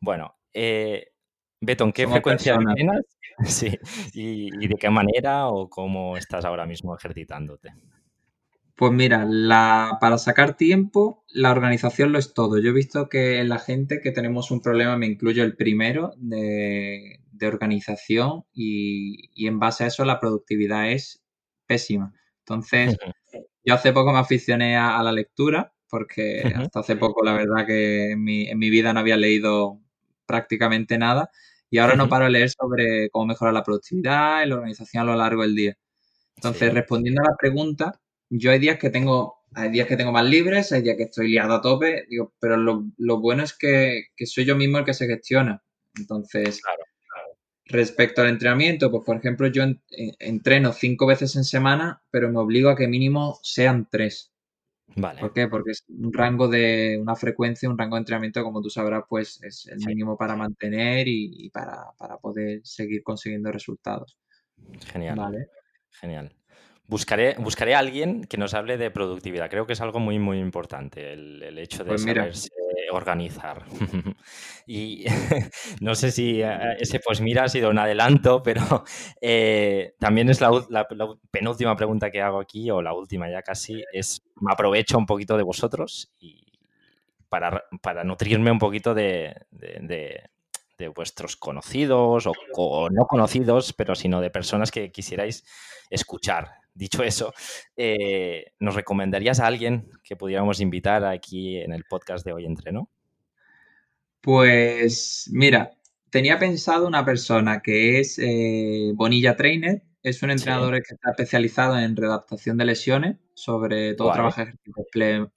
Bueno, 0.01 0.39
eh, 0.55 1.12
Beto, 1.63 1.85
¿en 1.85 1.93
qué 1.93 2.09
frecuencia 2.09 2.55
entrenas? 2.55 3.03
Sí, 3.47 3.79
y, 4.13 4.69
de 4.69 4.75
qué 4.79 4.91
manera 4.91 5.49
o 5.49 5.69
cómo 5.71 6.19
estás 6.19 6.45
ahora 6.45 6.67
mismo 6.67 6.95
ejercitándote. 6.95 7.71
Pues 8.77 8.93
mira, 8.93 9.25
la, 9.25 9.97
para 10.01 10.19
sacar 10.19 10.57
tiempo, 10.57 11.25
la 11.29 11.51
organización 11.51 12.13
lo 12.13 12.19
es 12.19 12.35
todo. 12.35 12.59
Yo 12.59 12.71
he 12.71 12.75
visto 12.75 13.09
que 13.09 13.39
en 13.39 13.49
la 13.49 13.59
gente 13.59 14.01
que 14.01 14.13
tenemos 14.13 14.51
un 14.51 14.61
problema, 14.61 14.97
me 14.97 15.07
incluyo 15.07 15.45
el 15.45 15.57
primero, 15.57 16.13
de, 16.19 17.19
organización 17.43 18.45
y, 18.53 19.47
en 19.49 19.59
base 19.59 19.83
a 19.83 19.87
eso 19.89 20.05
la 20.05 20.21
productividad 20.21 20.91
es 20.91 21.25
pésima. 21.67 22.13
Entonces, 22.41 22.97
yo 23.65 23.75
hace 23.75 23.93
poco 23.93 24.13
me 24.13 24.19
aficioné 24.19 24.77
a, 24.77 25.03
la 25.03 25.11
lectura 25.11 25.73
porque 25.89 26.43
hasta 26.55 26.81
hace 26.81 26.97
poco 26.97 27.25
la 27.25 27.33
verdad 27.33 27.67
que 27.67 28.13
en 28.13 28.23
mi, 28.23 28.49
en 28.49 28.59
mi 28.59 28.71
vida 28.71 28.93
no 28.93 29.01
había 29.01 29.17
leído 29.17 29.81
prácticamente 30.27 30.99
nada 30.99 31.31
y 31.73 31.79
ahora 31.79 31.97
no 31.97 32.07
paro 32.07 32.27
de 32.27 32.33
leer 32.33 32.51
sobre 32.51 33.09
cómo 33.09 33.25
mejorar 33.25 33.55
la 33.55 33.65
productividad 33.65 34.45
y 34.45 34.49
la 34.49 34.57
organización 34.57 35.03
a 35.03 35.07
lo 35.07 35.17
largo 35.17 35.41
del 35.41 35.55
día. 35.55 35.75
Entonces, 36.37 36.75
respondiendo 36.75 37.23
a 37.23 37.31
la 37.31 37.37
pregunta, 37.37 37.99
yo 38.29 38.51
hay 38.51 38.59
días 38.59 38.79
que 38.79 38.91
tengo, 38.91 39.39
hay 39.55 39.71
días 39.71 39.89
que 39.89 39.97
tengo 39.97 40.13
más 40.13 40.27
libres, 40.27 40.71
hay 40.73 40.83
días 40.83 40.99
que 40.99 41.05
estoy 41.05 41.29
liado 41.29 41.55
a 41.55 41.63
tope, 41.63 42.05
digo, 42.11 42.35
pero 42.39 42.59
lo, 42.59 42.85
lo 42.99 43.21
bueno 43.21 43.43
es 43.43 43.57
que, 43.57 44.09
que, 44.15 44.27
soy 44.27 44.45
yo 44.45 44.55
mismo 44.55 44.77
el 44.77 44.85
que 44.85 44.93
se 44.93 45.07
gestiona. 45.07 45.63
Entonces, 45.97 46.61
claro, 46.61 46.83
respecto 47.65 48.21
al 48.21 48.29
entrenamiento, 48.29 48.91
pues 48.91 49.03
por 49.07 49.17
ejemplo, 49.17 49.47
yo 49.47 49.65
entreno 50.19 50.75
cinco 50.75 51.07
veces 51.07 51.37
en 51.37 51.45
semana, 51.45 52.03
pero 52.11 52.31
me 52.31 52.39
obligo 52.39 52.69
a 52.69 52.77
que 52.77 52.87
mínimo 52.87 53.39
sean 53.43 53.89
tres. 53.91 54.32
Vale. 54.97 55.21
¿Por 55.21 55.33
qué? 55.33 55.49
Porque 55.49 55.71
es 55.71 55.85
un 55.89 56.13
rango 56.13 56.49
de 56.49 56.99
una 57.01 57.17
frecuencia, 57.17 57.69
un 57.69 57.79
rango 57.79 57.97
de 57.97 58.01
entrenamiento, 58.01 58.43
como 58.43 58.61
tú 58.61 58.71
sabrás, 58.71 59.05
pues 59.09 59.43
es 59.43 59.67
el 59.67 59.79
mínimo 59.79 60.17
para 60.17 60.37
mantener 60.37 61.09
y, 61.09 61.51
para, 61.51 61.93
para, 61.99 62.19
poder 62.19 62.61
seguir 62.65 63.03
consiguiendo 63.03 63.51
resultados. 63.51 64.19
Genial. 64.93 65.17
Vale. 65.17 65.49
Genial. 65.91 66.35
Buscaré, 66.87 67.37
buscaré 67.39 67.75
a 67.75 67.79
alguien 67.79 68.25
que 68.25 68.37
nos 68.37 68.55
hable 68.55 68.77
de 68.77 68.91
productividad. 68.91 69.49
Creo 69.49 69.67
que 69.67 69.73
es 69.73 69.81
algo 69.81 69.99
muy, 69.99 70.19
muy 70.19 70.39
importante 70.39 71.13
el, 71.13 71.59
hecho 71.59 71.85
de 71.85 71.91
pues 71.91 72.03
saberse 72.03 72.51
organizar. 72.91 73.65
y 74.67 75.05
no 75.81 75.95
sé 75.95 76.11
si 76.11 76.43
eh, 76.43 76.77
ese 76.79 77.01
pues 77.01 77.21
mira 77.21 77.45
ha 77.45 77.49
sido 77.49 77.71
un 77.71 77.79
adelanto, 77.79 78.43
pero 78.43 78.85
eh, 79.21 79.95
también 79.99 80.29
es 80.29 80.41
la, 80.41 80.51
penúltima 81.31 81.77
pregunta 81.77 82.11
que 82.11 82.23
hago 82.23 82.41
aquí, 82.41 82.71
o 82.71 82.83
la 82.83 82.95
última 82.95 83.31
ya 83.31 83.43
casi, 83.43 83.85
es 83.93 84.23
me 84.41 84.53
aprovecho 84.53 84.99
un 84.99 85.07
poquito 85.07 85.37
de 85.37 85.43
vosotros 85.43 86.13
y 86.19 86.45
para, 87.29 87.65
para 87.81 88.05
nutrirme 88.05 88.51
un 88.51 88.59
poquito 88.59 88.95
de, 88.95 89.35
de, 89.51 90.31
vuestros 90.89 91.37
conocidos 91.37 92.27
o, 92.57 92.89
no 92.91 93.07
conocidos, 93.07 93.73
pero 93.73 93.95
sino 93.95 94.21
de 94.21 94.31
personas 94.31 94.71
que 94.71 94.91
quisierais 94.91 95.45
escuchar. 95.91 96.51
Dicho 96.75 97.03
eso, 97.03 97.35
eh, 97.77 98.53
¿nos 98.59 98.75
recomendarías 98.75 99.41
a 99.41 99.47
alguien 99.47 99.91
que 100.03 100.17
pudiéramos 100.17 100.61
invitar 100.61 101.05
aquí 101.05 101.59
en 101.59 101.73
el 101.73 101.85
podcast 101.85 102.25
de 102.25 102.33
hoy 102.33 102.47
entreno? 102.47 102.89
Pues 104.23 105.29
mira, 105.33 105.73
tenía 106.11 106.39
pensado 106.39 106.87
una 106.87 107.05
persona 107.05 107.61
que 107.61 108.01
es 108.01 108.19
eh, 108.19 108.93
Bonilla 108.95 109.37
Trainer, 109.37 109.83
es 110.03 110.23
un 110.23 110.31
entrenador 110.31 110.75
que 110.75 110.95
está 110.95 111.11
especializado 111.11 111.79
en 111.79 111.97
readaptación 111.97 112.57
de 112.57 112.65
lesiones, 112.65 113.17
sobre 113.35 113.95
todo 113.95 114.13
trabaja 114.13 114.43
ejercicios 114.43 114.87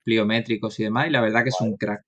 pliométricos 0.03 0.79
y 0.79 0.83
demás, 0.83 1.07
y 1.07 1.11
la 1.11 1.21
verdad 1.21 1.43
que 1.43 1.49
es 1.49 1.61
un 1.61 1.75
crack. 1.77 2.04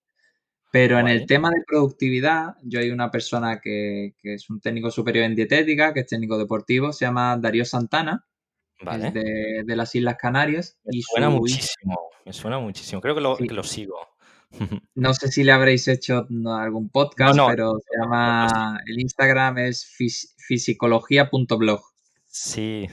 Pero 0.78 1.00
en 1.00 1.08
el 1.08 1.26
tema 1.26 1.50
de 1.50 1.64
productividad, 1.66 2.56
yo 2.62 2.80
hay 2.80 2.92
una 2.92 3.10
persona 3.10 3.60
que, 3.60 4.14
que, 4.22 4.36
es 4.36 4.48
un 4.48 4.62
técnico 4.62 4.92
superior 4.92 5.26
en 5.26 5.34
dietética, 5.34 5.92
que 5.92 6.02
es 6.02 6.06
técnico 6.08 6.38
deportivo, 6.38 6.94
se 6.94 7.06
llama 7.06 7.36
Darío 7.36 7.66
Santana, 7.66 8.28
de, 8.80 9.64
las 9.66 9.96
Islas 9.96 10.18
Canarias. 10.20 10.78
Me 10.86 11.02
suena 11.02 11.32
muchísimo, 11.32 12.12
me 12.24 12.32
suena 12.32 12.60
muchísimo. 12.60 13.02
Creo 13.02 13.16
que 13.16 13.22
lo, 13.22 13.38
que 13.38 13.46
lo 13.48 13.64
sigo. 13.64 13.96
No 14.94 15.14
sé 15.16 15.32
si 15.32 15.44
le 15.44 15.52
habréis 15.52 15.88
hecho 15.88 16.28
algún 16.46 16.90
podcast, 16.90 17.40
pero 17.50 17.80
se 17.80 18.00
llama. 18.00 18.80
El 18.86 19.00
Instagram 19.02 19.58
es 19.58 19.84
fisicología.blog. 20.38 21.82
Sí, 22.40 22.88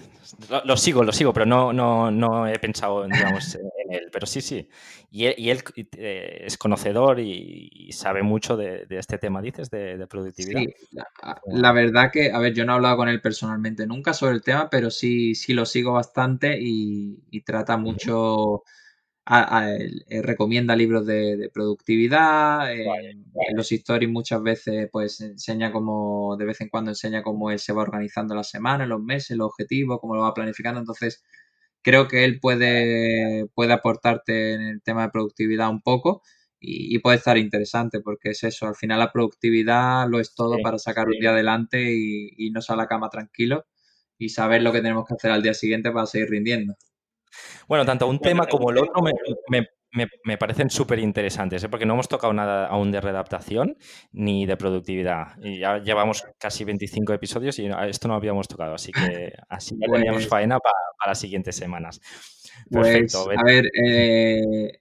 lo, 0.65 0.77
sigo, 0.79 1.05
lo 1.05 1.13
sigo, 1.13 1.35
pero 1.35 1.45
no, 1.45 1.71
no, 1.71 2.11
no 2.11 2.47
he 2.47 2.59
pensado 2.59 3.05
digamos, 3.05 3.55
en 3.57 3.93
él. 3.93 4.09
Pero 4.11 4.27
sí, 4.27 4.41
sí. 4.41 4.67
Y, 5.11 5.27
él 5.27 5.63
eh, 5.99 6.45
es 6.47 6.57
conocedor 6.57 7.21
y, 7.21 7.91
sabe 7.93 8.23
mucho 8.23 8.57
de, 8.57 8.87
este 8.89 9.19
tema, 9.19 9.43
dices, 9.43 9.69
de, 9.71 10.07
productividad. 10.09 10.61
Sí, 10.61 10.75
la, 11.47 11.73
verdad 11.73 12.11
que, 12.11 12.33
a 12.33 12.39
ver, 12.39 12.55
yo 12.55 12.65
no 12.65 12.73
he 12.73 12.77
hablado 12.77 12.97
con 12.97 13.09
él 13.09 13.21
personalmente 13.21 13.87
nunca 13.87 14.15
sobre 14.15 14.33
el 14.33 14.43
tema, 14.43 14.71
pero 14.71 14.91
sí, 14.91 15.35
sí 15.35 15.53
lo 15.53 15.67
sigo 15.67 15.93
bastante 15.93 16.57
y, 16.59 17.43
trata 17.43 17.77
mucho 17.77 18.63
recomienda 19.27 20.77
libros 20.77 21.07
de, 21.07 21.51
productividad, 21.53 22.73
en 22.73 23.25
los 23.55 23.73
stories 23.73 24.11
muchas 24.11 24.43
veces 24.43 24.89
pues 24.93 25.21
enseña 25.21 25.73
cómo, 25.73 26.37
de 26.37 26.45
vez 26.45 26.61
en 26.61 26.69
cuando 26.69 26.91
enseña 26.91 27.23
cómo 27.23 27.51
él 27.51 27.59
se 27.59 27.73
va 27.73 27.83
organizando 27.83 28.35
la 28.35 28.45
semana, 28.45 28.87
los 28.87 29.03
meses, 29.03 29.37
los 29.37 29.47
objetivos, 29.47 29.99
cómo 30.01 30.15
lo 30.15 30.23
va 30.23 30.35
planificando, 30.35 30.81
entonces 30.81 31.23
creo 31.83 32.09
que 32.09 32.25
él 32.25 32.41
puede, 32.41 33.47
puede 33.55 33.73
aportarte 33.73 34.55
en 34.55 34.63
el 34.63 34.83
tema 34.83 35.03
de 35.05 35.11
productividad 35.11 35.71
un 35.71 35.83
poco 35.83 36.23
y, 36.61 36.99
puede 37.01 37.19
estar 37.19 37.37
interesante 37.39 38.01
porque 38.01 38.31
es 38.31 38.43
eso, 38.45 38.67
al 38.67 38.75
final 38.75 38.99
la 38.99 39.13
productividad 39.13 40.09
lo 40.09 40.21
es 40.21 40.35
todo 40.35 40.59
para 40.63 40.79
sacar 40.79 41.09
un 41.09 41.19
día 41.21 41.31
adelante 41.31 41.93
y 41.95 42.31
irnos 42.39 42.71
a 42.71 42.77
la 42.77 42.87
cama 42.87 43.11
tranquilo 43.11 43.67
y 44.19 44.31
saber 44.31 44.63
lo 44.63 44.73
que 44.73 44.81
tenemos 44.81 45.07
que 45.07 45.15
hacer 45.15 45.31
al 45.31 45.43
día 45.43 45.55
siguiente 45.55 45.91
para 45.93 46.07
seguir 46.07 46.31
rindiendo. 46.31 46.75
Bueno, 47.69 47.85
tanto 47.85 48.07
un 48.07 48.19
tema 48.19 48.47
como 48.47 48.71
el 48.71 48.79
otro 48.79 49.03
me, 49.03 50.37
parecen 50.37 50.71
súper 50.71 50.99
interesantes, 50.99 51.63
¿eh? 51.63 51.69
porque 51.69 51.87
no 51.87 51.95
hemos 51.95 52.09
tocado 52.09 52.33
nada 52.33 52.67
aún 52.67 52.91
de 52.91 53.01
redactación 53.01 53.77
ni 54.13 54.47
de 54.47 54.57
productividad. 54.57 55.39
Y 55.43 55.61
ya 55.61 55.79
llevamos 55.79 56.25
casi 56.39 56.65
25 56.65 57.13
episodios 57.13 57.59
y 57.59 57.69
esto 57.89 58.09
no 58.09 58.15
habíamos 58.15 58.49
tocado, 58.49 58.75
así 58.75 58.93
que 58.93 59.33
así 59.49 59.77
ya 59.79 59.93
teníamos 59.93 60.23
pues 60.23 60.29
faena 60.29 60.59
para, 60.59 60.75
las 61.07 61.19
siguientes 61.19 61.55
semanas. 61.57 62.01
Perfecto. 62.71 63.25
Pues, 63.25 63.39
a 63.39 63.43
ver, 63.45 63.67
eh, 63.87 64.81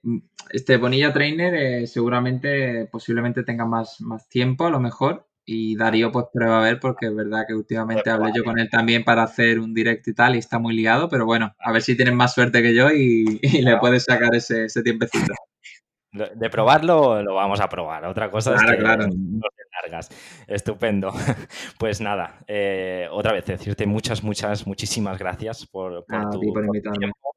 este 0.50 0.76
Bonilla 0.76 1.12
Trainer 1.12 1.54
eh, 1.54 1.86
seguramente, 1.86 2.86
posiblemente 2.86 3.44
tenga 3.44 3.66
más, 3.66 4.00
más 4.00 4.28
tiempo 4.28 4.66
a 4.66 4.70
lo 4.70 4.80
mejor 4.80 5.28
y 5.46 5.76
Darío 5.76 6.10
pues 6.10 6.26
prueba 6.32 6.58
a 6.58 6.62
ver 6.62 6.80
porque 6.80 7.06
es 7.06 7.14
verdad 7.14 7.44
que 7.46 7.54
últimamente 7.54 8.10
hablé 8.10 8.32
yo 8.34 8.44
con 8.44 8.58
él 8.58 8.68
también 8.70 9.04
para 9.04 9.24
hacer 9.24 9.58
un 9.58 9.74
directo 9.74 10.10
y 10.10 10.14
tal 10.14 10.34
y 10.36 10.38
está 10.38 10.58
muy 10.58 10.74
liado, 10.74 11.08
pero 11.08 11.26
bueno, 11.26 11.54
a 11.58 11.72
ver 11.72 11.82
si 11.82 11.96
tienes 11.96 12.14
más 12.14 12.34
suerte 12.34 12.62
que 12.62 12.74
yo 12.74 12.90
y, 12.90 13.40
le 13.62 13.76
puedes 13.78 14.04
sacar 14.04 14.34
ese, 14.34 14.66
ese, 14.66 14.82
tiempecito. 14.82 15.34
De 16.12 16.48
probarlo 16.48 17.22
lo 17.22 17.34
vamos 17.34 17.60
a 17.60 17.68
probar, 17.68 18.04
otra 18.04 18.30
cosa 18.30 18.54
es 18.54 18.62
que 18.62 18.78
claro. 18.78 19.06
no 19.08 19.48
te 19.56 19.64
largas. 19.82 20.08
Estupendo. 20.46 21.12
Pues 21.78 22.00
nada, 22.00 22.42
eh, 22.46 23.08
otra 23.10 23.32
vez 23.32 23.44
decirte 23.44 23.86
muchas, 23.86 24.22
muchas, 24.22 24.66
muchísimas 24.66 25.18
gracias 25.18 25.66
por, 25.66 26.04
tu, 26.04 26.40
tiempo. 26.40 27.34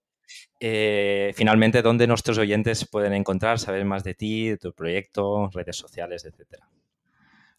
Eh, 0.59 1.33
finalmente, 1.35 1.81
¿dónde 1.81 2.07
nuestros 2.07 2.37
oyentes 2.37 2.87
pueden 2.87 3.13
encontrar, 3.13 3.59
saber 3.59 3.83
más 3.83 4.03
de 4.03 4.13
ti, 4.13 4.49
de 4.49 4.57
tu 4.57 4.73
proyecto, 4.73 5.49
redes 5.53 5.75
sociales, 5.75 6.23
etcétera? 6.25 6.67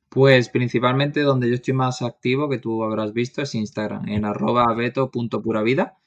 Pues 0.08 0.48
principalmente 0.48 1.20
donde 1.20 1.48
yo 1.48 1.54
estoy 1.54 1.74
más 1.74 2.02
activo, 2.02 2.48
que 2.48 2.58
tú 2.58 2.82
habrás 2.82 3.12
visto, 3.12 3.42
es 3.42 3.54
Instagram, 3.54 4.08
en 4.08 4.24
arroba 4.24 4.72
beto.puravida. 4.74 5.98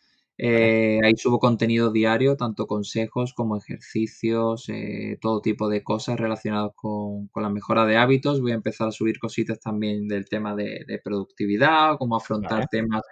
Eh, 0.44 1.00
ahí 1.04 1.14
subo 1.18 1.38
contenido 1.38 1.92
diario, 1.92 2.36
tanto 2.36 2.66
consejos 2.66 3.34
como 3.36 3.58
ejercicios, 3.58 4.70
eh, 4.70 5.20
todo 5.22 5.40
tipo 5.40 5.70
de 5.70 5.84
cosas 5.84 6.20
relacionadas 6.20 6.72
con, 6.76 7.30
la 7.36 7.50
mejora 7.50 7.86
de 7.86 7.98
hábitos. 7.98 8.42
Voy 8.42 8.52
a 8.52 8.56
empezar 8.56 8.88
a 8.88 8.92
subir 8.92 9.20
cositas 9.20 9.60
también 9.60 10.08
del 10.08 10.28
tema 10.28 10.56
de, 10.56 11.00
productividad, 11.04 11.98
cómo 12.00 12.16
afrontar 12.16 12.68
temas 12.70 13.04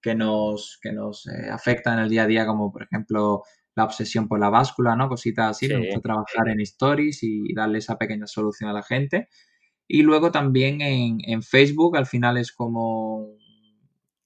que 0.00 0.14
nos, 0.14 0.78
que 0.80 0.92
nos 0.92 1.26
eh, 1.26 1.50
afectan 1.50 1.98
en 1.98 2.04
el 2.04 2.10
día 2.10 2.22
a 2.22 2.26
día, 2.28 2.46
como 2.46 2.70
por 2.70 2.84
ejemplo 2.84 3.42
la 3.74 3.84
obsesión 3.84 4.28
por 4.28 4.38
la 4.38 4.50
báscula, 4.50 4.94
¿no? 4.94 5.08
Cositas 5.08 5.50
así. 5.50 5.68
Me 5.68 5.78
gusta 5.78 6.00
trabajar 6.00 6.48
en 6.48 6.60
stories 6.60 7.24
y 7.24 7.52
darle 7.54 7.78
esa 7.78 7.98
pequeña 7.98 8.28
solución 8.28 8.70
a 8.70 8.72
la 8.72 8.82
gente. 8.84 9.28
Y 9.88 10.02
luego 10.02 10.30
también 10.30 10.82
en, 10.82 11.42
Facebook, 11.42 11.96
al 11.96 12.04
final 12.06 12.36
es 12.36 12.52
como 12.52 13.34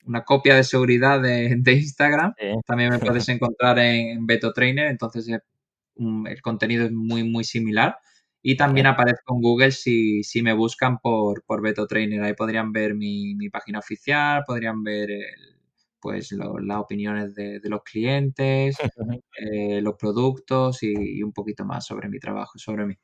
una 0.04 0.24
copia 0.24 0.56
de 0.56 0.64
seguridad 0.64 1.22
de, 1.22 1.62
Instagram. 1.64 2.34
También 2.66 2.90
me 2.90 2.98
puedes 2.98 3.28
encontrar 3.28 3.78
en 3.78 4.26
Beto 4.26 4.52
Trainer, 4.52 4.88
entonces 4.88 5.28
el 5.28 6.42
contenido 6.42 6.84
es 6.84 6.92
muy, 6.92 7.22
muy 7.22 7.44
similar. 7.44 7.96
Y 8.44 8.56
también 8.56 8.86
aparezco 8.86 9.36
en 9.36 9.40
Google 9.40 9.70
si, 9.70 10.24
me 10.42 10.52
buscan 10.52 10.98
por, 10.98 11.44
por 11.44 11.62
Beto 11.62 11.86
Trainer. 11.86 12.24
Ahí 12.24 12.34
podrían 12.34 12.72
ver 12.72 12.94
mi, 12.96 13.36
página 13.50 13.78
oficial, 13.78 14.42
podrían 14.44 14.82
ver 14.82 15.10
pues 16.00 16.32
las 16.32 16.78
opiniones 16.78 17.36
de, 17.36 17.60
los 17.66 17.82
clientes, 17.84 18.76
eh, 19.38 19.80
los 19.80 19.94
productos 19.94 20.82
y, 20.82 20.92
y, 21.18 21.22
un 21.22 21.32
poquito 21.32 21.64
más 21.64 21.86
sobre 21.86 22.08
mi 22.08 22.18
trabajo, 22.18 22.58
sobre 22.58 22.86
mí. 22.86 22.96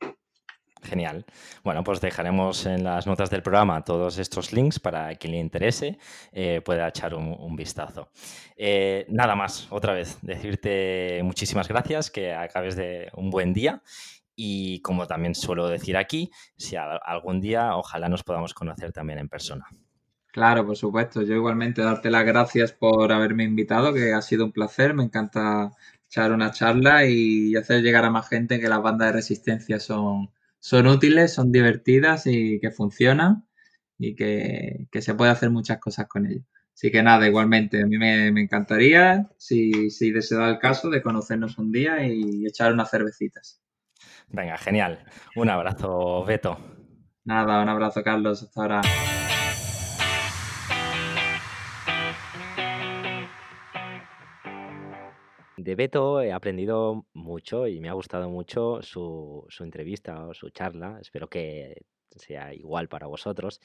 Genial. 0.81 1.25
Bueno, 1.63 1.83
pues 1.83 1.99
dejaremos 1.99 2.65
en 2.65 2.83
las 2.83 3.05
notas 3.05 3.29
del 3.29 3.43
programa 3.43 3.83
todos 3.83 4.17
estos 4.17 4.53
links 4.53 4.79
para 4.79 5.13
quien 5.15 5.33
le 5.33 5.39
interese 5.39 5.97
eh, 6.31 6.61
pueda 6.63 6.87
echar 6.87 7.13
un, 7.13 7.55
vistazo. 7.55 8.09
Eh, 8.55 9.05
nada 9.09 9.35
más, 9.35 9.67
otra 9.71 9.93
vez, 9.93 10.17
decirte 10.21 11.21
muchísimas 11.23 11.67
gracias, 11.67 12.09
que 12.09 12.33
acabes 12.33 12.75
de 12.75 13.09
un 13.15 13.29
buen 13.29 13.53
día 13.53 13.81
y 14.35 14.81
como 14.81 15.05
también 15.05 15.35
suelo 15.35 15.67
decir 15.67 15.97
aquí, 15.97 16.31
si 16.55 16.77
algún 16.77 17.41
día 17.41 17.75
ojalá 17.75 18.07
nos 18.07 18.23
podamos 18.23 18.53
conocer 18.53 18.93
también 18.93 19.19
en 19.19 19.27
persona. 19.27 19.65
Claro, 20.31 20.65
por 20.65 20.77
supuesto. 20.77 21.21
Yo 21.23 21.35
igualmente 21.35 21.81
darte 21.81 22.09
las 22.09 22.25
gracias 22.25 22.71
por 22.71 23.11
haberme 23.11 23.43
invitado, 23.43 23.93
que 23.93 24.13
ha 24.13 24.21
sido 24.21 24.45
un 24.45 24.51
placer. 24.53 24.93
Me 24.93 25.03
encanta 25.03 25.71
echar 26.07 26.31
una 26.31 26.51
charla 26.51 27.05
y 27.05 27.55
hacer 27.55 27.81
llegar 27.81 28.05
a 28.05 28.11
más 28.11 28.29
gente 28.29 28.59
que 28.59 28.69
las 28.69 28.81
bandas 28.81 29.09
de 29.09 29.13
resistencia 29.13 29.79
son, 29.79 30.29
son 30.59 30.87
útiles, 30.87 31.33
son 31.33 31.51
divertidas 31.51 32.27
y 32.27 32.59
que 32.59 32.71
funcionan 32.71 33.45
y 33.97 34.15
que, 34.15 34.87
se 35.01 35.13
puede 35.13 35.31
hacer 35.31 35.49
muchas 35.49 35.79
cosas 35.79 36.07
con 36.07 36.25
ellos. 36.25 36.45
Así 36.73 36.91
que 36.91 37.03
nada, 37.03 37.27
igualmente, 37.27 37.81
a 37.81 37.85
mí 37.85 37.97
me, 37.97 38.27
encantaría, 38.27 39.29
si, 39.37 39.89
si 39.89 40.11
desea 40.11 40.49
el 40.49 40.59
caso, 40.59 40.89
de 40.89 41.01
conocernos 41.01 41.57
un 41.57 41.71
día 41.71 42.05
y 42.05 42.45
echar 42.45 42.71
unas 42.71 42.89
cervecitas. 42.89 43.61
Venga, 44.29 44.57
genial. 44.57 45.03
Un 45.35 45.49
abrazo, 45.49 46.23
Beto. 46.23 46.57
Nada, 47.25 47.61
un 47.61 47.69
abrazo, 47.69 48.01
Carlos. 48.01 48.43
Hasta 48.43 48.61
ahora. 48.61 48.81
De 55.61 55.75
Beto 55.75 56.21
he 56.21 56.31
aprendido 56.31 57.05
mucho 57.11 57.67
y 57.67 57.81
me 57.81 57.89
ha 57.89 57.93
gustado 57.93 58.29
mucho 58.29 58.81
su, 58.81 59.45
entrevista 59.59 60.27
o 60.27 60.33
su 60.33 60.51
charla. 60.51 60.97
Espero 61.01 61.29
que 61.29 61.81
sea 62.15 62.53
igual 62.53 62.87
para 62.87 63.07
vosotros. 63.07 63.59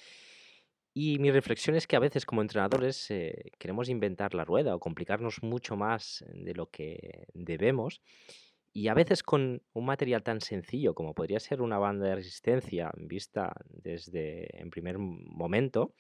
Y 0.93 1.21
mi 1.21 1.31
reflexión 1.31 1.77
es 1.77 1.87
que 1.87 1.95
a 1.95 2.01
veces 2.01 2.27
como 2.27 2.43
entrenadores 2.43 3.09
eh, 3.13 3.53
queremos 3.61 3.89
inventar 3.89 4.35
la 4.35 4.45
rueda 4.45 4.75
o 4.75 4.81
complicarnos 4.81 5.41
mucho 5.45 5.77
más 5.77 6.25
de 6.33 6.55
lo 6.55 6.69
que 6.69 7.29
debemos. 7.33 8.03
Y 8.73 8.89
a 8.89 8.95
veces 8.95 9.23
con 9.23 9.63
un 9.73 9.87
material 9.87 10.25
tan 10.25 10.41
sencillo 10.41 10.95
como 10.95 11.15
podría 11.15 11.39
ser 11.39 11.63
una 11.63 11.79
banda 11.79 12.09
de 12.09 12.17
resistencia 12.17 12.91
vista 12.97 13.53
desde 13.69 14.61
en 14.61 14.71
primer 14.71 14.99
momento, 14.99 15.95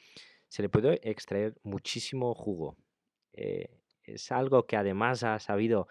se 0.48 0.62
le 0.62 0.68
puede 0.68 0.98
extraer 1.08 1.54
muchísimo 1.62 2.34
jugo. 2.34 2.76
Eh, 3.32 3.83
es 4.06 4.32
algo 4.32 4.66
que 4.66 4.76
además 4.76 5.22
ha 5.24 5.38
sabido 5.38 5.88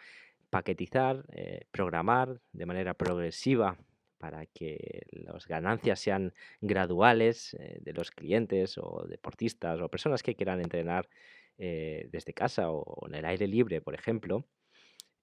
paquetizar, 0.50 1.26
eh, 1.34 1.66
programar 1.72 2.40
de 2.52 2.66
manera 2.66 2.94
progresiva 2.94 3.78
para 4.18 4.46
que 4.46 5.06
las 5.12 5.48
ganancias 5.48 6.00
sean 6.00 6.34
graduales 6.62 7.56
eh, 7.56 7.80
de 7.82 7.94
los 7.94 8.12
clientes 8.12 8.78
o 8.78 9.06
deportistas 9.08 9.82
o 9.82 9.90
personas 9.90 10.24
que 10.24 10.36
quieran 10.36 10.62
entrenar 10.62 11.08
desde 11.56 12.34
casa 12.34 12.72
o 12.72 13.08
en 13.08 13.14
el 13.14 13.26
aire 13.26 13.48
libre, 13.48 13.80
por 13.80 13.94
ejemplo. 13.94 14.44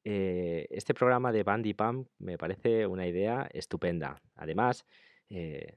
Eh, 0.05 0.67
este 0.71 0.95
programa 0.95 1.31
de 1.31 1.43
Bandy 1.43 1.75
Pam 1.75 2.07
me 2.19 2.39
parece 2.39 2.87
una 2.87 3.07
idea 3.07 3.49
estupenda. 3.53 4.21
Además, 4.35 4.87
eh, 5.29 5.77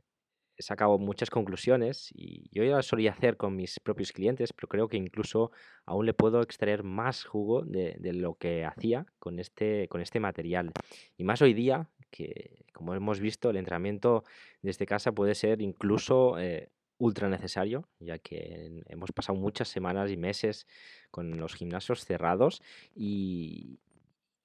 he 0.58 0.64
sacado 0.64 0.98
muchas 0.98 1.30
conclusiones 1.30 2.10
y 2.14 2.50
yo 2.52 2.64
ya 2.64 2.76
lo 2.76 2.84
solía 2.84 3.12
hacer 3.12 3.38
con 3.38 3.56
mis 3.56 3.80
propios 3.80 4.12
clientes, 4.12 4.54
pero 4.54 4.68
creo 4.68 4.88
que 4.88 4.98
incluso 4.98 5.52
aún 5.86 6.06
le 6.06 6.14
puedo 6.14 6.42
extraer 6.42 6.84
más 6.84 7.24
jugo 7.24 7.64
de, 7.64 7.98
lo 8.14 8.36
que 8.36 8.66
hacía 8.66 9.06
con 9.20 9.40
este, 9.40 9.88
con 9.88 10.02
este 10.02 10.20
material. 10.20 10.72
Y 11.18 11.24
más 11.24 11.42
hoy 11.42 11.54
día, 11.54 11.90
que 12.12 12.66
como 12.74 12.94
hemos 12.94 13.20
visto, 13.20 13.50
el 13.50 13.58
entrenamiento 13.58 14.24
desde 14.62 14.86
casa 14.86 15.12
puede 15.12 15.36
ser 15.36 15.62
incluso 15.62 16.38
eh, 16.40 16.70
ultra 16.98 17.30
necesario, 17.30 17.88
ya 18.00 18.20
que 18.20 18.84
hemos 18.88 19.12
pasado 19.12 19.38
muchas 19.38 19.68
semanas 19.68 20.12
y 20.12 20.18
meses 20.18 20.68
con 21.12 21.38
los 21.38 21.56
gimnasios 21.56 22.06
cerrados 22.06 22.62
y, 22.96 23.80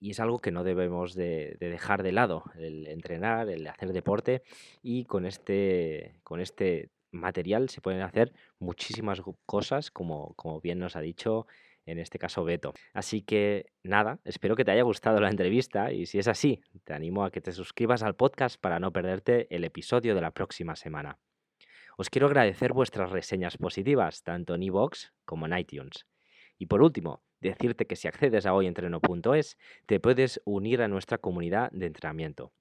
y 0.00 0.10
es 0.10 0.20
algo 0.20 0.38
que 0.38 0.50
no 0.50 0.64
debemos 0.64 1.14
de, 1.14 1.56
dejar 1.60 2.02
de 2.02 2.12
lado, 2.12 2.44
el 2.56 2.86
entrenar, 2.86 3.48
el 3.48 3.66
hacer 3.66 3.92
deporte 3.92 4.42
y 4.82 5.04
con 5.04 5.26
este, 5.26 6.14
con 6.22 6.40
este 6.40 6.90
material 7.10 7.68
se 7.68 7.80
pueden 7.80 8.02
hacer 8.02 8.32
muchísimas 8.58 9.20
cosas 9.46 9.90
como, 9.90 10.34
como 10.34 10.60
bien 10.60 10.78
nos 10.78 10.96
ha 10.96 11.00
dicho 11.00 11.46
en 11.86 11.98
este 11.98 12.18
caso 12.18 12.44
Beto. 12.44 12.74
Así 12.92 13.22
que 13.22 13.66
nada, 13.82 14.20
espero 14.24 14.56
que 14.56 14.64
te 14.64 14.70
haya 14.70 14.82
gustado 14.82 15.20
la 15.20 15.30
entrevista 15.30 15.90
y 15.90 16.06
si 16.06 16.18
es 16.18 16.28
así, 16.28 16.60
te 16.84 16.92
animo 16.92 17.24
a 17.24 17.30
que 17.30 17.40
te 17.40 17.52
suscribas 17.52 18.02
al 18.02 18.14
podcast 18.14 18.60
para 18.60 18.78
no 18.78 18.92
perderte 18.92 19.46
el 19.54 19.64
episodio 19.64 20.14
de 20.14 20.20
la 20.20 20.32
próxima 20.32 20.76
semana. 20.76 21.18
Os 21.96 22.10
quiero 22.10 22.26
agradecer 22.28 22.72
vuestras 22.72 23.10
reseñas 23.10 23.56
positivas, 23.56 24.22
tanto 24.22 24.54
en 24.54 24.62
iVoox 24.62 25.12
como 25.24 25.46
en 25.46 25.58
iTunes. 25.58 26.06
Y 26.58 26.66
por 26.66 26.82
último, 26.82 27.22
decirte 27.40 27.86
que 27.86 27.96
si 27.96 28.08
accedes 28.08 28.46
a 28.46 28.54
hoyentreno.es, 28.54 29.56
te 29.86 30.00
puedes 30.00 30.40
unir 30.44 30.82
a 30.82 30.88
nuestra 30.88 31.18
comunidad 31.18 31.70
de 31.72 31.86
entrenamiento. 31.86 32.52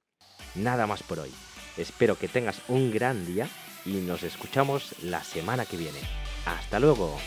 Nada 0.56 0.88
más 0.88 1.04
por 1.04 1.20
hoy. 1.20 1.32
Espero 1.78 2.18
que 2.18 2.28
tengas 2.28 2.62
un 2.70 2.92
gran 2.92 3.26
día 3.26 3.48
y 3.86 3.98
nos 3.98 4.24
escuchamos 4.24 5.04
la 5.04 5.24
semana 5.24 5.66
que 5.66 5.78
viene. 5.78 6.00
Hasta 6.46 6.80
luego. 6.80 7.18